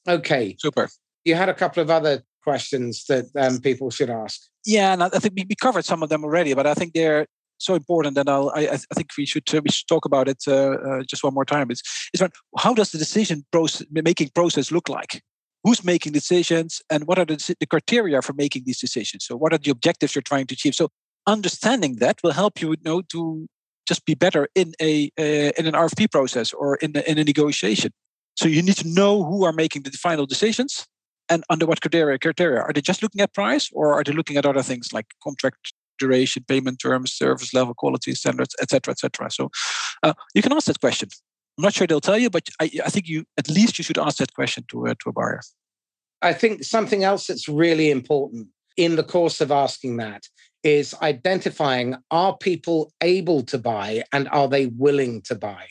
Okay. 0.08 0.56
Super. 0.60 0.90
You 1.26 1.36
had 1.36 1.50
a 1.50 1.54
couple 1.54 1.82
of 1.82 1.90
other 1.90 2.24
questions 2.44 3.06
that 3.06 3.26
um, 3.38 3.60
people 3.60 3.90
should 3.90 4.10
ask. 4.10 4.42
Yeah, 4.66 4.94
and 4.94 5.04
I 5.04 5.10
think 5.10 5.34
we 5.36 5.56
covered 5.62 5.86
some 5.86 6.04
of 6.04 6.10
them 6.10 6.24
already, 6.24 6.54
but 6.54 6.68
I 6.68 6.74
think 6.74 6.94
they're 6.94 7.28
so 7.58 7.76
important 7.76 8.16
that 8.16 8.28
I'll, 8.30 8.50
I, 8.56 8.68
I 8.70 8.78
think 8.78 9.12
we 9.18 9.26
should 9.26 9.44
uh, 9.54 9.62
we 9.64 9.72
should 9.72 9.88
talk 9.88 10.06
about 10.06 10.28
it 10.28 10.44
uh, 10.48 10.72
uh, 10.72 11.04
just 11.08 11.24
one 11.24 11.34
more 11.34 11.46
time. 11.46 11.72
It's 11.72 11.82
it's 12.14 12.22
about 12.22 12.34
how 12.58 12.74
does 12.74 12.92
the 12.92 12.98
decision 12.98 13.46
process 13.52 13.88
making 13.92 14.30
process 14.36 14.72
look 14.72 14.90
like? 14.90 15.22
Who's 15.64 15.84
making 15.84 16.12
decisions, 16.12 16.82
and 16.90 17.08
what 17.08 17.20
are 17.20 17.26
the, 17.26 17.56
the 17.60 17.66
criteria 17.66 18.22
for 18.22 18.34
making 18.34 18.64
these 18.66 18.80
decisions? 18.80 19.26
So, 19.26 19.38
what 19.38 19.54
are 19.54 19.58
the 19.58 19.72
objectives 19.72 20.14
you're 20.14 20.22
trying 20.22 20.48
to 20.48 20.54
achieve? 20.54 20.76
So, 20.76 20.90
understanding 21.26 21.98
that 21.98 22.20
will 22.22 22.34
help 22.34 22.62
you, 22.62 22.72
you 22.72 22.78
know 22.84 23.02
to 23.14 23.48
just 23.88 24.06
be 24.06 24.16
better 24.16 24.48
in 24.56 24.74
a 24.82 25.12
uh, 25.20 25.52
in 25.58 25.66
an 25.66 25.74
RFP 25.74 26.12
process 26.12 26.54
or 26.54 26.76
in 26.78 26.96
a, 26.96 27.02
in 27.10 27.18
a 27.18 27.24
negotiation. 27.24 27.92
So 28.36 28.48
you 28.48 28.62
need 28.62 28.78
to 28.78 28.88
know 28.88 29.24
who 29.24 29.44
are 29.46 29.54
making 29.54 29.84
the 29.84 29.92
final 29.92 30.26
decisions 30.26 30.88
and 31.30 31.44
under 31.50 31.66
what 31.66 31.82
criteria. 31.82 32.18
Criteria 32.18 32.62
are 32.62 32.74
they 32.74 32.82
just 32.82 33.04
looking 33.04 33.22
at 33.22 33.34
price 33.34 33.70
or 33.74 33.94
are 33.94 34.04
they 34.04 34.14
looking 34.14 34.38
at 34.38 34.46
other 34.46 34.64
things 34.64 34.94
like 34.94 35.08
contract 35.24 35.74
duration, 36.00 36.44
payment 36.48 36.80
terms, 36.80 37.12
service 37.12 37.54
level, 37.54 37.74
quality 37.74 38.16
standards, 38.16 38.56
etc., 38.62 38.92
etc. 38.92 39.30
So 39.32 39.50
uh, 40.02 40.14
you 40.34 40.42
can 40.42 40.54
ask 40.54 40.66
that 40.68 40.80
question. 40.80 41.10
I'm 41.58 41.64
not 41.64 41.74
sure 41.74 41.86
they'll 41.86 42.02
tell 42.02 42.18
you, 42.18 42.30
but 42.30 42.48
I, 42.60 42.72
I 42.86 42.90
think 42.90 43.08
you 43.08 43.26
at 43.38 43.50
least 43.50 43.78
you 43.78 43.84
should 43.84 44.00
ask 44.00 44.18
that 44.18 44.34
question 44.34 44.66
to 44.70 44.88
uh, 44.88 44.96
to 45.04 45.10
a 45.10 45.14
buyer. 45.14 45.42
I 46.22 46.34
think 46.34 46.64
something 46.64 47.04
else 47.04 47.28
that's 47.28 47.48
really 47.50 47.92
important 47.92 48.48
in 48.78 48.96
the 48.96 49.04
course 49.04 49.42
of 49.42 49.52
asking 49.52 49.98
that 49.98 50.28
is 50.64 50.96
identifying 51.02 51.96
are 52.10 52.38
people 52.38 52.94
able 53.02 53.44
to 53.44 53.58
buy 53.58 54.04
and 54.14 54.30
are 54.30 54.48
they 54.48 54.68
willing 54.68 55.22
to 55.24 55.36
buy? 55.36 55.68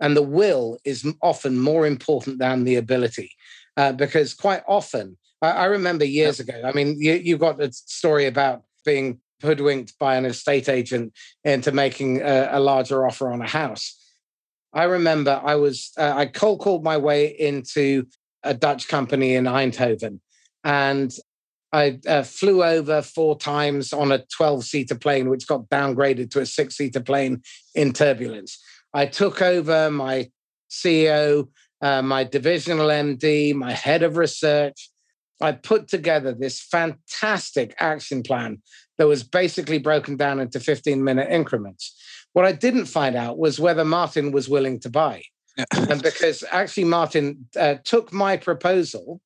And 0.00 0.16
the 0.16 0.22
will 0.22 0.78
is 0.84 1.06
often 1.22 1.58
more 1.58 1.86
important 1.86 2.38
than 2.38 2.64
the 2.64 2.76
ability, 2.76 3.32
uh, 3.76 3.92
because 3.92 4.32
quite 4.32 4.62
often, 4.66 5.18
I, 5.42 5.50
I 5.50 5.64
remember 5.66 6.06
years 6.06 6.40
ago, 6.40 6.62
I 6.64 6.72
mean, 6.72 6.96
you, 6.98 7.14
you 7.14 7.36
got 7.36 7.62
a 7.62 7.70
story 7.72 8.26
about 8.26 8.62
being 8.84 9.20
hoodwinked 9.42 9.98
by 9.98 10.16
an 10.16 10.24
estate 10.24 10.68
agent 10.68 11.12
into 11.44 11.72
making 11.72 12.22
a, 12.22 12.48
a 12.52 12.60
larger 12.60 13.06
offer 13.06 13.30
on 13.30 13.42
a 13.42 13.46
house. 13.46 13.96
I 14.72 14.84
remember 14.84 15.40
I 15.42 15.56
was 15.56 15.90
uh, 15.98 16.14
I 16.16 16.26
cold 16.26 16.60
called 16.60 16.84
my 16.84 16.96
way 16.96 17.26
into 17.26 18.06
a 18.42 18.54
Dutch 18.54 18.88
company 18.88 19.34
in 19.34 19.44
Eindhoven, 19.44 20.20
and 20.64 21.12
I 21.72 22.00
uh, 22.06 22.22
flew 22.24 22.64
over 22.64 23.00
four 23.00 23.38
times 23.38 23.92
on 23.92 24.10
a 24.10 24.24
12 24.36 24.64
seater 24.64 24.94
plane, 24.94 25.28
which 25.28 25.46
got 25.46 25.68
downgraded 25.68 26.30
to 26.32 26.40
a 26.40 26.46
six 26.46 26.76
seater 26.76 27.00
plane 27.00 27.42
in 27.74 27.92
turbulence. 27.92 28.60
I 28.92 29.06
took 29.06 29.40
over 29.40 29.90
my 29.90 30.30
CEO, 30.68 31.48
uh, 31.80 32.02
my 32.02 32.24
divisional 32.24 32.88
MD, 32.88 33.54
my 33.54 33.72
head 33.72 34.02
of 34.02 34.16
research. 34.16 34.90
I 35.40 35.52
put 35.52 35.88
together 35.88 36.34
this 36.34 36.60
fantastic 36.60 37.74
action 37.78 38.22
plan 38.22 38.60
that 38.98 39.06
was 39.06 39.22
basically 39.22 39.78
broken 39.78 40.16
down 40.16 40.40
into 40.40 40.60
15 40.60 41.02
minute 41.02 41.28
increments. 41.30 41.96
What 42.32 42.44
I 42.44 42.52
didn't 42.52 42.86
find 42.86 43.16
out 43.16 43.38
was 43.38 43.58
whether 43.58 43.84
Martin 43.84 44.32
was 44.32 44.48
willing 44.48 44.80
to 44.80 44.90
buy. 44.90 45.22
and 45.72 46.02
because 46.02 46.44
actually 46.50 46.84
Martin 46.84 47.48
uh, 47.58 47.76
took 47.84 48.12
my 48.12 48.36
proposal 48.36 49.20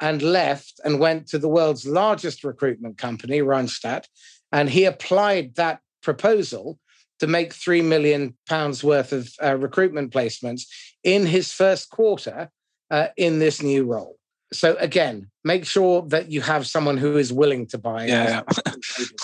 and 0.00 0.22
left 0.22 0.80
and 0.84 1.00
went 1.00 1.26
to 1.28 1.38
the 1.38 1.48
world's 1.48 1.86
largest 1.86 2.44
recruitment 2.44 2.98
company, 2.98 3.40
Randstad, 3.40 4.06
and 4.52 4.70
he 4.70 4.84
applied 4.84 5.56
that 5.56 5.80
proposal 6.02 6.78
to 7.18 7.26
make 7.26 7.52
three 7.52 7.82
million 7.82 8.36
pounds 8.48 8.84
worth 8.84 9.12
of 9.12 9.28
uh, 9.42 9.56
recruitment 9.56 10.12
placements 10.12 10.62
in 11.02 11.26
his 11.26 11.52
first 11.52 11.90
quarter 11.90 12.50
uh, 12.90 13.08
in 13.16 13.38
this 13.38 13.62
new 13.62 13.84
role. 13.84 14.16
So 14.52 14.76
again, 14.76 15.30
make 15.44 15.66
sure 15.66 16.02
that 16.08 16.30
you 16.30 16.40
have 16.40 16.66
someone 16.66 16.96
who 16.96 17.18
is 17.18 17.32
willing 17.32 17.66
to 17.66 17.78
buy. 17.78 18.06
Yeah, 18.06 18.42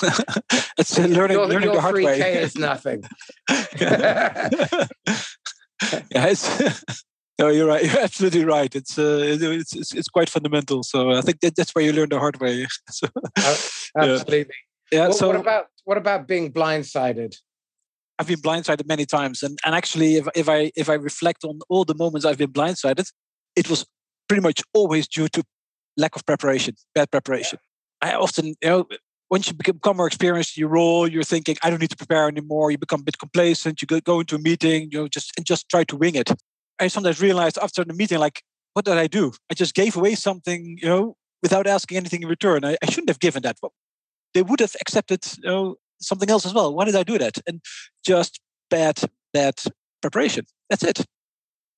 yeah. 0.03 0.11
it's 0.77 0.99
learning, 0.99 1.37
your, 1.37 1.47
learning 1.47 1.63
your 1.63 1.77
the 1.77 1.81
hard 1.81 1.95
3K 1.95 2.21
way. 2.21 2.43
is 2.43 2.59
nothing. 2.59 3.05
yeah, 3.49 4.49
it's, 6.13 6.95
no, 7.39 7.49
you're 7.49 7.67
right. 7.67 7.85
You're 7.93 8.03
absolutely 8.03 8.45
right. 8.45 8.75
It's 8.75 8.99
uh, 8.99 9.21
it's, 9.25 9.75
it's, 9.75 9.95
it's 9.95 10.09
quite 10.09 10.29
fundamental. 10.29 10.83
So 10.83 11.11
I 11.11 11.21
think 11.21 11.41
that, 11.41 11.57
that's 11.57 11.75
where 11.75 11.85
you 11.85 11.93
learn 11.93 12.09
the 12.11 12.19
hard 12.19 12.41
way. 12.41 12.67
so, 12.91 13.09
uh, 13.17 13.57
absolutely. 13.99 14.47
Yeah. 14.93 15.07
yeah 15.07 15.11
so 15.11 15.29
what 15.29 15.37
about 15.37 15.67
what 15.85 15.99
about 15.99 16.29
being 16.29 16.53
blindsided? 16.53 17.35
I've 18.19 18.29
been 18.29 18.41
blindsided 18.41 18.87
many 18.87 19.07
times, 19.07 19.43
and 19.43 19.59
and 19.65 19.75
actually, 19.75 20.17
if 20.17 20.29
if 20.37 20.49
I 20.49 20.71
if 20.77 20.89
I 20.89 20.95
reflect 20.95 21.45
on 21.45 21.59
all 21.69 21.85
the 21.85 21.95
moments 21.95 22.25
I've 22.25 22.39
been 22.39 22.53
blindsided, 22.53 23.11
it 23.57 23.69
was 23.69 23.85
pretty 24.29 24.43
much 24.43 24.63
always 24.73 25.09
due 25.09 25.29
to 25.29 25.43
lack 25.97 26.15
of 26.17 26.25
preparation, 26.25 26.77
bad 26.95 27.11
preparation. 27.11 27.59
I 28.01 28.15
often, 28.15 28.47
you 28.47 28.69
know, 28.69 28.87
once 29.31 29.49
you 29.49 29.55
become 29.55 29.97
more 29.97 30.07
experienced 30.07 30.57
in 30.57 30.61
your 30.61 30.69
role, 30.69 31.09
you're 31.09 31.25
thinking, 31.25 31.57
I 31.63 31.71
don't 31.71 31.81
need 31.81 31.91
to 31.91 31.97
prepare 31.97 32.29
anymore. 32.29 32.71
You 32.71 32.79
become 32.79 33.01
a 33.01 33.05
bit 33.05 33.19
complacent. 33.19 33.81
You 33.81 33.87
go, 33.87 34.01
go 34.01 34.21
into 34.21 34.37
a 34.37 34.39
meeting, 34.39 34.91
you 34.93 34.99
know, 34.99 35.09
just 35.09 35.33
and 35.37 35.47
just 35.47 35.69
try 35.69 35.85
to 35.85 35.97
wing 35.97 36.15
it. 36.15 36.31
I 36.79 36.89
sometimes 36.89 37.21
realized 37.21 37.59
after 37.59 37.85
the 37.85 37.95
meeting, 37.95 38.19
like, 38.19 38.43
what 38.73 38.85
did 38.85 38.99
I 38.99 39.07
do? 39.07 39.33
I 39.51 39.55
just 39.55 39.75
gave 39.75 39.97
away 39.97 40.15
something, 40.15 40.79
you 40.81 40.89
know, 40.89 41.17
without 41.43 41.67
asking 41.67 41.97
anything 41.97 42.23
in 42.23 42.29
return. 42.29 42.65
I, 42.65 42.77
I 42.83 42.91
shouldn't 42.91 43.11
have 43.11 43.21
given 43.21 43.43
that. 43.43 43.59
They 44.35 44.43
would 44.43 44.61
have 44.61 44.75
accepted, 44.81 45.25
you 45.43 45.49
know, 45.49 45.77
something 46.01 46.29
else 46.29 46.45
as 46.45 46.55
well. 46.55 46.75
Why 46.75 46.85
did 46.85 46.97
I 46.97 47.05
do 47.05 47.19
that? 47.19 47.39
And 47.47 47.61
just 48.05 48.41
bad, 48.71 49.01
bad 49.33 49.55
preparation. 50.03 50.47
That's 50.69 50.83
it. 50.83 51.05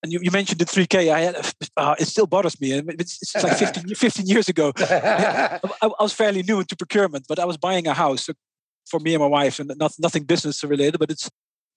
And 0.03 0.13
you, 0.13 0.21
you 0.23 0.31
mentioned 0.31 0.61
the 0.61 0.65
3K. 0.65 1.13
I 1.13 1.21
had, 1.21 1.37
uh, 1.77 1.95
it 1.99 2.07
still 2.07 2.27
bothers 2.27 2.61
me. 2.61 2.73
It's, 2.73 3.19
it's 3.23 3.43
like 3.43 3.57
15, 3.57 3.95
15 3.95 4.27
years 4.27 4.49
ago. 4.49 4.73
I, 4.79 5.61
I, 5.83 5.91
was 6.03 6.13
fairly 6.13 6.43
new 6.43 6.61
into 6.61 6.77
procurement, 6.77 7.27
but 7.29 7.39
I 7.39 7.45
was 7.45 7.57
buying 7.57 7.87
a 7.87 7.95
house 7.95 8.29
for 8.89 9.01
me 9.01 9.15
and 9.15 9.21
my 9.21 9.29
wife, 9.29 9.59
and 9.59 9.73
not, 9.77 9.93
nothing 9.99 10.25
business 10.25 10.63
related. 10.63 10.99
But 10.99 11.11
it's 11.11 11.29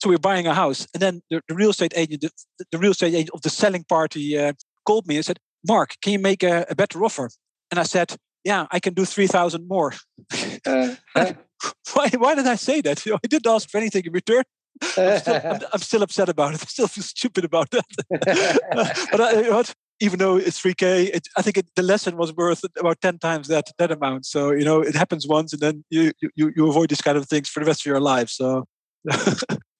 so 0.01 0.09
we're 0.09 0.17
buying 0.17 0.47
a 0.47 0.53
house, 0.53 0.87
and 0.93 1.01
then 1.01 1.21
the, 1.29 1.41
the 1.47 1.55
real 1.55 1.71
estate 1.71 1.93
agent, 1.95 2.21
the, 2.21 2.65
the, 2.71 2.77
real 2.77 2.91
estate 2.91 3.13
agent 3.13 3.31
of 3.33 3.41
the 3.41 3.49
selling 3.49 3.83
party, 3.83 4.37
uh, 4.37 4.53
called 4.85 5.07
me 5.07 5.17
and 5.17 5.25
said, 5.25 5.39
"Mark, 5.67 5.95
can 6.01 6.13
you 6.13 6.19
make 6.19 6.43
a, 6.43 6.65
a, 6.69 6.75
better 6.75 7.03
offer?" 7.03 7.29
And 7.71 7.79
I 7.79 7.83
said, 7.83 8.15
"Yeah, 8.43 8.67
I 8.71 8.79
can 8.79 8.93
do 8.93 9.05
three 9.05 9.27
thousand 9.27 9.67
more." 9.67 9.93
Uh, 10.65 10.95
uh. 11.15 11.33
why? 11.93 12.09
Why 12.17 12.35
did 12.35 12.47
I 12.47 12.55
say 12.55 12.81
that? 12.81 13.05
You 13.05 13.13
know, 13.13 13.19
I 13.23 13.27
didn't 13.27 13.51
ask 13.51 13.69
for 13.69 13.77
anything 13.77 14.05
in 14.05 14.13
return. 14.13 14.43
I'm 14.97 15.19
still, 15.19 15.35
I'm, 15.43 15.59
I'm 15.73 15.79
still, 15.79 16.03
upset 16.03 16.29
about 16.29 16.53
it. 16.53 16.61
I 16.63 16.65
still 16.65 16.87
feel 16.87 17.03
stupid 17.03 17.45
about 17.45 17.71
that. 17.71 17.85
but 19.11 19.21
I, 19.21 19.41
you 19.41 19.49
know, 19.49 19.63
even 19.99 20.19
though 20.19 20.37
it's 20.37 20.61
3K, 20.61 21.09
it, 21.13 21.27
I 21.35 21.41
think 21.41 21.57
it, 21.57 21.67
the 21.75 21.83
lesson 21.83 22.17
was 22.17 22.33
worth 22.33 22.63
about 22.77 23.01
10 23.01 23.19
times 23.19 23.47
that 23.49 23.71
that 23.77 23.91
amount. 23.91 24.25
So, 24.25 24.51
you 24.51 24.63
know, 24.63 24.81
it 24.81 24.95
happens 24.95 25.27
once 25.27 25.51
and 25.53 25.61
then 25.61 25.83
you, 25.89 26.13
you, 26.35 26.53
you 26.55 26.69
avoid 26.69 26.89
these 26.89 27.01
kind 27.01 27.17
of 27.17 27.27
things 27.27 27.49
for 27.49 27.59
the 27.59 27.65
rest 27.65 27.81
of 27.81 27.85
your 27.85 27.99
life. 27.99 28.29
So, 28.29 28.65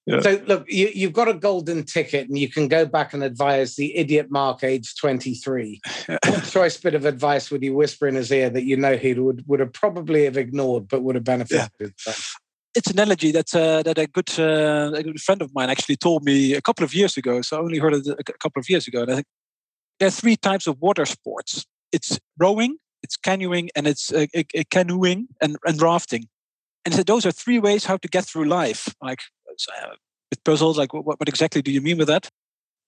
yeah. 0.10 0.22
So 0.22 0.42
look, 0.48 0.66
you, 0.68 1.08
have 1.08 1.14
got 1.14 1.28
a 1.28 1.34
golden 1.34 1.84
ticket, 1.84 2.28
and 2.28 2.38
you 2.38 2.50
can 2.50 2.68
go 2.68 2.86
back 2.86 3.14
and 3.14 3.24
advise 3.24 3.76
the 3.76 3.96
idiot 3.96 4.28
Mark, 4.30 4.64
age 4.64 4.96
twenty-three. 4.96 5.82
what 6.08 6.44
choice 6.46 6.78
bit 6.78 6.96
of 6.96 7.06
advice 7.06 7.52
would 7.52 7.64
you 7.64 7.76
whisper 7.76 8.08
in 8.08 8.16
his 8.16 8.32
ear 8.32 8.50
that 8.50 8.64
you 8.64 8.76
know 8.76 8.98
he 8.98 9.14
would 9.14 9.44
would 9.48 9.60
have 9.60 9.74
probably 9.74 10.26
have 10.26 10.38
ignored, 10.38 10.88
but 10.88 11.04
would 11.04 11.16
have 11.16 11.24
benefited? 11.24 11.70
Yeah. 11.80 12.14
It's 12.76 12.90
an 12.90 13.00
analogy 13.00 13.32
that 13.32 13.54
uh, 13.54 13.84
that 13.84 13.98
a 13.98 14.08
good 14.08 14.32
uh, 14.40 14.92
a 14.96 15.04
good 15.04 15.22
friend 15.22 15.42
of 15.42 15.54
mine 15.54 15.70
actually 15.70 15.98
told 15.98 16.24
me 16.24 16.54
a 16.54 16.62
couple 16.62 16.84
of 16.84 16.94
years 16.94 17.16
ago. 17.16 17.42
So 17.42 17.58
I 17.58 17.60
only 17.60 17.78
heard 17.78 17.94
it 17.94 18.08
a 18.08 18.24
couple 18.24 18.60
of 18.60 18.70
years 18.70 18.88
ago, 18.88 19.04
and 19.04 19.12
I 19.12 19.16
think 19.16 19.28
there 20.00 20.08
are 20.08 20.12
three 20.12 20.36
types 20.36 20.66
of 20.66 20.80
water 20.80 21.06
sports. 21.06 21.66
It's 21.92 22.20
rowing, 22.38 22.78
it's 23.04 23.18
canoeing, 23.18 23.70
and 23.76 23.88
it's 23.88 24.12
uh, 24.12 24.26
canoeing 24.72 25.28
and, 25.42 25.58
and 25.66 25.82
rafting. 25.82 26.28
And 26.86 26.94
so 26.94 27.04
those 27.04 27.26
are 27.26 27.32
three 27.32 27.60
ways 27.60 27.86
how 27.86 27.98
to 27.98 28.08
get 28.08 28.26
through 28.26 28.46
life. 28.46 28.94
Like 29.02 29.20
uh, 29.68 29.96
with 30.30 30.44
puzzles, 30.44 30.78
like 30.78 30.94
what, 30.94 31.06
what 31.06 31.30
exactly 31.30 31.62
do 31.62 31.72
you 31.72 31.82
mean 31.82 31.98
with 31.98 32.08
that? 32.08 32.30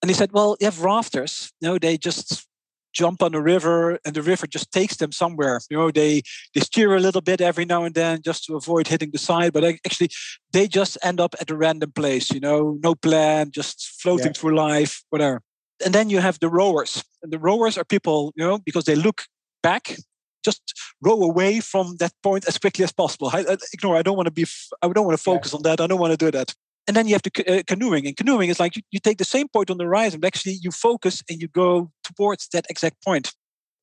And 0.01 0.09
he 0.09 0.15
said, 0.15 0.31
well, 0.31 0.57
you 0.59 0.65
have 0.65 0.81
rafters. 0.81 1.51
You 1.61 1.69
know, 1.69 1.77
they 1.77 1.97
just 1.97 2.47
jump 2.93 3.23
on 3.23 3.31
the 3.31 3.41
river 3.41 3.99
and 4.03 4.15
the 4.15 4.21
river 4.21 4.47
just 4.47 4.71
takes 4.71 4.97
them 4.97 5.11
somewhere. 5.11 5.61
You 5.69 5.77
know, 5.77 5.91
they 5.91 6.23
they 6.53 6.61
steer 6.61 6.95
a 6.95 6.99
little 6.99 7.21
bit 7.21 7.41
every 7.41 7.65
now 7.65 7.83
and 7.83 7.95
then 7.95 8.21
just 8.21 8.45
to 8.45 8.55
avoid 8.55 8.87
hitting 8.87 9.11
the 9.11 9.17
side, 9.17 9.53
but 9.53 9.63
actually 9.63 10.09
they 10.51 10.67
just 10.67 10.97
end 11.03 11.19
up 11.19 11.35
at 11.39 11.51
a 11.51 11.55
random 11.55 11.91
place. 11.91 12.31
You 12.31 12.39
know, 12.39 12.77
no 12.83 12.95
plan, 12.95 13.51
just 13.51 14.01
floating 14.01 14.27
yeah. 14.27 14.33
through 14.33 14.55
life, 14.55 15.03
whatever. 15.09 15.41
And 15.83 15.95
then 15.95 16.09
you 16.09 16.19
have 16.19 16.39
the 16.39 16.49
rowers, 16.49 17.03
and 17.23 17.31
the 17.33 17.39
rowers 17.39 17.77
are 17.77 17.85
people, 17.85 18.33
you 18.35 18.45
know, 18.45 18.59
because 18.59 18.85
they 18.85 18.95
look 18.95 19.23
back 19.63 19.95
just 20.43 20.73
row 21.01 21.21
away 21.21 21.59
from 21.59 21.97
that 21.97 22.11
point 22.23 22.47
as 22.47 22.57
quickly 22.57 22.83
as 22.83 22.91
possible. 22.91 23.29
I, 23.31 23.39
I 23.41 23.57
ignore. 23.73 23.95
I 23.95 24.01
don't 24.01 24.15
want 24.15 24.27
to 24.27 24.31
be. 24.31 24.45
I 24.81 24.87
don't 24.87 25.05
want 25.05 25.17
to 25.17 25.23
focus 25.23 25.53
yeah. 25.53 25.57
on 25.57 25.63
that. 25.63 25.81
I 25.81 25.87
don't 25.87 25.99
want 25.99 26.11
to 26.11 26.17
do 26.17 26.31
that. 26.31 26.53
And 26.87 26.97
then 26.97 27.07
you 27.07 27.13
have 27.13 27.21
the 27.21 27.59
uh, 27.59 27.63
canoeing. 27.67 28.07
And 28.07 28.17
canoeing 28.17 28.49
is 28.49 28.59
like 28.59 28.75
you, 28.75 28.81
you 28.91 28.99
take 28.99 29.17
the 29.17 29.25
same 29.25 29.47
point 29.47 29.69
on 29.69 29.77
the 29.77 29.83
horizon, 29.85 30.19
but 30.19 30.27
actually 30.27 30.57
you 30.61 30.71
focus 30.71 31.21
and 31.29 31.41
you 31.41 31.47
go 31.47 31.91
towards 32.03 32.47
that 32.49 32.65
exact 32.69 33.03
point 33.03 33.33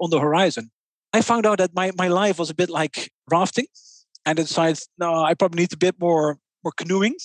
on 0.00 0.10
the 0.10 0.20
horizon. 0.20 0.70
I 1.12 1.22
found 1.22 1.46
out 1.46 1.58
that 1.58 1.74
my, 1.74 1.92
my 1.96 2.08
life 2.08 2.38
was 2.38 2.50
a 2.50 2.54
bit 2.54 2.68
like 2.68 3.10
rafting, 3.30 3.66
and 4.26 4.38
I 4.38 4.42
decided 4.42 4.80
no, 4.98 5.22
I 5.22 5.34
probably 5.34 5.62
need 5.62 5.72
a 5.72 5.76
bit 5.76 5.96
more 5.98 6.38
more 6.64 6.72
canoeing. 6.76 7.16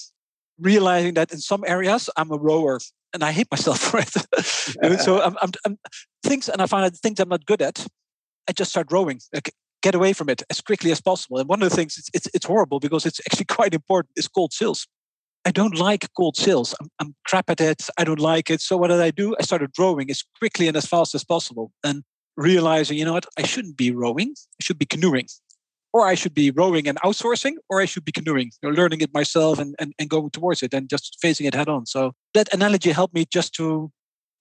Realizing 0.59 1.15
that 1.15 1.33
in 1.33 1.39
some 1.39 1.63
areas 1.65 2.09
I'm 2.15 2.31
a 2.31 2.37
rower 2.37 2.79
and 3.13 3.23
I 3.23 3.31
hate 3.31 3.47
myself 3.51 3.79
for 3.89 3.99
it. 3.99 5.01
so 5.01 5.21
I'm, 5.21 5.37
I'm, 5.41 5.51
I'm, 5.65 5.77
things, 6.23 6.49
and 6.49 6.61
I 6.61 6.65
find 6.65 6.85
out 6.85 6.95
things 6.95 7.19
I'm 7.19 7.29
not 7.29 7.45
good 7.45 7.61
at. 7.61 7.85
I 8.47 8.51
just 8.51 8.71
start 8.71 8.91
rowing, 8.91 9.21
like, 9.33 9.53
get 9.81 9.95
away 9.95 10.13
from 10.13 10.29
it 10.29 10.43
as 10.49 10.59
quickly 10.59 10.91
as 10.91 10.99
possible. 10.99 11.37
And 11.37 11.47
one 11.47 11.61
of 11.61 11.69
the 11.69 11.75
things, 11.75 11.97
it's, 11.97 12.09
it's, 12.13 12.27
it's 12.33 12.45
horrible 12.45 12.79
because 12.79 13.05
it's 13.05 13.19
actually 13.21 13.45
quite 13.49 13.73
important, 13.73 14.11
is 14.15 14.27
cold 14.27 14.51
sills. 14.51 14.87
I 15.45 15.51
don't 15.51 15.77
like 15.77 16.07
cold 16.15 16.37
sills. 16.37 16.73
I'm, 16.79 16.89
I'm 16.99 17.15
crap 17.25 17.49
at 17.49 17.59
it. 17.59 17.87
I 17.97 18.03
don't 18.03 18.19
like 18.19 18.49
it. 18.49 18.61
So 18.61 18.77
what 18.77 18.89
did 18.89 19.01
I 19.01 19.11
do? 19.11 19.35
I 19.39 19.43
started 19.43 19.71
rowing 19.77 20.09
as 20.09 20.23
quickly 20.39 20.67
and 20.67 20.77
as 20.77 20.85
fast 20.85 21.13
as 21.15 21.23
possible. 21.23 21.71
And 21.83 22.03
realizing, 22.37 22.97
you 22.97 23.05
know 23.05 23.13
what, 23.13 23.25
I 23.37 23.43
shouldn't 23.43 23.77
be 23.77 23.91
rowing. 23.91 24.33
I 24.59 24.61
should 24.61 24.79
be 24.79 24.85
canoeing. 24.85 25.27
Or 25.91 26.07
I 26.07 26.15
should 26.15 26.33
be 26.33 26.49
rowing 26.49 26.87
and 26.87 26.99
outsourcing, 27.01 27.53
or 27.69 27.79
I 27.79 27.85
should 27.85 28.03
be 28.03 28.11
canoeing, 28.11 28.51
you 28.61 28.69
know, 28.69 28.75
learning 28.75 29.01
it 29.01 29.13
myself 29.13 29.59
and, 29.59 29.75
and, 29.79 29.93
and 29.99 30.09
going 30.09 30.31
towards 30.31 30.63
it 30.63 30.73
and 30.73 30.89
just 30.89 31.17
facing 31.21 31.45
it 31.45 31.53
head 31.53 31.69
on. 31.69 31.85
So 31.85 32.13
that 32.33 32.51
analogy 32.51 32.91
helped 32.91 33.13
me 33.13 33.25
just 33.31 33.53
to 33.55 33.91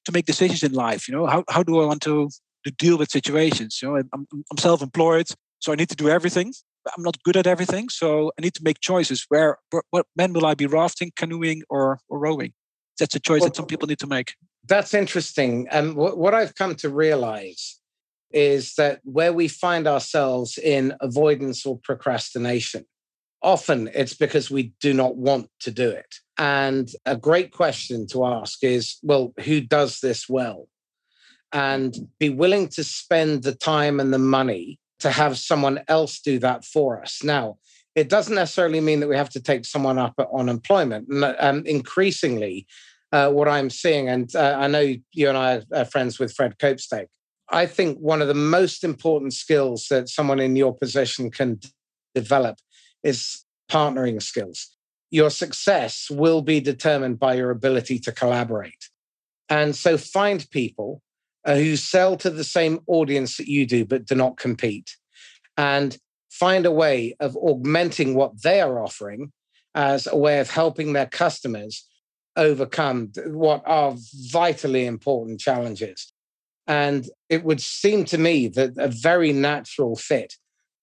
to 0.04 0.12
make 0.12 0.24
decisions 0.24 0.62
in 0.64 0.72
life. 0.72 1.06
You 1.06 1.14
know, 1.14 1.26
how, 1.26 1.44
how 1.48 1.62
do 1.62 1.80
I 1.80 1.86
want 1.86 2.00
to 2.02 2.28
to 2.64 2.70
deal 2.70 2.98
with 2.98 3.10
situations. 3.10 3.80
You 3.82 3.88
know, 3.88 4.02
I'm, 4.12 4.26
I'm 4.32 4.58
self-employed, 4.58 5.28
so 5.58 5.72
I 5.72 5.74
need 5.74 5.88
to 5.90 5.96
do 5.96 6.08
everything. 6.08 6.52
I'm 6.96 7.02
not 7.02 7.22
good 7.22 7.36
at 7.36 7.46
everything, 7.46 7.88
so 7.88 8.32
I 8.38 8.42
need 8.42 8.54
to 8.54 8.64
make 8.64 8.80
choices. 8.80 9.26
Where, 9.28 9.58
what, 9.90 10.06
when 10.14 10.32
will 10.32 10.46
I 10.46 10.54
be 10.54 10.66
rafting, 10.66 11.12
canoeing, 11.16 11.62
or, 11.68 11.98
or 12.08 12.18
rowing? 12.18 12.52
That's 12.98 13.14
a 13.14 13.20
choice 13.20 13.40
well, 13.40 13.48
that 13.48 13.56
some 13.56 13.66
people 13.66 13.88
need 13.88 13.98
to 14.00 14.06
make. 14.06 14.34
That's 14.66 14.94
interesting. 14.94 15.66
And 15.70 15.94
what, 15.94 16.18
what 16.18 16.34
I've 16.34 16.54
come 16.54 16.74
to 16.76 16.88
realize 16.88 17.78
is 18.32 18.74
that 18.74 19.00
where 19.04 19.32
we 19.32 19.48
find 19.48 19.86
ourselves 19.86 20.58
in 20.58 20.94
avoidance 21.00 21.66
or 21.66 21.78
procrastination, 21.78 22.84
often 23.42 23.90
it's 23.94 24.14
because 24.14 24.50
we 24.50 24.72
do 24.80 24.94
not 24.94 25.16
want 25.16 25.48
to 25.60 25.70
do 25.70 25.90
it. 25.90 26.14
And 26.38 26.88
a 27.04 27.16
great 27.16 27.52
question 27.52 28.06
to 28.08 28.24
ask 28.24 28.62
is 28.62 28.98
well, 29.02 29.34
who 29.44 29.60
does 29.60 30.00
this 30.00 30.28
well? 30.28 30.68
and 31.52 31.94
be 32.18 32.30
willing 32.30 32.68
to 32.68 32.82
spend 32.82 33.42
the 33.42 33.54
time 33.54 34.00
and 34.00 34.12
the 34.12 34.18
money 34.18 34.78
to 35.02 35.10
have 35.10 35.38
someone 35.38 35.80
else 35.88 36.20
do 36.20 36.38
that 36.40 36.64
for 36.64 37.00
us. 37.00 37.22
Now, 37.22 37.58
it 37.94 38.08
doesn't 38.08 38.34
necessarily 38.34 38.80
mean 38.80 39.00
that 39.00 39.08
we 39.08 39.16
have 39.16 39.30
to 39.30 39.40
take 39.40 39.64
someone 39.64 39.98
up 39.98 40.14
on 40.32 40.48
employment. 40.48 41.08
Um, 41.38 41.62
increasingly, 41.66 42.66
uh, 43.12 43.30
what 43.30 43.48
I'm 43.48 43.68
seeing, 43.68 44.08
and 44.08 44.34
uh, 44.34 44.56
I 44.58 44.66
know 44.68 44.94
you 45.12 45.28
and 45.28 45.36
I 45.36 45.62
are 45.74 45.84
friends 45.84 46.18
with 46.18 46.32
Fred 46.32 46.58
Copestake, 46.58 47.08
I 47.50 47.66
think 47.66 47.98
one 47.98 48.22
of 48.22 48.28
the 48.28 48.34
most 48.34 48.82
important 48.82 49.34
skills 49.34 49.86
that 49.90 50.08
someone 50.08 50.40
in 50.40 50.56
your 50.56 50.74
position 50.74 51.30
can 51.30 51.60
develop 52.14 52.56
is 53.02 53.44
partnering 53.70 54.22
skills. 54.22 54.74
Your 55.10 55.28
success 55.28 56.08
will 56.10 56.40
be 56.40 56.60
determined 56.60 57.18
by 57.18 57.34
your 57.34 57.50
ability 57.50 57.98
to 58.00 58.12
collaborate. 58.12 58.88
And 59.50 59.76
so 59.76 59.98
find 59.98 60.48
people 60.50 61.02
uh, 61.44 61.56
who 61.56 61.76
sell 61.76 62.16
to 62.16 62.30
the 62.30 62.44
same 62.44 62.80
audience 62.86 63.36
that 63.36 63.48
you 63.48 63.66
do, 63.66 63.84
but 63.84 64.06
do 64.06 64.14
not 64.14 64.36
compete. 64.36 64.96
And 65.56 65.96
find 66.30 66.64
a 66.64 66.70
way 66.70 67.14
of 67.20 67.36
augmenting 67.36 68.14
what 68.14 68.42
they 68.42 68.60
are 68.60 68.82
offering 68.82 69.32
as 69.74 70.06
a 70.06 70.16
way 70.16 70.40
of 70.40 70.50
helping 70.50 70.92
their 70.92 71.06
customers 71.06 71.86
overcome 72.36 73.12
what 73.26 73.62
are 73.66 73.94
vitally 74.30 74.86
important 74.86 75.40
challenges. 75.40 76.12
And 76.66 77.08
it 77.28 77.44
would 77.44 77.60
seem 77.60 78.04
to 78.06 78.18
me 78.18 78.48
that 78.48 78.72
a 78.78 78.88
very 78.88 79.32
natural 79.32 79.96
fit 79.96 80.34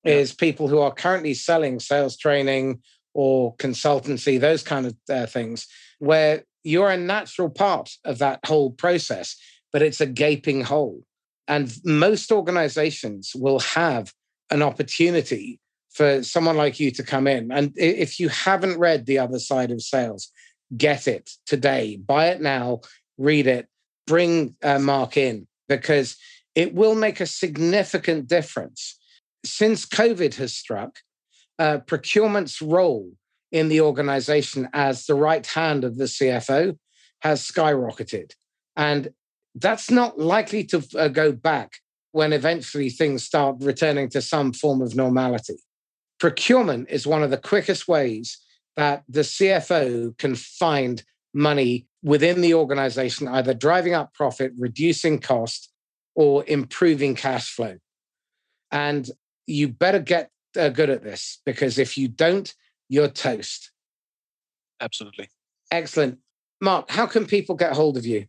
yeah. 0.03 0.13
is 0.13 0.33
people 0.33 0.67
who 0.67 0.79
are 0.79 0.93
currently 0.93 1.33
selling 1.33 1.79
sales 1.79 2.17
training 2.17 2.81
or 3.13 3.55
consultancy, 3.55 4.39
those 4.39 4.61
kind 4.61 4.85
of 4.85 4.95
uh, 5.09 5.25
things, 5.25 5.67
where 5.99 6.43
you're 6.63 6.91
a 6.91 6.97
natural 6.97 7.49
part 7.49 7.91
of 8.05 8.19
that 8.19 8.39
whole 8.45 8.71
process, 8.71 9.35
but 9.71 9.81
it's 9.81 10.01
a 10.01 10.05
gaping 10.05 10.61
hole. 10.61 11.03
And 11.47 11.75
most 11.83 12.31
organizations 12.31 13.31
will 13.35 13.59
have 13.59 14.13
an 14.51 14.61
opportunity 14.61 15.59
for 15.89 16.23
someone 16.23 16.57
like 16.57 16.79
you 16.79 16.91
to 16.91 17.03
come 17.03 17.27
in. 17.27 17.51
And 17.51 17.73
if 17.75 18.19
you 18.19 18.29
haven't 18.29 18.79
read 18.79 19.05
The 19.05 19.19
Other 19.19 19.39
Side 19.39 19.71
of 19.71 19.81
Sales, 19.81 20.31
get 20.77 21.07
it 21.07 21.31
today, 21.45 21.97
buy 21.97 22.27
it 22.27 22.41
now, 22.41 22.81
read 23.17 23.47
it, 23.47 23.67
bring 24.05 24.55
uh, 24.63 24.79
Mark 24.79 25.17
in 25.17 25.47
because 25.67 26.15
it 26.55 26.73
will 26.73 26.95
make 26.95 27.19
a 27.19 27.25
significant 27.25 28.27
difference. 28.27 28.97
Since 29.45 29.85
COVID 29.85 30.35
has 30.35 30.53
struck, 30.53 30.99
uh, 31.57 31.79
procurement's 31.79 32.61
role 32.61 33.11
in 33.51 33.67
the 33.67 33.81
organization 33.81 34.69
as 34.73 35.05
the 35.05 35.15
right 35.15 35.45
hand 35.45 35.83
of 35.83 35.97
the 35.97 36.05
CFO 36.05 36.77
has 37.21 37.45
skyrocketed. 37.45 38.31
And 38.75 39.09
that's 39.55 39.89
not 39.89 40.19
likely 40.19 40.63
to 40.65 40.83
uh, 40.97 41.07
go 41.07 41.31
back 41.31 41.73
when 42.11 42.33
eventually 42.33 42.89
things 42.89 43.23
start 43.23 43.57
returning 43.59 44.09
to 44.09 44.21
some 44.21 44.53
form 44.53 44.81
of 44.81 44.95
normality. 44.95 45.57
Procurement 46.19 46.89
is 46.89 47.07
one 47.07 47.23
of 47.23 47.29
the 47.29 47.37
quickest 47.37 47.87
ways 47.87 48.37
that 48.75 49.03
the 49.07 49.21
CFO 49.21 50.17
can 50.17 50.35
find 50.35 51.03
money 51.33 51.87
within 52.03 52.41
the 52.41 52.53
organization, 52.53 53.27
either 53.27 53.53
driving 53.53 53.93
up 53.93 54.13
profit, 54.13 54.53
reducing 54.57 55.19
cost, 55.19 55.71
or 56.15 56.43
improving 56.47 57.15
cash 57.15 57.53
flow. 57.53 57.77
And 58.71 59.09
you 59.47 59.67
better 59.67 59.99
get 59.99 60.29
uh, 60.57 60.69
good 60.69 60.89
at 60.89 61.03
this 61.03 61.41
because 61.45 61.77
if 61.77 61.97
you 61.97 62.07
don't, 62.07 62.53
you're 62.87 63.07
toast. 63.07 63.71
Absolutely. 64.81 65.29
Excellent. 65.71 66.19
Mark, 66.61 66.89
how 66.89 67.05
can 67.05 67.25
people 67.25 67.55
get 67.55 67.73
hold 67.73 67.97
of 67.97 68.05
you? 68.05 68.25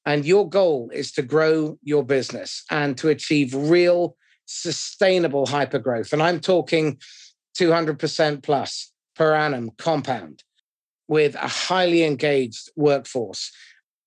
and 0.05 0.25
your 0.25 0.49
goal 0.49 0.91
is 0.93 1.13
to 1.13 1.23
grow 1.23 1.79
your 1.83 2.05
business 2.05 2.65
and 2.71 2.97
to 2.99 3.09
achieve 3.09 3.55
real 3.55 4.17
sustainable 4.47 5.47
hypergrowth, 5.47 6.13
and 6.13 6.23
I'm 6.23 6.41
talking 6.41 6.99
200% 7.59 8.43
plus 8.43 8.93
per 9.17 9.35
annum 9.35 9.71
compound 9.79 10.43
with 11.09 11.35
a 11.35 11.49
highly 11.49 12.05
engaged 12.05 12.71
workforce 12.77 13.51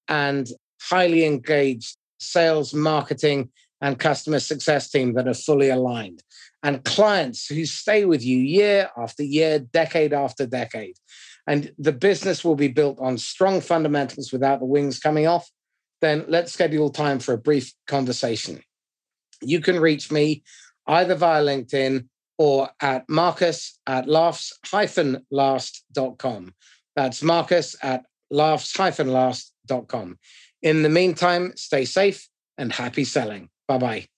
and 0.07 0.47
highly 0.81 1.25
engaged 1.25 1.97
sales, 2.19 2.73
marketing, 2.73 3.49
and 3.81 3.99
customer 3.99 4.39
success 4.39 4.89
team 4.89 5.13
that 5.13 5.27
are 5.27 5.33
fully 5.33 5.69
aligned, 5.69 6.23
and 6.63 6.83
clients 6.83 7.47
who 7.47 7.65
stay 7.65 8.03
with 8.05 8.23
you 8.23 8.37
year 8.37 8.89
after 8.97 9.23
year, 9.23 9.59
decade 9.59 10.13
after 10.13 10.45
decade. 10.45 10.95
And 11.47 11.73
the 11.79 11.93
business 11.93 12.43
will 12.43 12.55
be 12.55 12.67
built 12.67 12.99
on 12.99 13.17
strong 13.17 13.61
fundamentals 13.61 14.31
without 14.31 14.59
the 14.59 14.65
wings 14.65 14.99
coming 14.99 15.25
off. 15.25 15.49
Then 16.01 16.25
let's 16.27 16.51
schedule 16.51 16.91
time 16.91 17.17
for 17.19 17.33
a 17.33 17.37
brief 17.37 17.73
conversation. 17.87 18.61
You 19.41 19.61
can 19.61 19.79
reach 19.79 20.11
me 20.11 20.43
either 20.85 21.15
via 21.15 21.41
LinkedIn 21.43 22.07
or 22.37 22.69
at 22.81 23.09
marcus 23.09 23.79
at 23.87 24.07
laughs-last.com. 24.07 26.53
That's 26.95 27.23
marcus 27.23 27.75
at 27.81 28.03
laughs-last.com. 28.31 30.19
In 30.61 30.83
the 30.83 30.89
meantime, 30.89 31.53
stay 31.55 31.85
safe 31.85 32.27
and 32.57 32.73
happy 32.73 33.05
selling. 33.05 33.49
Bye 33.69 33.77
bye. 33.79 34.09